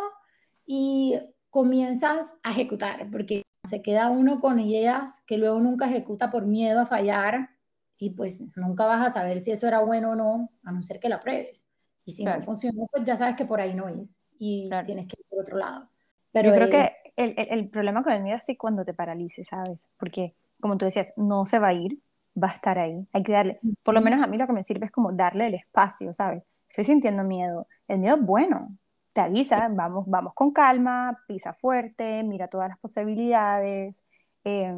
y 0.66 1.18
comienzas 1.48 2.34
a 2.42 2.52
ejecutar, 2.52 3.08
porque 3.10 3.42
se 3.64 3.82
queda 3.82 4.08
uno 4.08 4.40
con 4.40 4.60
ideas 4.60 5.22
que 5.26 5.38
luego 5.38 5.58
nunca 5.60 5.86
ejecuta 5.86 6.30
por 6.30 6.46
miedo 6.46 6.80
a 6.80 6.86
fallar 6.86 7.50
y 7.98 8.10
pues 8.10 8.42
nunca 8.56 8.86
vas 8.86 9.06
a 9.06 9.12
saber 9.12 9.40
si 9.40 9.50
eso 9.50 9.66
era 9.66 9.80
bueno 9.80 10.12
o 10.12 10.16
no, 10.16 10.50
a 10.64 10.72
no 10.72 10.82
ser 10.82 11.00
que 11.00 11.08
la 11.08 11.20
pruebes. 11.20 11.66
Y 12.04 12.12
si 12.12 12.24
no 12.24 12.40
funcionó, 12.40 12.86
pues 12.90 13.04
ya 13.04 13.16
sabes 13.16 13.36
que 13.36 13.44
por 13.44 13.60
ahí 13.60 13.74
no 13.74 13.88
es 13.88 14.22
y 14.38 14.70
tienes 14.86 15.06
que 15.06 15.16
ir 15.20 15.26
por 15.28 15.40
otro 15.40 15.58
lado. 15.58 15.90
Pero 16.32 16.50
Yo 16.50 16.54
creo 16.56 16.70
que 16.70 16.92
el, 17.24 17.34
el, 17.36 17.68
problema 17.68 18.02
con 18.02 18.12
el 18.12 18.22
miedo 18.22 18.38
es 18.38 18.58
cuando 18.58 18.84
te 18.84 18.94
paralices, 18.94 19.46
¿sabes? 19.48 19.78
Porque, 19.98 20.34
como 20.60 20.76
tú 20.76 20.84
decías, 20.86 21.12
no 21.16 21.46
se 21.46 21.58
va 21.58 21.68
a 21.68 21.72
ir, 21.74 21.98
va 22.40 22.48
a 22.48 22.54
estar 22.54 22.78
ahí. 22.78 23.06
Hay 23.12 23.22
que 23.22 23.32
darle, 23.32 23.60
por 23.84 23.94
lo 23.94 24.00
menos 24.00 24.22
a 24.22 24.26
mí 24.26 24.36
lo 24.36 24.46
que 24.46 24.52
me 24.52 24.64
sirve 24.64 24.86
es 24.86 24.92
como 24.92 25.12
darle 25.12 25.46
el 25.48 25.54
espacio, 25.54 26.12
¿sabes? 26.14 26.42
Estoy 26.68 26.84
sintiendo 26.84 27.24
miedo. 27.24 27.66
El 27.88 27.98
miedo 27.98 28.16
es 28.16 28.22
bueno, 28.22 28.76
te 29.12 29.20
avisa, 29.20 29.68
vamos, 29.70 30.04
vamos 30.08 30.34
con 30.34 30.52
calma, 30.52 31.18
pisa 31.26 31.52
fuerte, 31.54 32.22
mira 32.22 32.48
todas 32.48 32.68
las 32.68 32.78
posibilidades, 32.78 34.02
eh, 34.44 34.74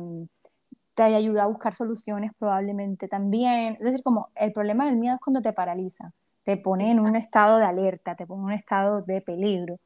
te 0.95 1.03
ayuda 1.03 1.45
a 1.45 1.47
buscar 1.47 1.75
soluciones 1.75 2.33
probablemente 2.39 3.09
también. 3.09 3.75
Es 3.75 3.81
decir, 3.81 4.03
como 4.03 4.31
el 4.35 4.53
problema 4.53 4.87
del 4.87 4.97
miedo 4.97 5.15
es 5.17 5.21
cuando 5.21 5.43
te 5.43 5.53
paraliza, 5.53 6.13
te 6.45 6.57
pone 6.57 6.91
en 6.93 7.01
un 7.01 7.17
estado 7.17 7.59
de 7.59 7.65
alerta, 7.65 8.15
te 8.15 8.27
pone 8.27 8.41
en 8.41 8.47
un 8.47 8.53
estado 8.53 9.03
de 9.03 9.21
peligro. 9.21 9.79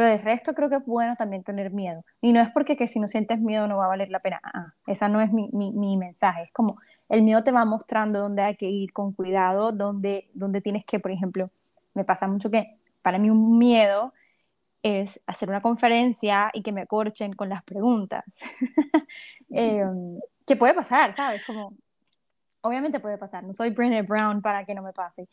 Pero 0.00 0.12
de 0.12 0.16
resto 0.16 0.54
creo 0.54 0.70
que 0.70 0.76
es 0.76 0.86
bueno 0.86 1.14
también 1.14 1.44
tener 1.44 1.70
miedo. 1.72 2.06
Y 2.22 2.32
no 2.32 2.40
es 2.40 2.48
porque 2.52 2.74
que 2.74 2.88
si 2.88 2.98
no 2.98 3.06
sientes 3.06 3.38
miedo 3.38 3.66
no 3.66 3.76
va 3.76 3.84
a 3.84 3.88
valer 3.88 4.08
la 4.08 4.20
pena. 4.20 4.40
Ah, 4.42 4.72
esa 4.86 5.08
no 5.08 5.20
es 5.20 5.30
mi, 5.30 5.50
mi, 5.52 5.72
mi, 5.72 5.98
mensaje. 5.98 6.44
Es 6.44 6.52
como 6.52 6.80
el 7.10 7.20
miedo 7.20 7.44
te 7.44 7.52
va 7.52 7.66
mostrando 7.66 8.18
dónde 8.18 8.40
hay 8.40 8.56
que 8.56 8.64
ir 8.64 8.94
con 8.94 9.12
cuidado, 9.12 9.72
dónde, 9.72 10.30
dónde 10.32 10.62
tienes 10.62 10.86
que, 10.86 11.00
por 11.00 11.10
ejemplo, 11.10 11.50
me 11.92 12.06
pasa 12.06 12.26
mucho 12.26 12.50
que 12.50 12.78
para 13.02 13.18
mí 13.18 13.28
un 13.28 13.58
miedo 13.58 14.14
es 14.82 15.20
hacer 15.26 15.50
una 15.50 15.60
conferencia 15.60 16.48
y 16.54 16.62
que 16.62 16.72
me 16.72 16.86
corchen 16.86 17.34
con 17.34 17.50
las 17.50 17.62
preguntas. 17.62 18.24
eh, 19.50 19.84
que 20.46 20.56
puede 20.56 20.72
pasar, 20.72 21.12
¿sabes? 21.12 21.44
Como, 21.44 21.74
obviamente 22.62 23.00
puede 23.00 23.18
pasar, 23.18 23.44
no 23.44 23.54
soy 23.54 23.68
Brené 23.68 24.00
Brown 24.00 24.40
para 24.40 24.64
que 24.64 24.74
no 24.74 24.80
me 24.80 24.94
pase. 24.94 25.28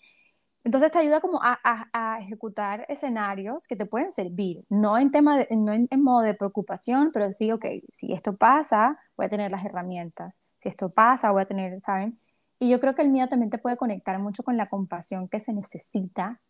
Entonces 0.64 0.92
te 0.92 1.00
ayuda 1.00 1.22
como 1.22 1.40
a, 1.42 2.20
ejecutar 2.20 2.86
escenarios 2.90 3.68
que 3.68 3.76
te 3.76 3.86
pueden 3.86 4.12
servir, 4.12 4.66
no 4.70 4.98
en 4.98 5.12
tema 5.12 5.38
de, 5.38 5.48
no 5.56 5.72
en, 5.72 5.88
modo 6.02 6.22
de 6.24 6.34
preocupación, 6.34 7.12
pero 7.14 7.32
sí, 7.32 7.52
ok, 7.52 7.66
si 7.92 8.12
esto 8.12 8.36
pasa, 8.36 9.00
voy 9.16 9.28
a 9.28 9.30
tener 9.30 9.50
las 9.52 9.64
herramientas, 9.64 10.42
si 10.58 10.70
esto 10.70 10.90
pasa, 10.90 11.32
voy 11.32 11.44
a 11.44 11.46
tener, 11.46 11.82
¿saben? 11.82 12.20
Y 12.60 12.70
yo 12.70 12.80
creo 12.80 12.96
que 12.96 13.02
el 13.04 13.12
miedo 13.12 13.28
también 13.30 13.50
te 13.50 13.60
puede 13.60 13.78
conectar 13.78 14.20
mucho 14.20 14.44
con 14.44 14.58
la 14.58 14.68
compasión 14.68 15.30
que 15.30 15.40
se 15.40 15.54
necesita 15.54 16.42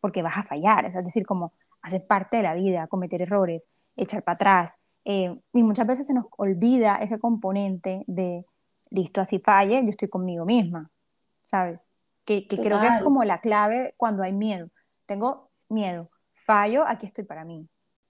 porque 0.00 0.22
vas 0.22 0.36
a 0.36 0.42
fallar, 0.42 0.84
es 0.84 0.94
decir, 1.04 1.24
como 1.24 1.52
hacer 1.80 2.06
parte 2.06 2.38
de 2.38 2.42
la 2.42 2.54
vida, 2.54 2.88
cometer 2.88 3.22
errores, 3.22 3.68
echar 3.96 4.22
para 4.22 4.34
atrás, 4.34 4.72
eh, 5.04 5.36
y 5.52 5.62
muchas 5.62 5.86
veces 5.86 6.06
se 6.06 6.14
nos 6.14 6.26
olvida 6.36 6.96
ese 6.96 7.18
componente 7.18 8.04
de, 8.06 8.44
listo, 8.90 9.20
así 9.20 9.38
falle, 9.38 9.82
yo 9.82 9.88
estoy 9.88 10.08
conmigo 10.08 10.44
misma, 10.44 10.90
¿sabes? 11.44 11.94
Que, 12.40 12.46
que 12.56 12.62
creo 12.62 12.80
que 12.80 12.86
es 12.86 13.02
como 13.02 13.24
la 13.24 13.40
clave 13.40 13.94
cuando 13.96 14.22
hay 14.22 14.32
miedo. 14.32 14.70
Tengo 15.06 15.50
miedo, 15.68 16.10
fallo, 16.32 16.86
aquí 16.86 17.06
estoy 17.06 17.24
para 17.24 17.44
mí. 17.44 17.68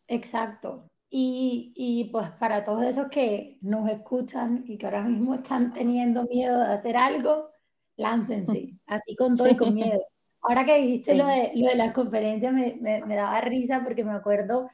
Exacto. 0.08 0.90
Y, 1.10 1.72
y, 1.76 2.04
pues 2.04 2.30
para 2.32 2.64
todos 2.64 2.84
esos 2.84 3.08
que 3.08 3.58
nos 3.60 3.90
escuchan 3.90 4.64
y 4.66 4.78
que 4.78 4.86
ahora 4.86 5.02
mismo 5.02 5.34
están 5.34 5.72
teniendo 5.72 6.24
miedo 6.24 6.58
de 6.58 6.72
hacer 6.72 6.96
algo, 6.96 7.50
láncense, 7.96 8.74
así 8.86 9.14
con 9.16 9.36
todo 9.36 9.48
y 9.48 9.56
con 9.56 9.74
miedo. 9.74 10.00
Ahora 10.40 10.64
que 10.64 10.78
dijiste 10.78 11.14
lo, 11.14 11.26
de, 11.26 11.52
lo 11.54 11.68
de 11.68 11.74
las 11.74 11.92
conferencias, 11.92 12.52
me, 12.52 12.78
me, 12.80 13.04
me, 13.04 13.14
daba 13.14 13.40
risa 13.42 13.82
porque 13.84 14.04
me 14.04 14.12
acuerdo, 14.12 14.70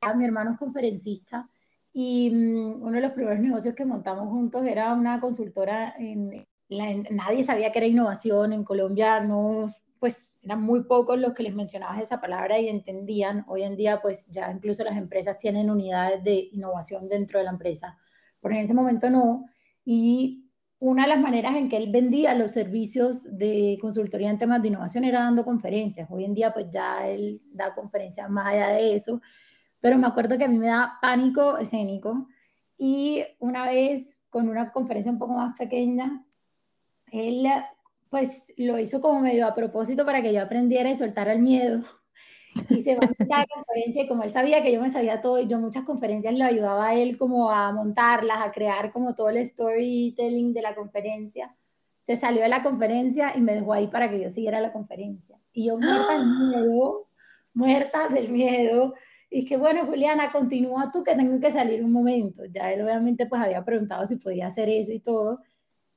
a 0.00 0.14
mi 0.14 0.24
hermano 0.24 0.52
es 0.52 0.58
conferencista 0.58 1.48
y 1.92 2.30
mm, 2.30 2.82
uno 2.82 2.92
de 2.92 3.00
los 3.00 3.12
primeros 3.12 3.40
negocios 3.40 3.74
que 3.74 3.84
montamos 3.84 4.28
juntos 4.28 4.64
era 4.64 4.94
una 4.94 5.20
consultora 5.20 5.94
en, 5.98 6.46
nadie 7.10 7.44
sabía 7.44 7.72
que 7.72 7.78
era 7.78 7.86
innovación 7.86 8.52
en 8.52 8.64
Colombia, 8.64 9.20
no, 9.20 9.66
pues 9.98 10.38
eran 10.42 10.62
muy 10.62 10.84
pocos 10.84 11.18
los 11.18 11.32
que 11.32 11.42
les 11.42 11.54
mencionabas 11.54 12.00
esa 12.00 12.20
palabra 12.20 12.58
y 12.58 12.68
entendían. 12.68 13.44
Hoy 13.48 13.62
en 13.62 13.76
día, 13.76 14.00
pues 14.02 14.26
ya 14.30 14.50
incluso 14.50 14.84
las 14.84 14.96
empresas 14.96 15.38
tienen 15.38 15.70
unidades 15.70 16.22
de 16.24 16.48
innovación 16.52 17.08
dentro 17.08 17.38
de 17.38 17.44
la 17.44 17.52
empresa, 17.52 17.98
pero 18.40 18.54
en 18.54 18.62
ese 18.64 18.74
momento 18.74 19.10
no. 19.10 19.46
Y 19.84 20.48
una 20.78 21.04
de 21.04 21.10
las 21.10 21.20
maneras 21.20 21.54
en 21.54 21.68
que 21.68 21.76
él 21.76 21.90
vendía 21.92 22.34
los 22.34 22.50
servicios 22.50 23.36
de 23.38 23.78
consultoría 23.80 24.30
en 24.30 24.38
temas 24.38 24.62
de 24.62 24.68
innovación 24.68 25.04
era 25.04 25.20
dando 25.20 25.44
conferencias. 25.44 26.08
Hoy 26.10 26.24
en 26.24 26.34
día, 26.34 26.52
pues 26.52 26.66
ya 26.70 27.06
él 27.06 27.40
da 27.52 27.74
conferencias 27.74 28.28
más 28.28 28.46
allá 28.46 28.68
de 28.70 28.94
eso 28.96 29.20
pero 29.82 29.98
me 29.98 30.06
acuerdo 30.06 30.38
que 30.38 30.44
a 30.44 30.48
mí 30.48 30.56
me 30.56 30.68
da 30.68 30.96
pánico 31.02 31.58
escénico 31.58 32.28
y 32.78 33.22
una 33.40 33.66
vez 33.66 34.16
con 34.30 34.48
una 34.48 34.72
conferencia 34.72 35.12
un 35.12 35.18
poco 35.18 35.34
más 35.34 35.58
pequeña, 35.58 36.24
él 37.12 37.46
pues 38.10 38.52
lo 38.56 38.78
hizo 38.78 39.00
como 39.00 39.20
medio 39.20 39.46
a 39.46 39.54
propósito 39.54 40.04
para 40.04 40.20
que 40.22 40.32
yo 40.32 40.42
aprendiera 40.42 40.90
y 40.90 40.94
soltara 40.94 41.32
el 41.32 41.40
miedo. 41.40 41.82
Y 42.68 42.82
se 42.82 42.96
va 42.96 43.06
a 43.06 43.38
la 43.38 43.46
conferencia 43.54 44.02
y 44.02 44.08
como 44.08 44.22
él 44.22 44.30
sabía 44.30 44.62
que 44.62 44.72
yo 44.72 44.80
me 44.80 44.90
sabía 44.90 45.20
todo 45.20 45.40
y 45.40 45.46
yo 45.46 45.58
muchas 45.58 45.84
conferencias 45.84 46.36
lo 46.36 46.44
ayudaba 46.44 46.88
a 46.88 46.94
él 46.94 47.16
como 47.16 47.50
a 47.50 47.72
montarlas, 47.72 48.38
a 48.40 48.52
crear 48.52 48.90
como 48.92 49.14
todo 49.14 49.30
el 49.30 49.44
storytelling 49.44 50.52
de 50.52 50.62
la 50.62 50.74
conferencia. 50.74 51.54
Se 52.02 52.16
salió 52.16 52.42
de 52.42 52.48
la 52.48 52.62
conferencia 52.62 53.36
y 53.36 53.40
me 53.40 53.54
dejó 53.54 53.72
ahí 53.72 53.86
para 53.86 54.10
que 54.10 54.20
yo 54.20 54.28
siguiera 54.28 54.60
la 54.60 54.72
conferencia. 54.72 55.38
Y 55.52 55.66
yo 55.66 55.78
muerta 55.78 56.18
del 56.18 56.26
miedo, 56.48 57.06
muerta 57.54 58.08
del 58.08 58.28
miedo, 58.28 58.94
y 59.34 59.46
que 59.46 59.56
bueno, 59.56 59.86
Juliana, 59.86 60.30
continúa 60.30 60.90
tú 60.92 61.02
que 61.02 61.14
tengo 61.14 61.40
que 61.40 61.50
salir 61.50 61.82
un 61.82 61.90
momento. 61.90 62.44
Ya 62.44 62.70
él 62.70 62.82
obviamente 62.82 63.24
pues 63.24 63.40
había 63.40 63.64
preguntado 63.64 64.06
si 64.06 64.16
podía 64.16 64.48
hacer 64.48 64.68
eso 64.68 64.92
y 64.92 65.00
todo. 65.00 65.40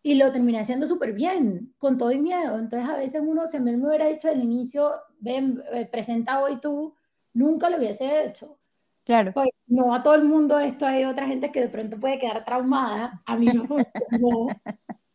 Y 0.06 0.14
lo 0.14 0.32
terminé 0.32 0.60
haciendo 0.60 0.86
súper 0.86 1.14
bien, 1.14 1.74
con 1.80 1.98
todo 1.98 2.12
y 2.12 2.20
miedo. 2.20 2.60
Entonces 2.60 2.88
a 2.88 2.96
veces 2.96 3.24
uno, 3.26 3.48
si 3.48 3.58
a 3.58 3.60
mí 3.60 3.76
me 3.76 3.88
hubiera 3.88 4.06
dicho 4.06 4.28
al 4.28 4.40
inicio, 4.40 4.92
ven, 5.20 5.64
eh, 5.74 5.90
presenta 5.92 6.44
hoy 6.44 6.58
tú, 6.62 6.94
nunca 7.34 7.72
lo 7.72 7.78
hubiese 7.78 8.24
hecho. 8.24 8.60
Claro. 9.04 9.32
Pues 9.34 9.50
no 9.66 9.96
a 9.96 10.04
todo 10.04 10.14
el 10.14 10.26
mundo 10.26 10.60
esto, 10.60 10.86
hay 10.86 11.06
otra 11.06 11.26
gente 11.26 11.52
que 11.52 11.62
de 11.62 11.70
pronto 11.70 12.00
puede 12.00 12.20
quedar 12.20 12.46
traumada. 12.46 13.24
A 13.26 13.36
mí 13.36 13.48
no 13.48 13.66
funcionó. 13.66 14.50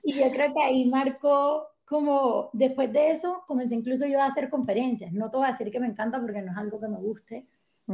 y 0.02 0.14
yo 0.14 0.28
creo 0.28 0.52
que 0.52 0.60
ahí 0.60 0.84
marcó 0.86 1.68
como, 1.84 2.50
después 2.52 2.92
de 2.92 3.12
eso, 3.12 3.44
comencé 3.46 3.76
incluso 3.76 4.08
yo 4.08 4.20
a 4.20 4.26
hacer 4.26 4.50
conferencias. 4.50 5.12
No 5.12 5.30
te 5.30 5.36
voy 5.36 5.46
a 5.46 5.52
decir 5.52 5.70
que 5.70 5.78
me 5.78 5.86
encanta 5.86 6.20
porque 6.20 6.42
no 6.42 6.50
es 6.50 6.58
algo 6.58 6.80
que 6.80 6.88
me 6.88 6.98
guste, 6.98 7.46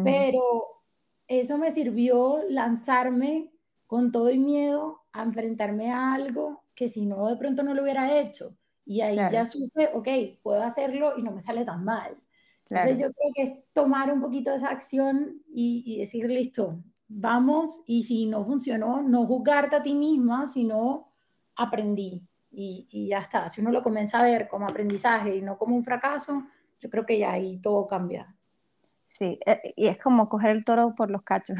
pero 0.02 0.42
eso 1.28 1.58
me 1.58 1.70
sirvió 1.72 2.40
lanzarme 2.48 3.52
con 3.86 4.12
todo 4.12 4.30
y 4.30 4.38
miedo 4.38 5.02
a 5.12 5.24
enfrentarme 5.24 5.92
a 5.92 6.14
algo 6.14 6.64
que 6.76 6.86
si 6.86 7.06
no 7.06 7.26
de 7.26 7.36
pronto 7.36 7.64
no 7.64 7.74
lo 7.74 7.82
hubiera 7.82 8.20
hecho. 8.20 8.56
Y 8.84 9.00
ahí 9.00 9.16
ya 9.16 9.44
supe, 9.44 9.90
ok, 9.92 10.08
puedo 10.42 10.62
hacerlo 10.62 11.14
y 11.16 11.22
no 11.22 11.32
me 11.32 11.40
sale 11.40 11.64
tan 11.64 11.84
mal. 11.84 12.16
Entonces 12.68 12.98
yo 13.00 13.12
creo 13.12 13.32
que 13.34 13.42
es 13.42 13.52
tomar 13.72 14.12
un 14.12 14.20
poquito 14.20 14.50
de 14.50 14.58
esa 14.58 14.68
acción 14.68 15.42
y, 15.52 15.82
y, 15.86 15.98
decir, 15.98 16.26
listo, 16.26 16.80
vamos, 17.08 17.82
y 17.86 18.04
si 18.04 18.26
no 18.26 18.44
funcionó, 18.44 19.02
no 19.02 19.26
juzgarte 19.26 19.76
a 19.76 19.82
ti 19.82 19.94
misma, 19.94 20.46
sino 20.46 21.12
aprendí. 21.56 22.22
y, 22.50 22.86
y, 22.90 23.08
ya 23.08 23.18
está. 23.20 23.48
Si 23.48 23.60
uno 23.60 23.70
lo 23.70 23.82
comienza 23.82 24.20
a 24.20 24.24
ver 24.24 24.48
como 24.48 24.68
aprendizaje 24.68 25.36
y 25.36 25.42
no 25.42 25.58
como 25.58 25.74
un 25.74 25.84
fracaso, 25.84 26.44
yo 26.78 26.90
creo 26.90 27.06
que 27.06 27.18
ya 27.18 27.32
ahí 27.32 27.58
todo 27.58 27.86
cambia. 27.86 28.36
Sí, 29.08 29.38
eh, 29.46 29.60
y 29.76 29.86
es 29.86 29.98
como 29.98 30.28
coger 30.28 30.50
el 30.50 30.64
toro 30.64 30.94
por 30.94 31.10
los 31.10 31.22
cachos. 31.22 31.58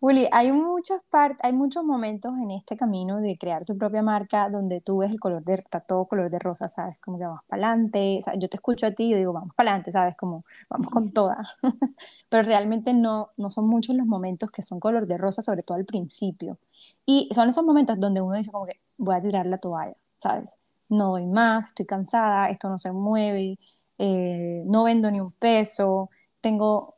Willy, 0.00 0.28
hay 0.32 0.50
muchas 0.50 1.02
partes, 1.10 1.38
hay 1.44 1.52
muchos 1.52 1.84
momentos 1.84 2.32
en 2.38 2.50
este 2.52 2.74
camino 2.74 3.20
de 3.20 3.36
crear 3.36 3.66
tu 3.66 3.76
propia 3.76 4.02
marca 4.02 4.48
donde 4.48 4.80
tú 4.80 4.98
ves 4.98 5.10
el 5.10 5.20
color 5.20 5.44
de, 5.44 5.54
está 5.54 5.80
todo 5.80 6.06
color 6.06 6.30
de 6.30 6.38
rosa, 6.38 6.70
¿sabes? 6.70 6.98
Como 7.00 7.18
que 7.18 7.24
vamos 7.24 7.42
para 7.46 7.66
adelante, 7.66 8.20
yo 8.38 8.48
te 8.48 8.56
escucho 8.56 8.86
a 8.86 8.92
ti 8.92 9.04
y 9.04 9.10
yo 9.10 9.18
digo, 9.18 9.32
vamos 9.34 9.54
para 9.54 9.70
adelante, 9.70 9.92
¿sabes? 9.92 10.16
Como 10.16 10.44
vamos 10.70 10.88
con 10.90 11.12
toda. 11.12 11.36
Pero 12.30 12.42
realmente 12.44 12.94
no, 12.94 13.30
no 13.36 13.50
son 13.50 13.68
muchos 13.68 13.94
los 13.94 14.06
momentos 14.06 14.50
que 14.50 14.62
son 14.62 14.80
color 14.80 15.06
de 15.06 15.18
rosa, 15.18 15.42
sobre 15.42 15.62
todo 15.62 15.76
al 15.76 15.84
principio. 15.84 16.58
Y 17.04 17.28
son 17.34 17.50
esos 17.50 17.64
momentos 17.64 18.00
donde 18.00 18.22
uno 18.22 18.36
dice 18.36 18.50
como 18.50 18.64
que 18.66 18.80
voy 18.96 19.16
a 19.16 19.20
tirar 19.22 19.44
la 19.46 19.58
toalla, 19.58 19.96
¿sabes? 20.18 20.56
No 20.88 21.10
doy 21.10 21.26
más, 21.26 21.66
estoy 21.68 21.84
cansada, 21.86 22.48
esto 22.48 22.70
no 22.70 22.78
se 22.78 22.90
mueve, 22.92 23.58
eh, 23.98 24.62
no 24.66 24.84
vendo 24.84 25.10
ni 25.10 25.20
un 25.20 25.32
peso, 25.32 26.08
tengo 26.40 26.96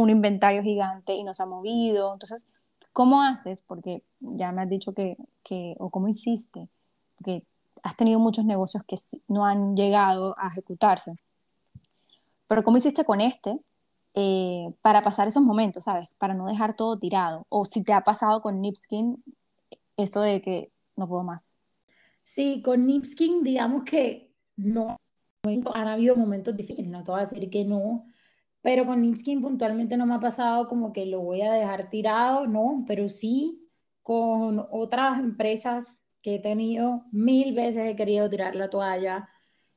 un 0.00 0.10
inventario 0.10 0.62
gigante 0.62 1.14
y 1.14 1.24
no 1.24 1.34
se 1.34 1.42
ha 1.42 1.46
movido. 1.46 2.12
Entonces, 2.12 2.42
¿cómo 2.92 3.22
haces? 3.22 3.62
Porque 3.62 4.02
ya 4.20 4.52
me 4.52 4.62
has 4.62 4.68
dicho 4.68 4.92
que, 4.92 5.16
que 5.42 5.76
o 5.78 5.90
cómo 5.90 6.08
hiciste, 6.08 6.68
que 7.24 7.44
has 7.82 7.96
tenido 7.96 8.18
muchos 8.18 8.44
negocios 8.44 8.82
que 8.86 8.96
no 9.28 9.46
han 9.46 9.76
llegado 9.76 10.34
a 10.38 10.48
ejecutarse. 10.48 11.16
Pero 12.46 12.64
¿cómo 12.64 12.76
hiciste 12.78 13.04
con 13.04 13.20
este 13.20 13.58
eh, 14.14 14.72
para 14.82 15.02
pasar 15.02 15.28
esos 15.28 15.42
momentos, 15.42 15.84
¿sabes? 15.84 16.10
Para 16.18 16.34
no 16.34 16.46
dejar 16.46 16.74
todo 16.74 16.98
tirado. 16.98 17.46
O 17.50 17.64
si 17.64 17.84
te 17.84 17.92
ha 17.92 18.02
pasado 18.02 18.42
con 18.42 18.60
Nipskin 18.60 19.22
esto 19.96 20.20
de 20.20 20.40
que 20.40 20.72
no 20.96 21.06
puedo 21.06 21.22
más. 21.22 21.56
Sí, 22.24 22.62
con 22.62 22.86
Nipskin 22.86 23.42
digamos 23.42 23.84
que 23.84 24.30
no 24.56 24.96
han 25.44 25.88
habido 25.88 26.16
momentos 26.16 26.56
difíciles, 26.56 26.90
no 26.90 27.04
te 27.04 27.10
voy 27.10 27.20
a 27.20 27.24
decir 27.24 27.48
que 27.48 27.64
no, 27.64 28.06
pero 28.68 28.84
con 28.84 29.00
Nipskin 29.00 29.40
puntualmente 29.40 29.96
no 29.96 30.04
me 30.04 30.16
ha 30.16 30.20
pasado 30.20 30.68
como 30.68 30.92
que 30.92 31.06
lo 31.06 31.20
voy 31.20 31.40
a 31.40 31.54
dejar 31.54 31.88
tirado, 31.88 32.46
no, 32.46 32.84
pero 32.86 33.08
sí 33.08 33.66
con 34.02 34.62
otras 34.70 35.20
empresas 35.20 36.04
que 36.20 36.34
he 36.34 36.38
tenido, 36.38 37.06
mil 37.10 37.54
veces 37.54 37.88
he 37.88 37.96
querido 37.96 38.28
tirar 38.28 38.54
la 38.54 38.68
toalla, 38.68 39.26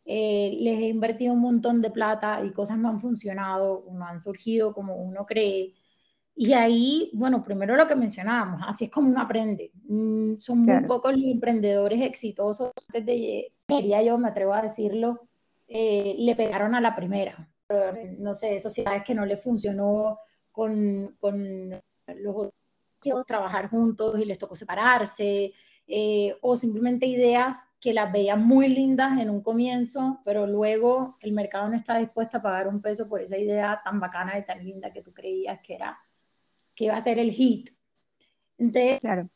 eh, 0.03 0.57
les 0.59 0.77
he 0.81 0.89
invertido 0.89 1.33
un 1.33 1.39
montón 1.39 1.81
de 1.81 1.89
plata 1.89 2.43
y 2.45 2.51
cosas 2.51 2.77
no 2.79 2.89
han 2.89 2.99
funcionado, 2.99 3.85
no 3.93 4.05
han 4.05 4.19
surgido 4.19 4.73
como 4.73 4.97
uno 4.97 5.25
cree. 5.25 5.73
Y 6.35 6.51
ahí, 6.51 7.11
bueno, 7.13 7.45
primero 7.45 7.77
lo 7.77 7.87
que 7.87 7.95
mencionábamos, 7.95 8.61
así 8.67 8.85
es 8.85 8.91
como 8.91 9.07
uno 9.07 9.21
aprende. 9.21 9.71
Mm, 9.87 10.37
son 10.39 10.63
muy 10.63 10.83
pocos 10.85 11.13
los 11.13 11.31
emprendedores 11.31 12.01
exitosos, 12.01 12.71
antes 12.89 13.05
de, 13.05 13.53
quería 13.65 14.03
yo, 14.03 14.17
me 14.17 14.27
atrevo 14.27 14.53
a 14.53 14.61
decirlo, 14.63 15.29
eh, 15.69 16.15
le 16.19 16.35
pegaron 16.35 16.75
a 16.75 16.81
la 16.81 16.93
primera 16.93 17.50
no 18.19 18.33
sé, 18.33 18.59
sociedades 18.59 19.03
que 19.03 19.15
no 19.15 19.25
le 19.25 19.37
funcionó 19.37 20.19
con, 20.51 21.15
con 21.19 21.69
los 22.07 22.35
otros, 22.35 23.25
trabajar 23.25 23.69
juntos 23.69 24.19
y 24.19 24.25
les 24.25 24.37
tocó 24.37 24.55
separarse, 24.55 25.53
eh, 25.87 26.37
o 26.41 26.55
simplemente 26.55 27.05
ideas 27.05 27.67
que 27.79 27.93
las 27.93 28.11
veían 28.11 28.45
muy 28.45 28.69
lindas 28.69 29.19
en 29.19 29.29
un 29.29 29.41
comienzo, 29.41 30.21
pero 30.23 30.47
luego 30.47 31.17
el 31.19 31.33
mercado 31.33 31.67
no 31.67 31.75
está 31.75 31.97
dispuesto 31.97 32.37
a 32.37 32.41
pagar 32.41 32.67
un 32.67 32.81
peso 32.81 33.09
por 33.09 33.21
esa 33.21 33.37
idea 33.37 33.81
tan 33.83 33.99
bacana 33.99 34.37
y 34.37 34.45
tan 34.45 34.63
linda 34.63 34.93
que 34.93 35.01
tú 35.01 35.13
creías 35.13 35.59
que 35.61 35.73
era, 35.73 35.99
que 36.75 36.85
iba 36.85 36.95
a 36.95 37.01
ser 37.01 37.19
el 37.19 37.31
hit. 37.31 37.71
Entonces, 38.57 38.99
claro. 39.01 39.29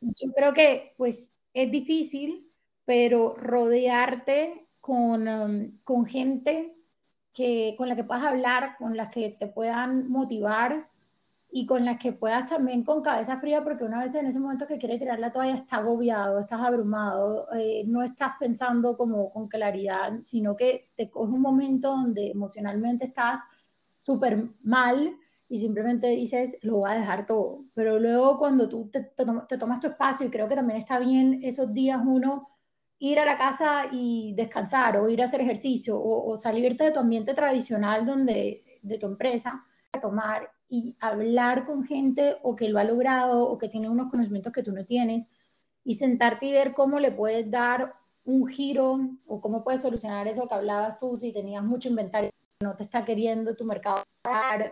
yo 0.00 0.32
creo 0.32 0.52
que 0.52 0.92
pues 0.98 1.32
es 1.54 1.70
difícil, 1.70 2.52
pero 2.84 3.34
rodearte 3.36 4.68
con, 4.80 5.28
um, 5.28 5.78
con 5.84 6.04
gente 6.04 6.76
que, 7.32 7.74
con 7.78 7.88
la 7.88 7.96
que 7.96 8.04
puedas 8.04 8.24
hablar, 8.24 8.76
con 8.78 8.96
las 8.96 9.08
que 9.10 9.36
te 9.38 9.46
puedan 9.46 10.08
motivar 10.10 10.88
y 11.52 11.66
con 11.66 11.84
las 11.84 11.98
que 11.98 12.12
puedas 12.12 12.48
también 12.48 12.84
con 12.84 13.02
cabeza 13.02 13.40
fría, 13.40 13.64
porque 13.64 13.84
una 13.84 14.00
vez 14.00 14.14
en 14.14 14.26
ese 14.26 14.38
momento 14.38 14.66
que 14.66 14.78
quieres 14.78 15.00
tirar 15.00 15.18
la 15.18 15.32
toalla 15.32 15.54
está 15.54 15.76
agobiado, 15.76 16.38
estás 16.38 16.60
abrumado, 16.60 17.46
eh, 17.54 17.82
no 17.86 18.02
estás 18.02 18.32
pensando 18.38 18.96
como 18.96 19.32
con 19.32 19.48
claridad, 19.48 20.20
sino 20.22 20.56
que 20.56 20.90
te 20.94 21.10
coge 21.10 21.32
un 21.32 21.40
momento 21.40 21.90
donde 21.90 22.30
emocionalmente 22.30 23.04
estás 23.04 23.40
súper 23.98 24.48
mal 24.62 25.16
y 25.48 25.58
simplemente 25.58 26.06
dices, 26.08 26.56
lo 26.62 26.78
voy 26.78 26.90
a 26.90 26.94
dejar 26.94 27.26
todo. 27.26 27.64
Pero 27.74 27.98
luego 27.98 28.38
cuando 28.38 28.68
tú 28.68 28.88
te, 28.88 29.00
te 29.00 29.58
tomas 29.58 29.80
tu 29.80 29.88
espacio, 29.88 30.26
y 30.26 30.30
creo 30.30 30.48
que 30.48 30.54
también 30.54 30.78
está 30.78 31.00
bien 31.00 31.40
esos 31.42 31.74
días 31.74 32.00
uno 32.06 32.48
ir 33.00 33.18
a 33.18 33.24
la 33.24 33.36
casa 33.36 33.86
y 33.90 34.34
descansar 34.34 34.98
o 34.98 35.08
ir 35.08 35.22
a 35.22 35.24
hacer 35.24 35.40
ejercicio 35.40 35.98
o, 35.98 36.36
salirte 36.36 36.84
de 36.84 36.92
tu 36.92 37.00
ambiente 37.00 37.34
tradicional 37.34 38.04
donde, 38.06 38.78
de 38.82 38.98
tu 38.98 39.06
empresa, 39.06 39.64
a 39.92 40.00
tomar 40.00 40.52
y 40.68 40.96
hablar 41.00 41.64
con 41.64 41.82
gente 41.82 42.36
o 42.42 42.54
que 42.54 42.68
lo 42.68 42.78
ha 42.78 42.84
logrado 42.84 43.48
o 43.48 43.58
que 43.58 43.68
tiene 43.68 43.88
unos 43.88 44.10
conocimientos 44.10 44.52
que 44.52 44.62
tú 44.62 44.70
no 44.72 44.84
tienes 44.84 45.26
y 45.82 45.94
sentarte 45.94 46.46
y 46.46 46.52
ver 46.52 46.74
cómo 46.74 47.00
le 47.00 47.10
puedes 47.10 47.50
dar 47.50 47.94
un 48.24 48.46
giro 48.46 49.00
o 49.26 49.40
cómo 49.40 49.64
puedes 49.64 49.80
solucionar 49.80 50.28
eso 50.28 50.46
que 50.46 50.54
hablabas 50.54 51.00
tú 51.00 51.16
si 51.16 51.32
tenías 51.32 51.64
mucho 51.64 51.88
inventario 51.88 52.30
no 52.60 52.76
te 52.76 52.82
está 52.82 53.04
queriendo 53.04 53.56
tu 53.56 53.64
mercado 53.64 54.04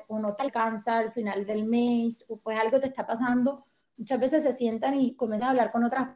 o 0.06 0.18
no 0.18 0.34
te 0.34 0.42
alcanza 0.42 0.98
al 0.98 1.12
final 1.12 1.46
del 1.46 1.64
mes 1.64 2.26
o 2.28 2.36
pues 2.36 2.58
algo 2.60 2.78
te 2.78 2.86
está 2.86 3.06
pasando 3.06 3.64
muchas 3.96 4.20
veces 4.20 4.42
se 4.42 4.52
sientan 4.52 5.00
y 5.00 5.14
comienzan 5.14 5.48
a 5.48 5.50
hablar 5.52 5.72
con 5.72 5.82
otras 5.82 6.10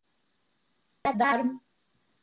dar 1.16 1.44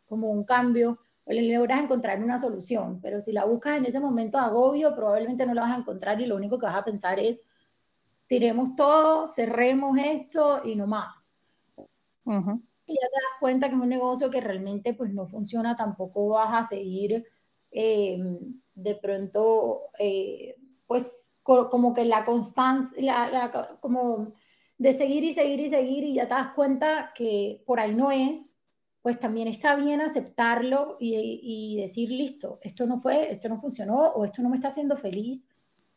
como 0.10 0.30
un 0.30 0.44
cambio, 0.44 1.00
o 1.26 1.32
le 1.32 1.56
logras 1.56 1.84
encontrar 1.84 2.22
una 2.22 2.40
solución, 2.40 3.00
pero 3.02 3.22
si 3.22 3.32
la 3.32 3.46
buscas 3.46 3.78
en 3.78 3.86
ese 3.86 4.00
momento 4.00 4.40
de 4.40 4.46
agobio, 4.46 4.96
probablemente 4.96 5.46
no 5.46 5.54
la 5.54 5.62
vas 5.62 5.78
a 5.78 5.80
encontrar 5.80 6.20
y 6.20 6.26
lo 6.26 6.36
único 6.36 6.58
que 6.58 6.66
vas 6.66 6.78
a 6.78 6.84
pensar 6.84 7.20
es, 7.20 7.44
tiremos 8.28 8.76
todo, 8.76 9.28
cerremos 9.28 9.98
esto 9.98 10.62
y 10.66 10.76
no 10.76 10.88
más. 10.88 11.34
Si 12.86 12.94
ya 12.94 13.08
te 13.08 13.22
das 13.22 13.40
cuenta 13.40 13.70
que 13.70 13.76
es 13.76 13.82
un 13.82 13.90
negocio 13.90 14.32
que 14.32 14.42
realmente 14.42 14.94
pues 14.96 15.14
no 15.14 15.28
funciona, 15.28 15.78
tampoco 15.78 16.30
vas 16.30 16.66
a 16.66 16.68
seguir 16.68 17.26
em, 17.72 18.60
de 18.74 18.96
pronto, 18.96 19.92
eh, 20.00 20.56
pues 20.88 21.34
como 21.44 21.94
que 21.94 22.06
la 22.06 22.26
constancia, 22.26 23.52
como 23.80 24.34
de 24.78 24.94
seguir 24.94 25.24
y 25.24 25.32
seguir 25.32 25.60
y 25.60 25.70
seguir 25.70 26.04
y 26.04 26.14
ya 26.14 26.28
te 26.28 26.34
das 26.34 26.54
cuenta 26.54 27.12
que 27.16 27.64
por 27.66 27.80
ahí 27.80 27.94
no 27.94 28.12
es, 28.12 28.59
pues 29.02 29.18
también 29.18 29.48
está 29.48 29.76
bien 29.76 30.02
aceptarlo 30.02 30.98
y, 31.00 31.78
decir, 31.78 32.12
listo, 32.12 32.60
esto 32.62 32.86
no 32.86 33.00
fue, 33.00 33.32
esto 33.32 33.48
no 33.48 33.62
funcionó 33.62 34.10
o 34.10 34.26
esto 34.26 34.42
no 34.42 34.50
me 34.50 34.56
está 34.56 34.68
haciendo 34.68 34.98
feliz, 34.98 35.48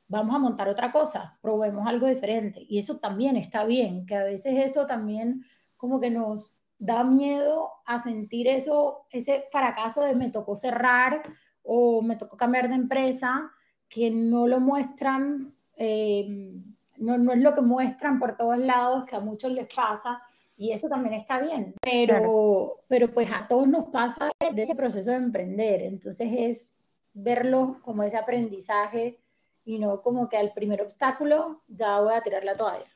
vamos 0.07 0.37
a 0.37 0.39
montar 0.39 0.69
otra 0.69 0.93
cosa, 0.93 1.39
probemos 1.41 1.87
algo 1.87 2.07
diferente. 2.07 2.65
Y 2.69 2.79
eso 2.79 2.99
también 2.99 3.37
está 3.37 3.65
bien, 3.65 4.07
que 4.07 4.15
a 4.15 4.25
veces 4.25 4.55
eso 4.65 4.87
también 4.87 5.45
como 5.77 6.01
que 6.01 6.11
nos 6.11 6.61
da 6.79 7.03
miedo 7.03 7.71
a 7.87 8.01
sentir 8.03 8.47
eso, 8.47 9.07
ese 9.11 9.47
fracaso 9.51 10.03
de 10.03 10.15
me 10.15 10.31
tocó 10.31 10.55
cerrar 10.55 11.23
o 11.63 12.03
me 12.03 12.17
tocó 12.17 12.37
cambiar 12.37 12.69
de 12.69 12.77
empresa, 12.77 13.51
que 13.89 14.11
no 14.11 14.47
lo 14.47 14.61
muestran, 14.61 15.55
eh, 15.77 16.55
no, 16.99 17.19
no 17.19 17.33
es 17.33 17.41
lo 17.41 17.55
que 17.55 17.63
muestran 17.63 18.21
por 18.21 18.37
todos 18.37 18.59
lados, 18.59 19.05
que 19.05 19.17
a 19.17 19.21
muchos 19.21 19.51
les 19.51 19.73
pasa 19.75 20.23
y 20.63 20.71
eso 20.71 20.89
también 20.89 21.15
está 21.15 21.41
bien, 21.41 21.75
pero, 21.83 22.85
pero 22.87 23.13
pues 23.13 23.29
a 23.33 23.49
todos 23.49 23.67
nos 23.67 23.89
pasa 23.89 24.31
de 24.55 24.63
ese 24.63 24.77
proceso 24.77 25.11
de 25.11 25.17
emprender, 25.17 25.83
entonces 25.83 26.29
es 26.31 26.85
verlo 27.13 27.81
como 27.83 28.05
ese 28.05 28.17
aprendizaje 28.17 29.19
y 29.65 29.81
no 29.81 30.03
como 30.03 30.29
que 30.29 30.37
al 30.37 30.53
primer 30.53 30.81
obstáculo 30.81 31.63
ya 31.67 31.99
voy 31.99 32.15
a 32.15 32.21
tirar 32.21 32.45
la 32.45 32.57
toalla. 32.57 32.87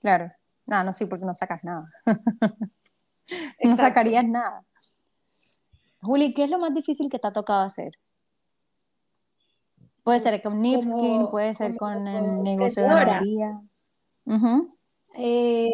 Claro, 0.00 0.32
no, 0.66 0.82
no, 0.82 0.92
sí, 0.92 1.06
porque 1.06 1.24
no 1.24 1.36
sacas 1.36 1.62
nada. 1.62 1.88
no 3.62 3.76
sacarías 3.76 4.26
nada. 4.26 4.64
Juli, 6.00 6.34
¿qué 6.34 6.42
es 6.42 6.50
lo 6.50 6.58
más 6.58 6.74
difícil 6.74 7.08
que 7.08 7.20
te 7.20 7.28
ha 7.28 7.32
tocado 7.32 7.62
hacer? 7.62 7.96
Puede 10.02 10.18
ser 10.18 10.42
con 10.42 10.60
Nipskin, 10.60 11.28
puede 11.28 11.54
ser 11.54 11.76
con 11.76 12.08
el 12.08 12.42
negocio 12.42 12.82
de 12.82 12.88
ganadería. 12.88 13.62
Eh, 15.14 15.70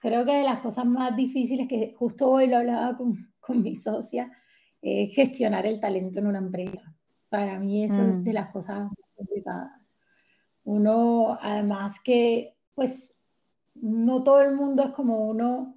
creo 0.00 0.24
que 0.24 0.34
de 0.34 0.44
las 0.44 0.60
cosas 0.60 0.86
más 0.86 1.16
difíciles 1.16 1.68
que 1.68 1.94
justo 1.98 2.30
hoy 2.30 2.46
lo 2.46 2.58
hablaba 2.58 2.96
con, 2.96 3.32
con 3.40 3.62
mi 3.62 3.74
socia, 3.74 4.30
es 4.80 5.14
gestionar 5.14 5.66
el 5.66 5.80
talento 5.80 6.18
en 6.18 6.26
una 6.26 6.38
empresa. 6.38 6.94
Para 7.28 7.58
mí 7.58 7.84
eso 7.84 8.02
es 8.06 8.24
de 8.24 8.30
mm. 8.30 8.34
las 8.34 8.50
cosas 8.50 8.80
más 8.80 9.08
complicadas. 9.16 9.96
Uno, 10.64 11.38
además 11.40 12.00
que, 12.00 12.56
pues, 12.74 13.14
no 13.74 14.22
todo 14.22 14.42
el 14.42 14.54
mundo 14.54 14.82
es 14.84 14.90
como 14.90 15.28
uno 15.28 15.76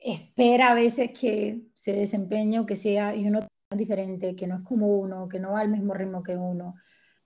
espera 0.00 0.72
a 0.72 0.74
veces 0.74 1.10
que 1.18 1.62
se 1.74 1.92
desempeñe 1.92 2.60
o 2.60 2.66
que 2.66 2.76
sea, 2.76 3.14
y 3.14 3.26
uno 3.26 3.40
es 3.40 3.78
diferente, 3.78 4.36
que 4.36 4.46
no 4.46 4.56
es 4.56 4.62
como 4.62 4.98
uno, 4.98 5.28
que 5.28 5.40
no 5.40 5.52
va 5.52 5.60
al 5.60 5.68
mismo 5.68 5.94
ritmo 5.94 6.22
que 6.22 6.36
uno, 6.36 6.76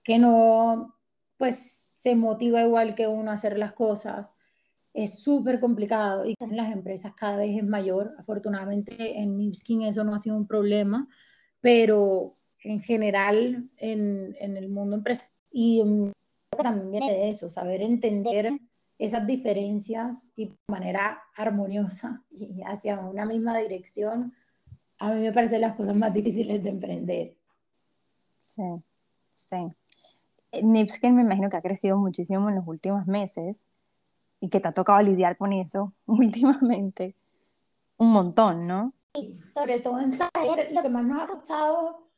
que 0.03 0.17
no, 0.19 0.95
pues, 1.37 1.57
se 1.93 2.15
motiva 2.15 2.61
igual 2.61 2.95
que 2.95 3.07
uno 3.07 3.31
a 3.31 3.35
hacer 3.35 3.57
las 3.57 3.73
cosas 3.73 4.33
es 4.93 5.19
súper 5.19 5.59
complicado 5.59 6.25
y 6.25 6.35
en 6.39 6.55
las 6.55 6.71
empresas 6.71 7.13
cada 7.15 7.37
vez 7.37 7.57
es 7.57 7.63
mayor. 7.63 8.13
Afortunadamente 8.19 9.19
en 9.19 9.37
Nipskin 9.37 9.83
eso 9.83 10.03
no 10.03 10.13
ha 10.13 10.19
sido 10.19 10.35
un 10.35 10.47
problema, 10.47 11.07
pero 11.61 12.35
en 12.63 12.79
general 12.81 13.69
en, 13.77 14.35
en 14.39 14.57
el 14.57 14.69
mundo 14.69 14.95
empresarial 14.95 15.33
y 15.51 15.83
también 16.61 17.05
de 17.05 17.29
eso, 17.29 17.49
saber 17.49 17.81
entender 17.81 18.59
esas 18.99 19.25
diferencias 19.25 20.27
y 20.35 20.49
de 20.49 20.55
manera 20.67 21.21
armoniosa 21.35 22.23
y 22.31 22.61
hacia 22.63 22.99
una 22.99 23.25
misma 23.25 23.57
dirección, 23.57 24.33
a 24.99 25.13
mí 25.13 25.21
me 25.21 25.33
parecen 25.33 25.61
las 25.61 25.75
cosas 25.75 25.95
más 25.95 26.13
difíciles 26.13 26.63
de 26.63 26.69
emprender. 26.69 27.35
Sí, 28.47 28.63
sí. 29.33 29.57
Nipskin 30.61 31.15
me 31.15 31.23
imagino 31.23 31.49
que 31.49 31.57
ha 31.57 31.61
crecido 31.61 31.97
muchísimo 31.97 32.49
en 32.49 32.55
los 32.55 32.67
últimos 32.67 33.07
meses 33.07 33.65
y 34.43 34.49
que 34.49 34.59
te 34.59 34.67
ha 34.67 34.73
tocado 34.73 35.01
lidiar 35.01 35.37
con 35.37 35.53
eso 35.53 35.93
últimamente 36.05 37.15
un 37.95 38.11
montón, 38.11 38.67
¿no? 38.67 38.93
Sí, 39.15 39.39
sobre 39.53 39.79
todo 39.79 40.01
en 40.01 40.17
saber, 40.17 40.69
lo 40.73 40.81
que 40.81 40.89
más 40.89 41.05
nos 41.05 41.21
ha 41.21 41.27
costado 41.27 42.09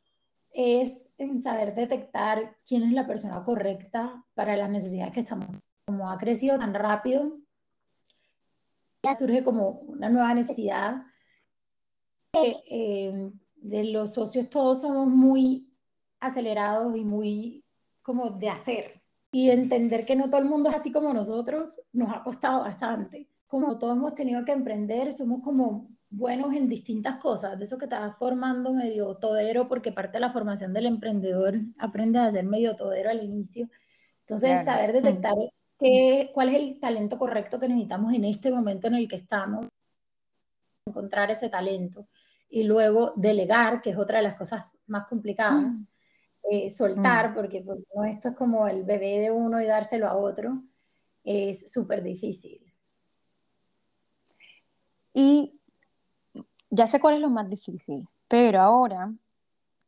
es 0.50 1.14
en 1.18 1.40
saber 1.40 1.76
detectar 1.76 2.56
quién 2.66 2.82
es 2.82 2.92
la 2.92 3.06
persona 3.06 3.44
correcta 3.44 4.24
para 4.34 4.56
las 4.56 4.68
necesidades 4.68 5.12
que 5.12 5.20
estamos. 5.20 5.46
Como 5.86 6.10
ha 6.10 6.18
crecido 6.18 6.58
tan 6.58 6.74
rápido, 6.74 7.38
ya 9.04 9.14
surge 9.14 9.44
como 9.44 9.82
una 9.86 10.08
nueva 10.08 10.34
necesidad. 10.34 11.04
Eh, 12.32 13.30
de 13.54 13.84
los 13.84 14.14
socios 14.14 14.50
todos 14.50 14.80
somos 14.80 15.06
muy 15.06 15.72
acelerados 16.18 16.96
y 16.96 17.04
muy 17.04 17.64
como 18.02 18.30
de 18.30 18.48
hacer. 18.48 18.95
Y 19.36 19.50
entender 19.50 20.06
que 20.06 20.16
no 20.16 20.30
todo 20.30 20.40
el 20.40 20.48
mundo 20.48 20.70
es 20.70 20.76
así 20.76 20.90
como 20.90 21.12
nosotros 21.12 21.78
nos 21.92 22.10
ha 22.10 22.22
costado 22.22 22.62
bastante. 22.62 23.28
Como 23.46 23.76
todos 23.76 23.94
hemos 23.94 24.14
tenido 24.14 24.42
que 24.46 24.52
emprender, 24.52 25.12
somos 25.12 25.42
como 25.42 25.90
buenos 26.08 26.54
en 26.54 26.70
distintas 26.70 27.16
cosas, 27.16 27.58
de 27.58 27.64
eso 27.64 27.76
que 27.76 27.86
te 27.86 27.96
vas 27.96 28.16
formando 28.16 28.72
medio 28.72 29.14
todero, 29.16 29.68
porque 29.68 29.92
parte 29.92 30.14
de 30.14 30.20
la 30.20 30.32
formación 30.32 30.72
del 30.72 30.86
emprendedor 30.86 31.60
aprende 31.76 32.18
a 32.18 32.30
ser 32.30 32.46
medio 32.46 32.76
todero 32.76 33.10
al 33.10 33.22
inicio. 33.22 33.68
Entonces, 34.20 34.64
saber 34.64 34.94
detectar 34.94 35.34
qué, 35.78 36.30
cuál 36.32 36.48
es 36.48 36.54
el 36.54 36.80
talento 36.80 37.18
correcto 37.18 37.60
que 37.60 37.68
necesitamos 37.68 38.14
en 38.14 38.24
este 38.24 38.50
momento 38.50 38.86
en 38.86 38.94
el 38.94 39.06
que 39.06 39.16
estamos, 39.16 39.66
encontrar 40.86 41.30
ese 41.30 41.50
talento 41.50 42.08
y 42.48 42.62
luego 42.62 43.12
delegar, 43.16 43.82
que 43.82 43.90
es 43.90 43.98
otra 43.98 44.16
de 44.16 44.24
las 44.24 44.36
cosas 44.36 44.78
más 44.86 45.06
complicadas, 45.06 45.78
mm. 45.78 45.86
Eh, 46.50 46.70
soltar, 46.70 47.30
mm. 47.30 47.34
porque 47.34 47.62
pues, 47.62 47.80
no, 47.94 48.04
esto 48.04 48.28
es 48.30 48.36
como 48.36 48.66
el 48.68 48.84
bebé 48.84 49.18
de 49.18 49.30
uno 49.30 49.60
y 49.60 49.66
dárselo 49.66 50.06
a 50.06 50.16
otro, 50.16 50.62
es 51.24 51.70
súper 51.72 52.02
difícil. 52.02 52.60
Y 55.12 55.60
ya 56.70 56.86
sé 56.86 57.00
cuál 57.00 57.16
es 57.16 57.20
lo 57.20 57.30
más 57.30 57.48
difícil, 57.48 58.06
pero 58.28 58.60
ahora, 58.60 59.12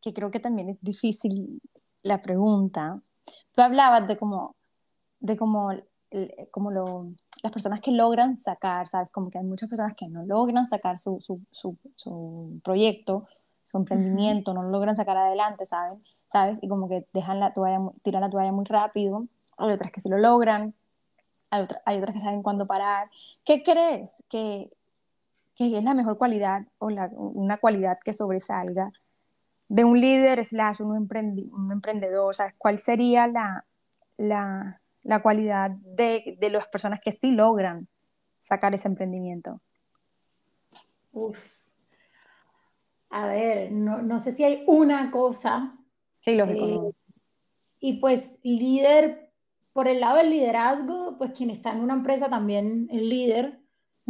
que 0.01 0.13
creo 0.13 0.31
que 0.31 0.41
también 0.41 0.71
es 0.71 0.79
difícil 0.81 1.61
la 2.03 2.23
pregunta, 2.23 3.03
tú 3.53 3.61
hablabas 3.61 4.09
de 4.09 4.17
cómo, 4.17 4.57
de 5.21 5.37
cómo, 5.37 5.71
como 6.51 6.71
lo, 6.71 7.13
las 7.43 7.53
personas 7.53 7.81
que 7.81 7.93
logran 7.93 8.37
sacar, 8.37 8.87
¿sabes? 8.89 9.11
Como 9.11 9.31
que 9.31 9.39
hay 9.39 9.45
muchas 9.45 9.69
personas 9.69 9.95
que 9.95 10.09
no 10.09 10.25
logran 10.25 10.67
sacar 10.67 10.99
su, 10.99 11.21
su, 11.21 11.41
su, 11.53 12.61
proyecto, 12.65 13.27
su 13.65 13.77
emprendimiento, 13.77 14.55
no 14.55 14.63
lo 14.63 14.71
logran 14.71 14.97
sacar 14.97 15.17
adelante, 15.17 15.67
¿sabes? 15.67 15.99
¿Sabes? 16.29 16.59
Y 16.63 16.69
como 16.69 16.89
que 16.89 17.07
dejan 17.13 17.41
la 17.41 17.53
toalla, 17.53 17.81
tiran 18.03 18.23
la 18.23 18.31
toalla 18.31 18.53
muy 18.53 18.65
rápido, 18.65 19.27
hay 19.57 19.73
otras 19.73 19.91
que 19.91 20.01
sí 20.01 20.09
lo 20.09 20.19
logran, 20.19 20.75
hay, 21.51 21.63
otras 21.99 22.15
que 22.15 22.21
saben 22.21 22.43
cuándo 22.43 22.67
parar. 22.67 23.11
¿Qué 23.45 23.63
crees 23.63 24.23
que, 24.29 24.71
que 25.57 25.77
es 25.77 25.85
la 25.85 25.95
mejor 25.95 26.19
cualidad 26.19 26.67
o 26.79 26.91
la, 26.91 27.11
una 27.15 27.57
cualidad 27.57 27.99
que 28.05 28.13
sobresalga 28.13 28.93
de 29.69 29.85
un 29.85 30.01
líder 30.01 30.45
slash 30.45 30.83
un, 30.83 30.91
un 30.91 31.73
emprendedor? 31.73 32.35
¿Cuál 32.59 32.79
sería 32.79 33.27
la, 33.27 33.65
la, 34.19 34.81
la 35.03 35.23
cualidad 35.23 35.71
de, 35.71 36.37
de, 36.39 36.51
las 36.51 36.69
personas 36.69 37.01
que 37.03 37.13
sí 37.13 37.31
logran 37.31 37.89
sacar 38.43 38.75
ese 38.75 38.89
emprendimiento? 38.89 39.61
Uf. 41.13 41.39
A 43.11 43.27
ver, 43.27 43.73
no, 43.73 44.03
no 44.03 44.19
sé 44.19 44.33
si 44.33 44.45
hay 44.45 44.65
una 44.67 45.11
cosa. 45.11 45.78
Sí, 46.21 46.35
lógico. 46.37 46.67
Eh, 46.67 46.93
y 47.81 47.93
pues 48.01 48.41
líder, 48.43 49.31
por 49.73 49.89
el 49.89 50.01
lado 50.01 50.19
del 50.19 50.31
liderazgo, 50.31 51.17
pues 51.19 51.33
quien 51.33 51.51
está 51.51 51.73
en 51.73 51.81
una 51.81 51.95
empresa 51.95 52.29
también 52.29 52.89
es 52.91 53.03
líder 53.03 53.61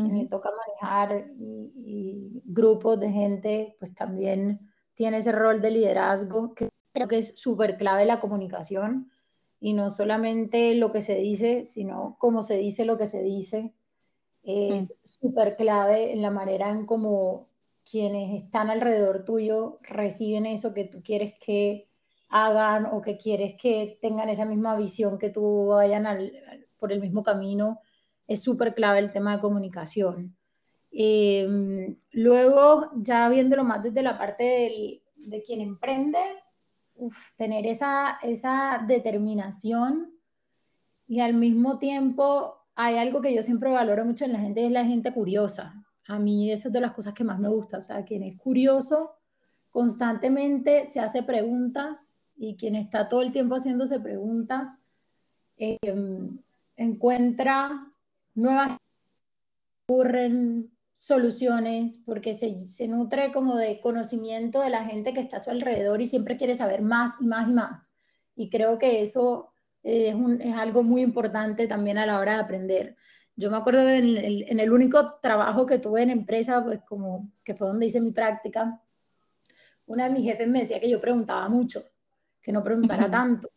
quien 0.04 0.18
le 0.18 0.26
toca 0.26 0.50
manejar 0.50 1.26
y, 1.38 2.40
grupos 2.44 3.00
de 3.00 3.10
gente, 3.10 3.76
pues 3.78 3.94
también 3.94 4.60
tiene 4.94 5.18
ese 5.18 5.32
rol 5.32 5.60
de 5.60 5.72
liderazgo 5.72 6.54
que 6.54 6.68
creo 6.92 7.08
que 7.08 7.18
es 7.18 7.34
súper 7.36 7.76
clave 7.76 8.06
la 8.06 8.20
comunicación 8.20 9.10
y 9.60 9.72
no 9.72 9.90
solamente 9.90 10.74
lo 10.74 10.92
que 10.92 11.00
se 11.00 11.16
dice, 11.16 11.64
sino 11.64 12.16
cómo 12.18 12.42
se 12.42 12.56
dice 12.56 12.84
lo 12.84 12.96
que 12.96 13.06
se 13.06 13.22
dice. 13.22 13.74
Es 14.44 14.94
súper 15.02 15.56
clave 15.56 16.12
en 16.12 16.22
la 16.22 16.30
manera 16.30 16.70
en 16.70 16.86
cómo 16.86 17.48
quienes 17.88 18.40
están 18.40 18.70
alrededor 18.70 19.24
tuyo 19.24 19.78
reciben 19.82 20.46
eso 20.46 20.74
que 20.74 20.84
tú 20.84 21.02
quieres 21.02 21.34
que 21.44 21.87
hagan 22.28 22.86
o 22.86 23.00
que 23.00 23.16
quieres 23.16 23.54
que 23.60 23.98
tengan 24.00 24.28
esa 24.28 24.44
misma 24.44 24.76
visión 24.76 25.18
que 25.18 25.30
tú 25.30 25.68
vayan 25.68 26.06
por 26.78 26.92
el 26.92 27.00
mismo 27.00 27.22
camino 27.22 27.80
es 28.26 28.42
súper 28.42 28.74
clave 28.74 28.98
el 28.98 29.12
tema 29.12 29.36
de 29.36 29.40
comunicación. 29.40 30.36
Em, 30.90 31.96
luego, 32.12 32.90
ya 32.96 33.28
viéndolo 33.28 33.64
más 33.64 33.82
desde 33.82 34.02
la 34.02 34.18
parte 34.18 35.00
de 35.16 35.42
quien 35.42 35.60
emprende, 35.60 36.18
tener 37.36 37.66
esa, 37.66 38.18
esa 38.22 38.84
determinación 38.86 40.12
y 41.06 41.20
al 41.20 41.34
mismo 41.34 41.78
tiempo 41.78 42.66
hay 42.74 42.96
algo 42.96 43.20
que 43.20 43.34
yo 43.34 43.42
siempre 43.42 43.70
valoro 43.70 44.04
mucho 44.04 44.24
en 44.24 44.32
la 44.32 44.40
gente, 44.40 44.66
es 44.66 44.72
la 44.72 44.84
gente 44.84 45.12
curiosa. 45.12 45.74
A 46.06 46.18
mí 46.18 46.50
esa 46.50 46.68
es 46.68 46.74
de 46.74 46.80
las 46.80 46.92
cosas 46.92 47.14
que 47.14 47.24
más 47.24 47.38
me 47.38 47.48
gusta, 47.48 47.78
o 47.78 47.82
sea, 47.82 48.04
quien 48.04 48.22
es 48.22 48.36
curioso 48.36 49.14
constantemente 49.70 50.86
se 50.86 51.00
hace 51.00 51.22
preguntas 51.22 52.14
y 52.38 52.56
quien 52.56 52.76
está 52.76 53.08
todo 53.08 53.22
el 53.22 53.32
tiempo 53.32 53.56
haciéndose 53.56 54.00
preguntas 54.00 54.78
em, 55.56 56.38
encuentra 56.76 57.92
nuevas 58.34 58.78
ocurren 59.88 60.70
soluciones, 60.92 61.98
porque 62.04 62.34
se, 62.34 62.58
se, 62.66 62.88
nutre 62.88 63.32
como 63.32 63.56
de 63.56 63.80
conocimiento 63.80 64.60
de 64.60 64.70
la 64.70 64.84
gente 64.84 65.12
que 65.14 65.20
está 65.20 65.38
a 65.38 65.40
su 65.40 65.50
alrededor 65.50 66.00
y 66.00 66.06
siempre 66.06 66.36
quiere 66.36 66.54
saber 66.54 66.82
más 66.82 67.16
y 67.20 67.24
más 67.24 67.48
y 67.48 67.52
más. 67.52 67.90
Y 68.36 68.50
creo 68.50 68.78
que 68.78 69.02
eso 69.02 69.52
es, 69.82 70.14
un, 70.14 70.40
es 70.42 70.54
algo 70.56 70.82
muy 70.82 71.02
importante 71.02 71.66
también 71.66 71.98
a 71.98 72.06
la 72.06 72.18
hora 72.18 72.34
de 72.34 72.40
aprender. 72.40 72.96
Yo 73.36 73.50
me 73.50 73.56
acuerdo 73.56 73.82
que 73.82 73.96
en 73.96 74.16
el, 74.16 74.42
en 74.48 74.60
el, 74.60 74.72
único 74.72 75.14
trabajo 75.22 75.66
que 75.66 75.78
tuve 75.78 76.02
en 76.02 76.10
empresa, 76.10 76.62
pues 76.64 76.80
como 76.86 77.30
que 77.44 77.54
fue 77.54 77.68
donde 77.68 77.86
hice 77.86 78.00
mi 78.00 78.10
práctica, 78.10 78.82
una 79.86 80.04
de 80.04 80.10
mis 80.10 80.24
jefes 80.24 80.48
me 80.48 80.60
decía 80.60 80.80
que 80.80 80.90
yo 80.90 81.00
preguntaba 81.00 81.48
mucho, 81.48 81.84
que 82.42 82.52
no 82.52 82.62
preguntara 82.62 83.10
tanto. 83.10 83.48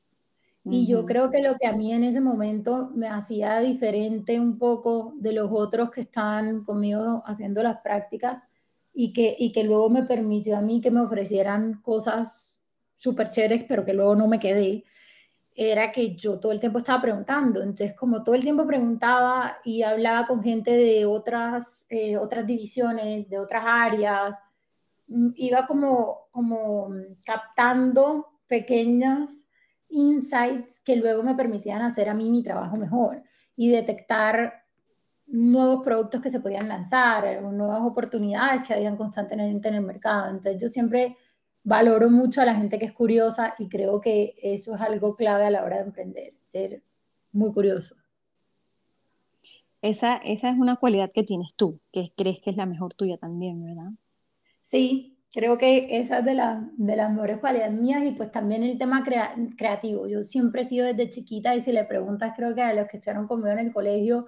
Y 0.63 0.85
yo 0.85 1.05
creo 1.05 1.31
que 1.31 1.41
lo 1.41 1.57
que 1.57 1.65
a 1.65 1.73
mí 1.73 1.91
en 1.91 2.03
ese 2.03 2.21
momento 2.21 2.91
me 2.93 3.07
hacía 3.07 3.59
diferente 3.59 4.39
un 4.39 4.59
poco 4.59 5.13
de 5.17 5.33
los 5.33 5.49
otros 5.51 5.89
que 5.89 6.01
están 6.01 6.63
conmigo 6.63 7.23
haciendo 7.25 7.63
las 7.63 7.81
prácticas 7.81 8.43
y 8.93 9.11
que, 9.11 9.35
y 9.39 9.51
que 9.51 9.63
luego 9.63 9.89
me 9.89 10.03
permitió 10.03 10.57
a 10.57 10.61
mí 10.61 10.79
que 10.79 10.91
me 10.91 11.01
ofrecieran 11.01 11.81
cosas 11.81 12.67
súper 12.95 13.31
chéveres, 13.31 13.65
pero 13.67 13.83
que 13.83 13.93
luego 13.93 14.15
no 14.15 14.27
me 14.27 14.39
quedé, 14.39 14.83
era 15.55 15.91
que 15.91 16.15
yo 16.15 16.39
todo 16.39 16.51
el 16.51 16.59
tiempo 16.59 16.77
estaba 16.77 17.01
preguntando. 17.01 17.61
Entonces, 17.61 17.95
como 17.95 18.23
todo 18.23 18.35
el 18.35 18.43
tiempo 18.43 18.67
preguntaba 18.67 19.57
y 19.65 19.81
hablaba 19.81 20.27
con 20.27 20.43
gente 20.43 20.71
de 20.71 21.05
otras, 21.05 21.87
eh, 21.89 22.17
otras 22.17 22.45
divisiones, 22.45 23.27
de 23.29 23.39
otras 23.39 23.63
áreas, 23.65 24.37
mm, 25.07 25.29
iba 25.35 25.65
como, 25.65 26.27
como 26.31 26.89
captando 27.25 28.30
pequeñas 28.51 29.45
insights 29.87 30.81
que 30.81 30.97
luego 30.97 31.23
me 31.23 31.35
permitían 31.35 31.81
hacer 31.81 32.09
a 32.09 32.13
mí 32.13 32.29
mi 32.29 32.43
trabajo 32.43 32.75
mejor 32.75 33.23
y 33.55 33.69
detectar 33.69 34.65
nuevos 35.25 35.85
productos 35.85 36.19
que 36.21 36.29
se 36.29 36.41
podían 36.41 36.67
lanzar, 36.67 37.41
nuevas 37.43 37.79
oportunidades 37.81 38.67
que 38.67 38.73
habían 38.73 38.97
constantemente 38.97 39.69
en 39.69 39.75
el 39.75 39.85
mercado. 39.85 40.29
Entonces 40.31 40.61
yo 40.61 40.67
siempre 40.67 41.15
valoro 41.63 42.09
mucho 42.09 42.41
a 42.41 42.45
la 42.45 42.53
gente 42.53 42.77
que 42.77 42.87
es 42.87 42.91
curiosa 42.91 43.53
y 43.57 43.69
creo 43.69 44.01
que 44.01 44.35
eso 44.43 44.75
es 44.75 44.81
algo 44.81 45.15
clave 45.15 45.45
a 45.45 45.51
la 45.51 45.63
hora 45.63 45.77
de 45.77 45.83
emprender, 45.83 46.33
ser 46.41 46.83
muy 47.31 47.53
curioso. 47.53 47.95
Esa, 49.81 50.17
esa 50.17 50.49
es 50.49 50.57
una 50.57 50.75
cualidad 50.75 51.09
que 51.13 51.23
tienes 51.23 51.55
tú, 51.55 51.79
que 51.93 52.11
crees 52.17 52.41
que 52.41 52.49
es 52.49 52.57
la 52.57 52.65
mejor 52.65 52.95
tuya 52.95 53.17
también, 53.17 53.63
¿verdad? 53.63 53.91
Sí, 54.59 55.10
Creo 55.33 55.57
que 55.57 55.87
esa 55.91 56.19
es 56.19 56.25
de, 56.25 56.33
la, 56.33 56.69
de 56.75 56.95
las 56.95 57.09
mejores 57.09 57.37
cualidades 57.39 57.73
mías 57.73 58.03
y 58.03 58.11
pues 58.11 58.31
también 58.31 58.63
el 58.63 58.77
tema 58.77 59.03
creativo. 59.57 60.07
Yo 60.07 60.23
siempre 60.23 60.61
he 60.61 60.65
sido 60.65 60.85
desde 60.85 61.09
chiquita 61.09 61.55
y 61.55 61.61
si 61.61 61.71
le 61.71 61.85
preguntas, 61.85 62.33
creo 62.35 62.53
que 62.53 62.61
a 62.61 62.73
los 62.73 62.87
que 62.87 62.97
estuvieron 62.97 63.27
conmigo 63.27 63.49
en 63.49 63.59
el 63.59 63.71
colegio, 63.71 64.27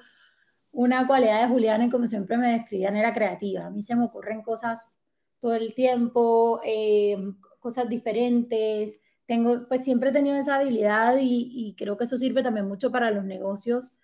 una 0.72 1.06
cualidad 1.06 1.42
de 1.44 1.50
Juliana, 1.50 1.86
y 1.86 1.90
como 1.90 2.08
siempre 2.08 2.38
me 2.38 2.54
describían, 2.54 2.96
era 2.96 3.14
creativa. 3.14 3.66
A 3.66 3.70
mí 3.70 3.82
se 3.82 3.96
me 3.96 4.06
ocurren 4.06 4.42
cosas 4.42 5.02
todo 5.40 5.56
el 5.56 5.74
tiempo, 5.76 6.62
eh, 6.66 7.18
cosas 7.60 7.90
diferentes. 7.90 8.98
Tengo, 9.26 9.68
pues 9.68 9.84
siempre 9.84 10.10
he 10.10 10.14
tenido 10.14 10.38
esa 10.38 10.56
habilidad 10.56 11.18
y, 11.20 11.76
creo 11.78 11.98
que 11.98 12.06
eso 12.06 12.18
sirve 12.18 12.44
también 12.44 12.68
mucho 12.68 12.92
para 12.92 13.12
los 13.12 13.26
negocios, 13.26 13.98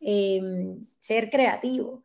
em, 0.00 0.86
ser 0.98 1.30
creativo. 1.30 2.04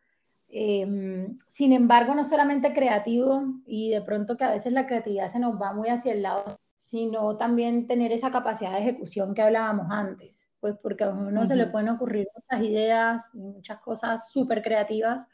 Em, 0.57 1.37
sin 1.47 1.73
embargo, 1.73 2.15
no 2.15 2.23
solamente 2.23 2.73
creativo 2.73 3.43
y 3.65 3.89
de 3.89 4.01
pronto 4.01 4.37
que 4.37 4.45
a 4.45 4.51
veces 4.51 4.71
la 4.71 4.87
creatividad 4.87 5.27
se 5.27 5.39
nos 5.39 5.59
va 5.61 5.73
muy 5.73 5.89
hacia 5.89 6.13
el 6.13 6.21
lado, 6.21 6.45
sino 6.75 7.35
también 7.35 7.87
tener 7.87 8.11
esa 8.11 8.31
capacidad 8.31 8.71
de 8.71 8.79
ejecución 8.79 9.33
que 9.33 9.41
hablábamos 9.41 9.87
antes 9.89 10.45
pues 10.65 10.79
porque 10.81 11.03
a 11.03 11.09
uno 11.09 11.45
se 11.45 11.55
le 11.55 11.67
pueden 11.67 11.89
ocurrir 11.89 12.27
muchas 12.33 12.67
ideas 12.67 13.29
y 13.35 13.37
muchas 13.37 13.79
cosas 13.81 14.31
súper 14.31 14.63
creativas, 14.63 15.27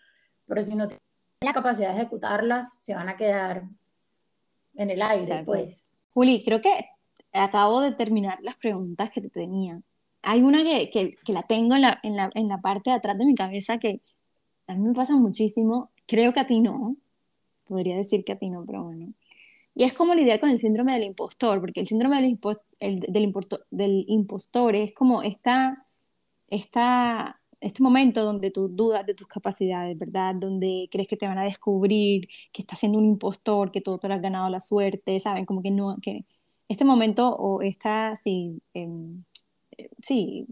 pero 0.46 0.62
si 0.62 0.76
no 0.76 0.90
tiene 0.90 1.00
la 1.40 1.54
capacidad 1.54 1.94
de 1.94 2.02
ejecutarlas, 2.02 2.82
se 2.84 2.94
van 2.94 3.08
a 3.08 3.16
quedar 3.16 3.64
en 4.76 4.90
el 4.90 5.02
aire, 5.02 5.44
pues. 5.46 5.86
Juli, 6.14 6.44
creo 6.44 6.62
que 6.62 6.86
acabo 7.32 7.80
de 7.80 7.94
terminar 7.94 8.40
las 8.42 8.58
preguntas 8.58 9.10
que 9.10 9.22
te 9.22 9.30
tenía. 9.30 9.82
Hay 10.22 10.42
una 10.42 10.64
que, 10.64 10.90
que, 10.90 11.16
que 11.24 11.32
la 11.32 11.44
tengo 11.44 11.76
en 11.76 11.84
la, 11.84 11.98
en, 12.04 12.18
la, 12.18 12.30
en 12.34 12.50
la 12.50 12.58
parte 12.58 12.90
de 12.90 12.98
atrás 12.98 13.18
de 13.18 13.26
mi 13.26 13.34
cabeza 13.34 13.78
que 13.78 14.02
a 14.68 14.76
mí 14.76 14.88
me 14.88 14.94
pasa 14.94 15.16
muchísimo, 15.16 15.92
creo 16.08 16.34
que 16.34 16.40
a 16.40 16.48
ti 16.48 16.62
no, 16.62 16.98
podría 17.68 17.96
decir 17.96 18.24
que 18.26 18.34
a 18.34 18.38
ti 18.38 18.50
no, 18.50 18.66
pero 18.66 18.84
bueno. 18.84 19.14
Y 19.74 19.84
es 19.84 19.94
como 19.94 20.14
lidiar 20.16 20.40
con 20.40 20.50
el 20.50 20.60
síndrome 20.60 20.94
del 20.94 21.04
impostor, 21.04 21.62
porque 21.62 21.80
el 21.80 21.88
síndrome 21.88 22.22
del, 22.22 22.40
del, 23.08 23.34
del, 23.72 24.06
impostor 24.08 24.76
es 24.76 24.94
como 24.94 25.24
esta, 25.24 25.88
esta, 26.50 27.40
este 27.62 27.82
momento 27.82 28.24
donde 28.26 28.52
tú 28.52 28.68
dudas 28.68 29.06
de 29.06 29.14
tus 29.16 29.28
capacidades, 29.28 29.98
¿verdad? 29.98 30.36
Donde 30.36 30.90
crees 30.92 31.08
que 31.08 31.18
te 31.18 31.28
van 31.28 31.38
a 31.38 31.44
descubrir, 31.44 32.28
que 32.52 32.62
estás 32.64 32.80
siendo 32.80 32.98
un 32.98 33.06
impostor, 33.06 33.72
que 33.72 33.82
todo 33.82 33.98
te 33.98 34.10
lo 34.10 34.16
has 34.16 34.22
ganado 34.22 34.50
la 34.50 34.60
suerte, 34.60 35.20
¿saben? 35.20 35.46
Como 35.46 35.62
que 35.62 35.72
no, 35.72 35.98
que 36.02 36.26
este 36.68 36.86
momento 36.86 37.30
o 37.36 37.62
esta, 37.62 38.16
sí, 38.18 38.62
em, 38.74 39.24
eh, 39.78 39.90
sí, 40.02 40.48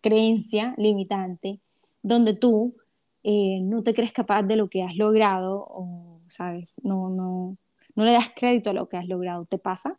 creencia 0.00 0.74
limitante, 0.78 1.60
donde 2.02 2.34
tú 2.36 2.74
eh, 3.22 3.60
no 3.62 3.82
te 3.82 3.94
crees 3.94 4.12
capaz 4.12 4.42
de 4.42 4.56
lo 4.56 4.68
que 4.68 4.82
has 4.82 4.96
logrado 4.96 5.64
o, 5.68 6.20
¿sabes? 6.28 6.80
No, 6.82 7.08
no, 7.08 7.56
no 7.94 8.04
le 8.04 8.12
das 8.12 8.30
crédito 8.34 8.70
a 8.70 8.72
lo 8.72 8.88
que 8.88 8.96
has 8.96 9.06
logrado. 9.06 9.44
¿Te 9.44 9.58
pasa? 9.58 9.98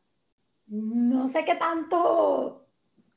No 0.67 1.27
sé 1.27 1.45
qué 1.45 1.55
tanto, 1.55 2.67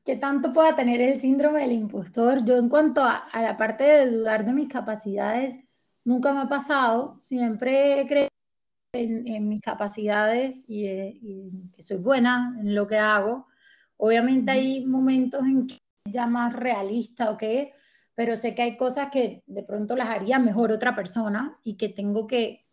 qué 0.05 0.17
tanto 0.17 0.53
pueda 0.53 0.77
tener 0.77 1.01
el 1.01 1.19
síndrome 1.19 1.61
del 1.61 1.73
impostor. 1.73 2.45
Yo 2.45 2.57
en 2.57 2.69
cuanto 2.69 3.03
a, 3.03 3.27
la 3.35 3.57
parte 3.57 3.85
de 3.85 4.11
dudar 4.11 4.45
de 4.45 4.53
mis 4.53 4.69
capacidades, 4.69 5.59
nunca 6.05 6.33
me 6.33 6.41
ha 6.41 6.49
pasado. 6.49 7.17
Siempre 7.21 8.01
he 8.01 8.07
creído 8.07 8.29
en, 8.93 9.49
mis 9.49 9.61
capacidades 9.61 10.65
y, 10.69 11.71
que 11.75 11.83
soy 11.83 11.99
buena 11.99 12.57
en 12.61 12.75
lo 12.75 12.87
que 12.87 12.99
hago. 12.99 13.47
Obviamente 13.97 14.53
hay 14.53 14.85
momentos 14.85 15.43
en 15.47 15.67
que 15.67 15.79
ya 16.05 16.27
más 16.27 16.53
realista 16.53 17.31
o 17.31 17.37
qué, 17.37 17.73
pero 18.17 18.35
sé 18.35 18.55
que 18.55 18.63
hay 18.63 18.77
cosas 18.77 19.11
que 19.13 19.45
de 19.47 19.63
pronto 19.63 19.95
las 19.95 20.09
haría 20.09 20.39
mejor 20.39 20.73
otra 20.73 20.97
persona 20.97 21.61
y 21.63 21.77
que 21.77 21.91
tengo 21.91 22.27
que 22.27 22.67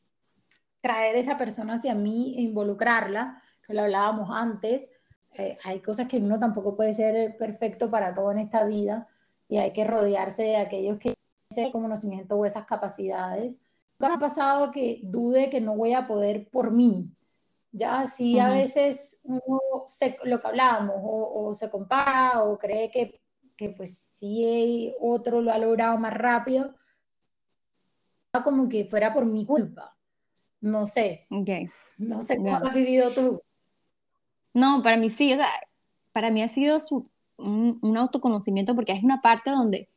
traer 0.82 1.18
esa 1.18 1.38
persona 1.38 1.76
hacia 1.76 1.94
mí 1.94 2.36
e 2.38 2.42
involucrarla, 2.42 3.42
que 3.68 3.74
lo 3.74 3.82
hablábamos 3.82 4.30
antes. 4.34 4.90
Eh, 5.34 5.58
hay 5.66 5.82
cosas 5.82 6.08
que 6.08 6.18
uno 6.18 6.40
tampoco 6.40 6.78
puede 6.78 6.94
ser 6.94 7.36
perfecto 7.38 7.92
para 7.92 8.14
todo 8.14 8.32
en 8.32 8.40
esta 8.40 8.64
vida 8.64 9.08
y 9.50 9.58
hay 9.58 9.74
que 9.74 9.84
rodearse 9.84 10.44
de 10.44 10.56
aquellos 10.56 10.98
que 10.98 11.14
tienen 11.14 11.68
ese 11.68 11.72
conocimiento 11.74 12.38
o 12.38 12.46
esas 12.46 12.66
capacidades. 12.66 13.60
Nunca 14.00 14.10
me 14.10 14.26
ha 14.26 14.30
pasado 14.30 14.72
que 14.72 15.02
dude 15.04 15.50
que 15.50 15.60
no 15.60 15.76
voy 15.76 15.94
a 15.94 16.08
poder 16.08 16.50
por 16.50 16.72
mí. 16.72 17.12
Ya 17.74 18.08
sí, 18.08 18.40
a 18.40 18.50
veces 18.50 19.20
uno 19.24 19.60
se, 19.88 20.18
lo 20.24 20.40
que 20.40 20.48
hablábamos, 20.48 20.96
o, 21.00 21.50
o, 21.50 21.56
se 21.56 21.70
compara 21.70 22.44
o 22.44 22.58
cree 22.58 22.92
que, 22.92 23.23
que 23.56 23.70
pues 23.70 23.98
sí 23.98 24.94
otro 25.00 25.42
lo 25.42 25.52
ha 25.52 25.58
logrado 25.58 25.98
más 25.98 26.14
rápido, 26.14 26.76
como 28.44 28.68
que 28.68 28.86
fuera 28.86 29.14
por 29.14 29.26
mi 29.26 29.46
culpa. 29.46 29.96
No 30.62 30.88
sé. 30.88 31.28
Okay. 31.30 31.68
No 31.98 32.22
sé 32.22 32.38
cómo 32.38 32.56
has 32.56 32.74
vivido 32.74 33.12
tú. 33.12 33.42
No, 34.54 34.82
para 34.82 34.98
mí 34.98 35.10
sí, 35.10 35.34
o 35.34 35.36
sea, 35.36 35.50
para 36.12 36.32
mí 36.32 36.42
ha 36.42 36.48
sido 36.48 36.78
un, 37.38 37.98
autoconocimiento 37.98 38.76
porque 38.76 38.94
es 38.94 39.04
una 39.04 39.22
parte 39.22 39.52
donde, 39.52 39.90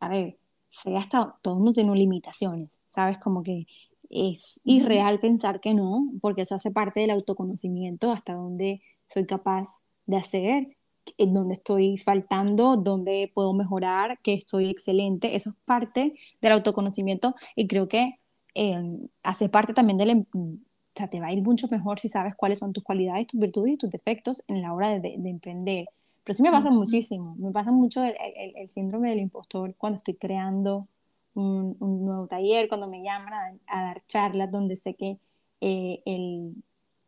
a 0.00 0.08
ver, 0.08 0.38
sé 0.70 0.96
hasta, 0.96 1.36
todo 1.40 1.56
mundo 1.56 1.72
tiene 1.72 1.94
limitaciones, 1.94 2.80
¿sabes? 2.88 3.18
Como 3.18 3.42
que 3.42 3.66
es 4.10 4.60
irreal 4.64 5.20
pensar 5.20 5.60
que 5.60 5.72
no, 5.72 6.12
porque 6.20 6.42
eso 6.42 6.54
hace 6.54 6.70
parte 6.70 7.00
del 7.00 7.10
autoconocimiento, 7.10 8.12
hasta 8.12 8.34
donde 8.34 8.82
soy 9.06 9.24
capaz 9.24 9.84
de 10.06 10.16
hacer, 10.16 10.76
en 11.18 11.32
donde 11.32 11.54
estoy 11.54 11.98
faltando, 11.98 12.76
donde 12.76 13.30
puedo 13.34 13.52
mejorar, 13.52 14.18
que 14.22 14.34
estoy 14.34 14.70
excelente, 14.70 15.34
eso 15.36 15.50
es 15.50 15.56
parte 15.64 16.14
del 16.40 16.52
autoconocimiento 16.52 17.34
y 17.56 17.66
creo 17.66 17.88
que 17.88 18.20
Em, 18.54 19.08
hace 19.22 19.48
parte 19.48 19.74
también 19.74 19.98
del... 19.98 20.10
Em, 20.10 20.24
o 20.34 20.94
sea, 20.94 21.08
te 21.08 21.20
va 21.20 21.28
a 21.28 21.32
ir 21.32 21.42
mucho 21.42 21.68
mejor 21.70 21.98
si 21.98 22.10
sabes 22.10 22.34
cuáles 22.36 22.58
son 22.58 22.74
tus 22.74 22.84
cualidades, 22.84 23.26
tus 23.26 23.40
virtudes 23.40 23.72
y 23.72 23.76
tus 23.78 23.90
defectos 23.90 24.44
en 24.46 24.60
la 24.60 24.74
hora 24.74 24.90
de, 24.90 25.00
de, 25.00 25.30
emprender. 25.30 25.86
Pero 26.22 26.36
sí 26.36 26.42
me 26.42 26.50
pasa 26.50 26.70
muchísimo, 26.70 27.34
me 27.38 27.50
pasa 27.50 27.72
mucho 27.72 28.04
el, 28.04 28.14
el, 28.56 28.68
síndrome 28.68 29.08
del 29.08 29.20
impostor 29.20 29.74
cuando 29.76 29.96
estoy 29.96 30.14
creando 30.14 30.86
un, 31.34 31.76
un 31.80 32.04
nuevo 32.04 32.26
taller, 32.26 32.68
cuando 32.68 32.88
me 32.88 33.02
llaman 33.02 33.58
a, 33.66 33.82
dar 33.84 34.02
charlas 34.06 34.50
donde 34.50 34.76
sé 34.76 34.92
que 34.94 35.16
eh, 35.62 36.02
el, 36.04 36.62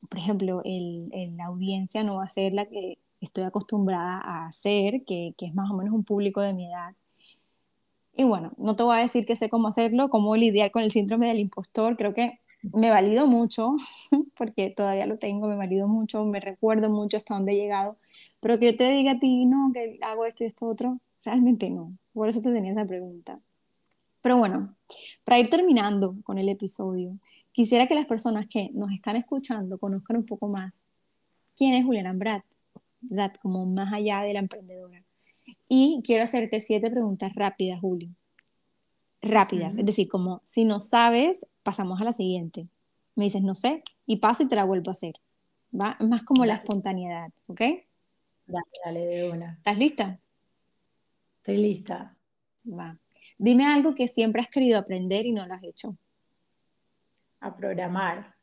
por 0.08 0.18
ejemplo, 0.18 0.62
el, 0.64 1.10
la 1.36 1.44
audiencia 1.46 2.02
no 2.04 2.16
va 2.16 2.24
a 2.24 2.28
ser 2.30 2.54
la 2.54 2.64
que 2.64 2.96
estoy 3.24 3.44
acostumbrada 3.44 4.20
a 4.20 4.46
hacer, 4.46 5.04
que, 5.04 5.34
que 5.36 5.46
es 5.46 5.54
más 5.54 5.70
o 5.70 5.74
menos 5.74 5.94
un 5.94 6.04
público 6.04 6.40
de 6.40 6.52
mi 6.54 6.66
edad. 6.66 6.94
Y 8.16 8.24
bueno, 8.24 8.52
no 8.58 8.76
te 8.76 8.82
voy 8.84 8.96
a 8.96 9.00
decir 9.00 9.26
que 9.26 9.36
sé 9.36 9.48
cómo 9.48 9.68
hacerlo, 9.68 10.08
cómo 10.08 10.36
lidiar 10.36 10.70
con 10.70 10.82
el 10.82 10.90
síndrome 10.90 11.28
del 11.28 11.40
impostor. 11.40 11.96
Creo 11.96 12.14
que 12.14 12.40
me 12.72 12.90
valido 12.90 13.26
mucho, 13.26 13.76
porque 14.38 14.70
todavía 14.70 15.06
lo 15.06 15.18
tengo, 15.18 15.48
me 15.48 15.56
valido 15.56 15.88
mucho, 15.88 16.24
me 16.24 16.40
recuerdo 16.40 16.90
mucho 16.90 17.16
hasta 17.16 17.34
dónde 17.34 17.52
he 17.52 17.56
llegado. 17.56 17.96
Pero 18.40 18.58
que 18.58 18.72
yo 18.72 18.76
te 18.76 18.88
diga 18.90 19.12
a 19.12 19.18
ti, 19.18 19.46
no, 19.46 19.70
que 19.72 19.98
hago 20.02 20.26
esto 20.26 20.44
y 20.44 20.48
esto 20.48 20.66
otro, 20.66 21.00
realmente 21.24 21.70
no. 21.70 21.92
Por 22.12 22.28
eso 22.28 22.40
te 22.40 22.52
tenía 22.52 22.72
esa 22.72 22.86
pregunta. 22.86 23.40
Pero 24.22 24.38
bueno, 24.38 24.70
para 25.24 25.38
ir 25.38 25.50
terminando 25.50 26.16
con 26.24 26.38
el 26.38 26.48
episodio, 26.48 27.18
quisiera 27.52 27.86
que 27.86 27.94
las 27.94 28.06
personas 28.06 28.46
que 28.48 28.70
nos 28.72 28.90
están 28.92 29.16
escuchando 29.16 29.78
conozcan 29.78 30.16
un 30.18 30.26
poco 30.26 30.48
más 30.48 30.80
quién 31.56 31.74
es 31.74 31.84
Juliana 31.84 32.12
Brad, 32.12 32.42
Como 33.40 33.66
más 33.66 33.92
allá 33.92 34.22
de 34.22 34.32
la 34.32 34.40
emprendedora. 34.40 35.02
Y 35.68 36.02
quiero 36.04 36.24
hacerte 36.24 36.60
siete 36.60 36.90
preguntas 36.90 37.32
rápidas, 37.34 37.80
Juli. 37.80 38.10
Rápidas, 39.20 39.76
es 39.78 39.84
decir, 39.84 40.08
como 40.08 40.42
si 40.44 40.64
no 40.64 40.80
sabes, 40.80 41.46
pasamos 41.62 42.00
a 42.00 42.04
la 42.04 42.12
siguiente. 42.12 42.68
Me 43.14 43.24
dices, 43.24 43.42
no 43.42 43.54
sé, 43.54 43.82
y 44.06 44.16
paso 44.16 44.42
y 44.42 44.48
te 44.48 44.56
la 44.56 44.64
vuelvo 44.64 44.90
a 44.90 44.92
hacer. 44.92 45.14
¿Va? 45.72 45.96
Más 46.00 46.22
como 46.22 46.44
la 46.44 46.56
espontaneidad, 46.56 47.32
¿ok? 47.46 47.60
Dale, 48.46 48.66
dale, 48.84 49.06
de 49.06 49.30
una. 49.30 49.54
¿Estás 49.54 49.78
lista? 49.78 50.20
Estoy 51.38 51.56
lista. 51.56 52.16
Va. 52.66 52.98
Dime 53.38 53.66
algo 53.66 53.94
que 53.94 54.08
siempre 54.08 54.40
has 54.42 54.48
querido 54.48 54.78
aprender 54.78 55.26
y 55.26 55.32
no 55.32 55.46
lo 55.46 55.54
has 55.54 55.64
hecho. 55.64 55.96
A 57.40 57.56
programar. 57.56 58.34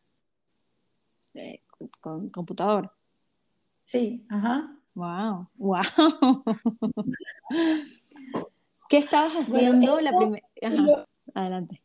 Eh, 1.34 1.62
con 2.02 2.30
computador. 2.30 2.92
Sí, 3.92 4.26
ajá. 4.30 4.74
Wow, 4.96 5.50
wow. 5.58 5.82
¿Qué 8.90 9.00
estabas 9.00 9.34
haciendo 9.34 10.00
la 10.00 10.18
primera? 10.18 11.06
Adelante. 11.34 11.84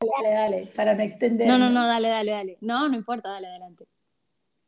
Dale, 0.00 0.34
dale, 0.34 0.66
para 0.76 0.94
no 0.94 1.02
extender. 1.02 1.48
No, 1.48 1.56
no, 1.56 1.70
no, 1.70 1.86
dale, 1.86 2.08
dale, 2.08 2.32
dale. 2.32 2.58
No, 2.60 2.90
no 2.90 2.94
importa, 2.94 3.30
dale, 3.30 3.46
adelante. 3.46 3.86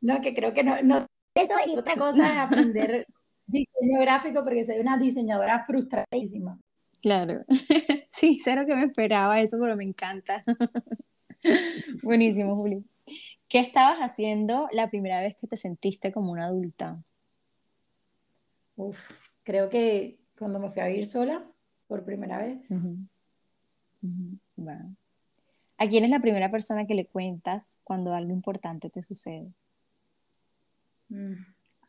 No, 0.01 0.19
que 0.19 0.33
creo 0.33 0.51
que 0.55 0.63
no, 0.63 0.81
no. 0.81 1.05
Eso 1.35 1.53
y 1.67 1.77
otra 1.77 1.95
cosa 1.95 2.27
es 2.27 2.39
aprender 2.39 3.05
diseño 3.45 3.99
gráfico 3.99 4.43
porque 4.43 4.65
soy 4.65 4.79
una 4.79 4.97
diseñadora 4.97 5.65
frustradísima. 5.67 6.59
Claro. 7.03 7.45
Sí, 8.15 8.39
cero 8.41 8.63
que 8.67 8.75
me 8.75 8.85
esperaba 8.85 9.41
eso, 9.41 9.57
pero 9.59 9.75
me 9.75 9.83
encanta. 9.83 10.43
Buenísimo, 12.03 12.55
Juli. 12.55 12.85
¿Qué 13.53 13.59
estabas 13.59 13.99
haciendo 13.99 14.67
la 14.71 14.89
primera 14.89 15.21
vez 15.21 15.35
que 15.35 15.45
te 15.45 15.57
sentiste 15.57 16.11
como 16.11 16.31
una 16.31 16.47
adulta? 16.47 17.03
Uf, 18.75 19.11
creo 19.43 19.69
que 19.69 20.17
cuando 20.39 20.57
me 20.57 20.71
fui 20.71 20.81
a 20.81 20.87
vivir 20.87 21.05
sola 21.05 21.45
por 21.87 22.03
primera 22.03 22.39
vez. 22.39 22.67
¿A 25.77 25.87
quién 25.87 26.03
es 26.03 26.09
la 26.09 26.19
primera 26.19 26.49
persona 26.49 26.87
que 26.87 26.95
le 26.95 27.05
cuentas 27.05 27.77
cuando 27.83 28.15
algo 28.15 28.31
importante 28.31 28.89
te 28.89 29.03
sucede? 29.03 29.53
Mm, 31.09 31.35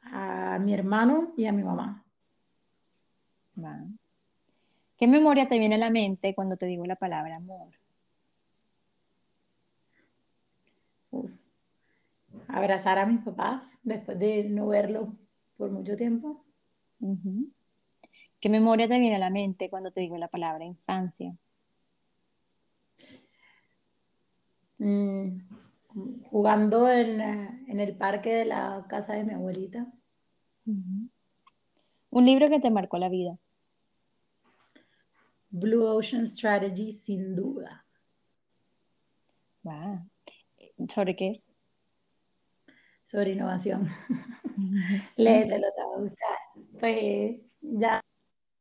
a 0.03 0.59
mi 0.59 0.75
hermano 0.75 1.33
y 1.35 1.47
a 1.47 1.53
mi 1.53 1.62
mamá. 1.62 2.05
¿Qué 4.99 5.07
memoria 5.07 5.49
te 5.49 5.59
viene 5.59 5.77
a 5.77 5.79
la 5.79 5.89
mente 5.89 6.35
cuando 6.35 6.59
te 6.59 6.67
digo 6.67 6.85
la 6.85 6.97
palabra 6.97 7.37
amor? 7.37 7.73
Abrazar 12.49 12.99
a 12.99 13.07
mis 13.07 13.20
papás 13.20 13.78
después 13.82 14.18
de 14.18 14.45
no 14.45 14.68
verlo 14.68 15.16
por 15.57 15.70
mucho 15.70 15.97
tiempo. 15.97 16.45
¿Qué 18.41 18.49
memoria 18.49 18.89
te 18.89 18.99
viene 18.99 19.16
a 19.16 19.18
la 19.18 19.30
mente 19.30 19.70
cuando 19.70 19.91
te 19.91 20.01
digo 20.01 20.16
la 20.18 20.28
palabra 20.28 20.64
infancia? 20.64 21.35
Mm, 24.78 25.39
jugando 26.30 26.89
en, 26.91 27.20
el 27.80 27.97
parque 27.97 28.35
de 28.35 28.45
la 28.45 28.85
casa 28.89 29.14
de 29.14 29.24
mi 29.24 29.35
abuelita. 29.35 29.91
Un 30.66 31.11
libro 32.24 32.49
que 32.49 32.61
te 32.61 32.70
marcó 32.70 32.99
la 32.99 33.09
vida. 33.09 33.39
Blue 35.51 35.85
Ocean 35.85 36.26
Strategy, 36.26 36.93
sin 36.93 37.35
duda. 37.35 37.87
¿Sobre 40.89 41.16
qué 41.16 41.30
es? 41.30 41.47
Sobre 43.05 43.32
innovación. 43.32 43.86
Léetelo, 45.16 45.66
te 45.74 45.82
va 45.82 45.94
a 45.94 46.00
gustar. 46.00 46.38
Pues 46.80 47.40
ya, 47.61 48.00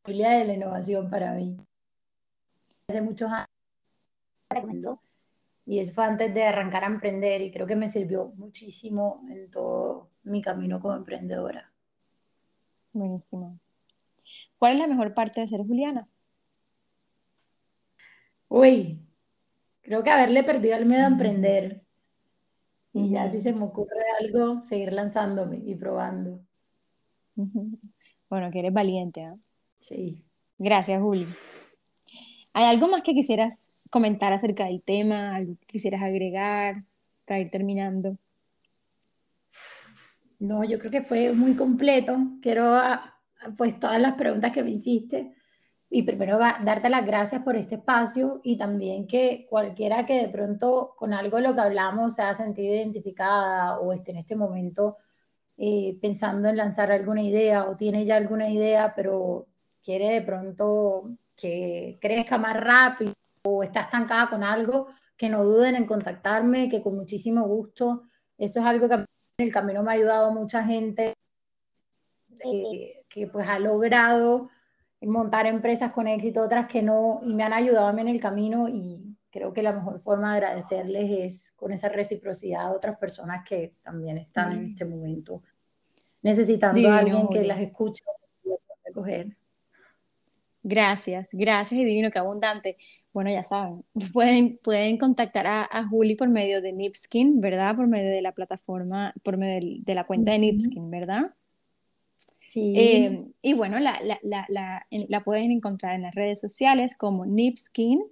la 0.06 0.30
de 0.32 0.46
la 0.46 0.54
innovación 0.54 1.10
para 1.10 1.34
mí. 1.34 1.58
Hace 2.88 3.02
muchos 3.02 3.32
años 3.32 3.48
y 5.66 5.80
eso 5.80 5.94
fue 5.94 6.06
antes 6.06 6.34
de 6.34 6.44
arrancar 6.44 6.84
a 6.84 6.88
emprender 6.88 7.42
y 7.42 7.52
creo 7.52 7.66
que 7.66 7.76
me 7.76 7.88
sirvió 7.88 8.34
muchísimo 8.36 9.24
en 9.30 9.50
todo 9.50 10.10
mi 10.24 10.42
camino 10.42 10.80
como 10.80 10.96
emprendedora. 10.96 11.72
Buenísimo. 12.92 13.60
¿Cuál 14.58 14.74
es 14.74 14.80
la 14.80 14.88
mejor 14.88 15.14
parte 15.14 15.42
de 15.42 15.48
ser 15.48 15.62
Juliana? 15.62 16.08
Uy, 18.50 19.00
creo 19.82 20.04
que 20.04 20.12
haberle 20.12 20.44
perdido 20.44 20.76
el 20.78 20.86
miedo 20.86 21.04
a 21.04 21.08
emprender. 21.08 21.83
Y 22.94 23.10
ya 23.10 23.30
si 23.30 23.42
se 23.42 23.54
me 23.54 23.64
ocurre 23.64 24.04
algo, 24.20 24.62
seguir 24.62 24.94
lanzándome 24.94 25.62
y 25.66 25.76
probando. 25.76 26.40
Bueno, 28.30 28.52
que 28.52 28.60
eres 28.60 28.74
valiente, 28.74 29.22
¿eh? 29.22 29.34
Sí. 29.80 30.24
Gracias, 30.58 31.02
Juli. 31.02 31.28
¿Hay 32.54 32.66
algo 32.66 32.88
más 32.88 33.02
que 33.02 33.14
quisieras 33.14 33.70
comentar 33.90 34.32
acerca 34.32 34.66
del 34.66 34.82
tema? 34.82 35.36
¿Algo 35.36 35.56
que 35.60 35.66
quisieras 35.66 36.02
agregar 36.02 36.84
para 37.26 37.40
ir 37.40 37.50
terminando? 37.50 38.18
No, 40.40 40.64
yo 40.64 40.78
creo 40.78 40.92
que 40.92 41.02
fue 41.02 41.34
muy 41.34 41.56
completo. 41.56 42.18
Quiero, 42.42 42.76
ah, 42.76 43.20
pues, 43.58 43.80
todas 43.80 44.00
las 44.00 44.14
preguntas 44.14 44.52
que 44.52 44.64
me 44.64 44.72
hiciste. 44.72 45.34
Y 45.96 46.02
primero 46.02 46.40
darte 46.40 46.90
las 46.90 47.06
gracias 47.06 47.44
por 47.44 47.56
este 47.56 47.76
espacio 47.76 48.42
y 48.44 48.58
también 48.58 49.06
que 49.06 49.46
cualquiera 49.48 50.08
que 50.08 50.24
de 50.24 50.28
pronto 50.28 50.96
con 50.98 51.14
algo 51.14 51.38
de 51.38 51.44
lo 51.44 51.54
que 51.54 51.62
hablamos 51.62 52.16
se 52.16 52.24
haya 52.24 52.34
sentido 52.34 52.74
identificada 52.74 53.78
o 53.78 53.94
esté 53.94 54.10
en 54.10 54.18
este 54.18 54.36
momento 54.36 54.98
eh, 55.56 55.96
pensando 56.02 56.50
en 56.50 56.58
lanzar 56.58 56.92
alguna 56.92 57.22
idea 57.22 57.70
o 57.70 57.78
tiene 57.78 58.06
ya 58.06 58.16
alguna 58.16 58.50
idea, 58.50 58.96
pero 58.96 59.46
quiere 59.84 60.10
de 60.10 60.24
pronto 60.24 61.12
que 61.36 62.00
crezca 62.02 62.40
más 62.40 62.60
rápido 62.60 63.14
o 63.44 63.62
está 63.62 63.82
estancada 63.82 64.32
con 64.32 64.44
algo, 64.44 64.88
que 65.16 65.30
no 65.30 65.44
duden 65.44 65.76
en 65.76 65.86
contactarme, 65.86 66.70
que 66.70 66.82
con 66.82 66.96
muchísimo 66.96 67.44
gusto. 67.48 68.02
Eso 68.36 68.62
es 68.62 68.66
algo 68.66 68.90
que 68.90 68.96
en 68.96 69.06
el 69.38 69.52
camino 69.52 69.84
me 69.84 69.92
ha 69.92 69.94
ayudado 69.94 70.32
mucha 70.32 70.64
gente 70.64 71.14
eh, 72.44 73.06
que 73.08 73.28
pues 73.28 73.48
ha 73.48 73.60
logrado 73.60 74.50
montar 75.08 75.46
empresas 75.46 75.92
con 75.92 76.08
éxito, 76.08 76.42
otras 76.42 76.68
que 76.68 76.82
no, 76.82 77.22
y 77.24 77.34
me 77.34 77.44
han 77.44 77.54
ayudado 77.54 77.88
a 77.88 77.94
mí 77.94 78.02
en 78.02 78.08
el 78.08 78.20
camino 78.20 78.68
y 78.70 79.16
creo 79.30 79.52
que 79.52 79.64
la 79.64 79.74
mejor 79.74 80.02
forma 80.02 80.32
de 80.32 80.38
agradecerles 80.38 81.26
es 81.26 81.52
con 81.58 81.72
esa 81.72 81.90
reciprocidad 81.90 82.68
a 82.68 82.72
otras 82.72 82.98
personas 82.98 83.44
que 83.48 83.76
también 83.82 84.18
están 84.18 84.54
en 84.54 84.66
este 84.72 84.86
momento 84.86 85.42
necesitando 86.24 86.90
a 86.90 87.00
alguien 87.00 87.28
que 87.28 87.44
las 87.44 87.60
escuche 87.60 88.04
y 88.44 88.50
recoger. 88.86 89.36
Gracias, 90.64 91.30
gracias 91.34 91.80
y 91.80 91.84
divino, 91.84 92.10
que 92.10 92.20
abundante. 92.20 92.78
Bueno, 93.12 93.30
ya 93.30 93.44
saben, 93.44 93.84
pueden, 94.14 94.58
pueden 94.58 94.98
contactar 94.98 95.46
a, 95.46 95.68
a 95.70 95.88
Juli 95.88 96.16
por 96.16 96.30
medio 96.30 96.62
de 96.62 96.72
Nipskin, 96.72 97.42
¿verdad? 97.42 97.76
Por 97.76 97.88
medio 97.88 98.10
de 98.10 98.22
la 98.22 98.32
plataforma, 98.32 99.14
por 99.24 99.38
medio 99.38 99.82
de, 99.84 99.96
la 99.96 100.06
cuenta 100.08 100.32
de 100.32 100.40
Nipskin, 100.40 100.90
¿verdad? 100.90 101.36
Sí. 102.44 102.74
Eh, 102.78 103.26
y 103.42 103.54
bueno, 103.54 103.80
la, 103.80 104.00
la, 104.04 104.20
la, 104.22 104.86
la, 104.90 105.24
pueden 105.24 105.50
encontrar 105.50 105.96
en 105.96 106.04
las 106.04 106.14
redes 106.14 106.42
sociales 106.42 106.96
como 106.98 107.26
Nipskin, 107.26 108.04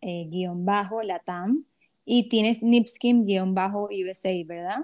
eh, 0.00 0.26
guion 0.30 0.64
bajo, 0.64 1.02
Latam, 1.02 1.64
y 2.04 2.28
tienes 2.28 2.62
Nipskin, 2.62 3.26
guion 3.26 3.54
bajo, 3.54 3.88
USA, 3.90 4.30
¿verdad? 4.46 4.78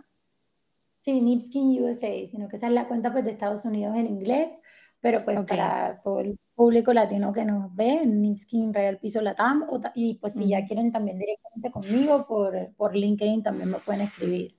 Sí, 0.98 1.20
Nipskin 1.20 1.82
USA, 1.82 2.26
sino 2.26 2.48
que 2.48 2.56
esa 2.56 2.66
es 2.66 2.72
la 2.72 2.88
cuenta 2.88 3.12
pues 3.12 3.24
de 3.24 3.30
Estados 3.30 3.64
Unidos 3.64 3.96
en 3.96 4.06
inglés, 4.06 4.48
pero 5.00 5.24
pues 5.24 5.38
para 5.46 6.00
todo 6.02 6.20
el 6.20 6.38
público 6.54 6.92
latino 6.92 7.32
que 7.32 7.44
nos 7.44 7.74
ve, 7.74 8.04
Nipskin 8.04 8.74
Real 8.74 8.98
Piso 8.98 9.20
Latam, 9.20 9.66
y 9.94 10.18
pues 10.18 10.34
si 10.34 10.48
ya 10.48 10.64
quieren 10.64 10.90
también 10.90 11.18
directamente 11.18 11.70
conmigo 11.70 12.26
por, 12.26 12.74
por 12.74 12.96
LinkedIn 12.96 13.42
también 13.42 13.70
me 13.70 13.78
pueden 13.78 14.02
escribir. 14.02 14.56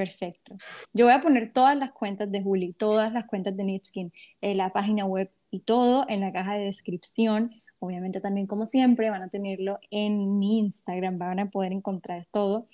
Perfecto. 0.00 0.56
Yo 0.94 1.04
voy 1.04 1.12
a 1.12 1.20
poner 1.20 1.52
todas 1.52 1.76
las 1.76 1.92
cuentas 1.92 2.32
de 2.32 2.42
Juli, 2.42 2.72
todas 2.72 3.12
las 3.12 3.26
cuentas 3.26 3.54
de 3.54 3.64
Nipskin, 3.64 4.10
en 4.40 4.56
la 4.56 4.72
página 4.72 5.04
web 5.04 5.30
y 5.50 5.60
todo 5.60 6.06
en 6.08 6.20
la 6.20 6.32
caja 6.32 6.54
de 6.54 6.64
descripción. 6.64 7.52
Obviamente 7.80 8.18
también 8.22 8.46
como 8.46 8.64
siempre 8.64 9.10
van 9.10 9.20
a 9.20 9.28
tenerlo 9.28 9.78
en 9.90 10.38
mi 10.38 10.60
Instagram, 10.60 11.18
van 11.18 11.38
a 11.40 11.50
poder 11.50 11.72
encontrar 11.72 12.26
todo 12.30 12.66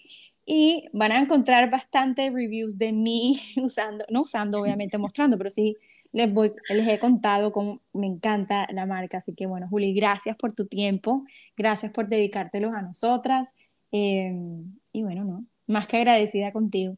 y 0.45 0.85
van 0.93 1.11
a 1.11 1.19
encontrar 1.19 1.69
bastante 1.69 2.31
reviews 2.31 2.79
de 2.79 2.93
mí 2.93 3.37
usando, 3.61 4.05
no 4.09 4.21
usando 4.21 4.61
obviamente 4.61 4.97
mostrando, 4.97 5.37
pero 5.37 5.51
sí 5.51 5.77
les, 6.13 6.33
voy, 6.33 6.53
he 6.69 6.99
contado 7.01 7.51
cómo 7.51 7.81
me 7.93 8.07
encanta 8.07 8.69
la 8.73 8.87
marca. 8.87 9.19
Así 9.19 9.35
que 9.35 9.47
bueno, 9.47 9.67
Juli, 9.69 9.95
gracias 9.95 10.37
por 10.37 10.53
tu 10.53 10.67
tiempo, 10.69 11.25
gracias 11.57 11.91
por 11.91 12.07
dedicártelos 12.09 12.73
a 12.73 12.83
nosotras. 12.83 13.49
Em, 13.91 14.77
y 14.93 15.03
bueno, 15.03 15.25
no, 15.25 15.45
más 15.67 15.89
que 15.89 15.97
agradecida 15.97 16.53
contigo. 16.53 16.97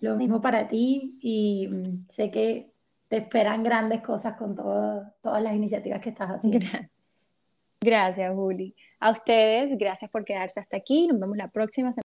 Lo 0.00 0.16
mismo 0.16 0.40
para 0.40 0.68
ti 0.68 1.18
y 1.20 1.68
mm, 1.68 2.06
sé 2.08 2.30
que 2.30 2.72
te 3.08 3.16
esperan 3.18 3.62
grandes 3.62 4.02
cosas 4.02 4.36
con 4.36 4.54
todas 4.54 5.42
las 5.42 5.54
iniciativas 5.54 6.00
que 6.00 6.10
estás 6.10 6.30
haciendo. 6.30 6.66
Gracias, 7.80 8.34
Juli. 8.34 8.74
A 9.00 9.10
ustedes, 9.10 9.78
gracias 9.78 10.10
por 10.10 10.24
quedarse 10.24 10.60
hasta 10.60 10.76
aquí. 10.76 11.06
Nos 11.06 11.20
vemos 11.20 11.36
la 11.36 11.48
próxima 11.48 11.92
semana. 11.92 12.02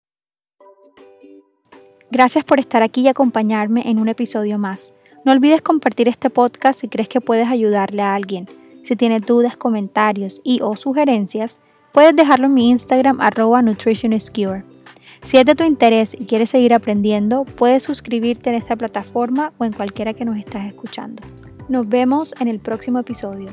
Gracias 2.12 2.46
por 2.46 2.60
estar 2.60 2.84
aquí 2.84 3.02
y 3.02 3.08
acompañarme 3.08 3.90
en 3.90 4.00
un 4.00 4.08
episodio 4.08 4.60
más. 4.60 4.94
No 5.26 5.32
olvides 5.32 5.62
compartir 5.62 6.08
este 6.08 6.30
podcast 6.30 6.80
si 6.80 6.88
crees 6.88 7.10
que 7.10 7.22
puedes 7.22 7.48
ayudarle 7.48 8.04
a 8.04 8.14
alguien. 8.14 8.46
Si 8.84 8.96
tienes 8.96 9.26
dudas, 9.26 9.58
comentarios 9.58 10.42
y 10.44 10.62
o 10.62 10.76
sugerencias, 10.76 11.60
puedes 11.92 12.16
dejarlo 12.16 12.48
en 12.48 12.54
mi 12.54 12.70
Instagram 12.70 13.20
arroba 13.20 13.62
nutritioniscure. 13.62 14.64
Si 15.24 15.38
es 15.38 15.46
de 15.46 15.56
tu 15.56 15.64
interés 15.64 16.14
y 16.14 16.26
quieres 16.26 16.50
seguir 16.50 16.74
aprendiendo, 16.74 17.46
puedes 17.46 17.84
suscribirte 17.84 18.50
en 18.50 18.56
esta 18.56 18.76
plataforma 18.76 19.54
o 19.58 19.66
en 19.66 19.72
cualquiera 19.72 20.14
que 20.14 20.26
nos 20.26 20.38
estás 20.38 20.66
escuchando. 20.66 21.24
Nos 21.70 21.88
vemos 21.88 22.36
en 22.40 22.50
el 22.50 22.60
próximo 22.60 23.00
episodio. 23.00 23.48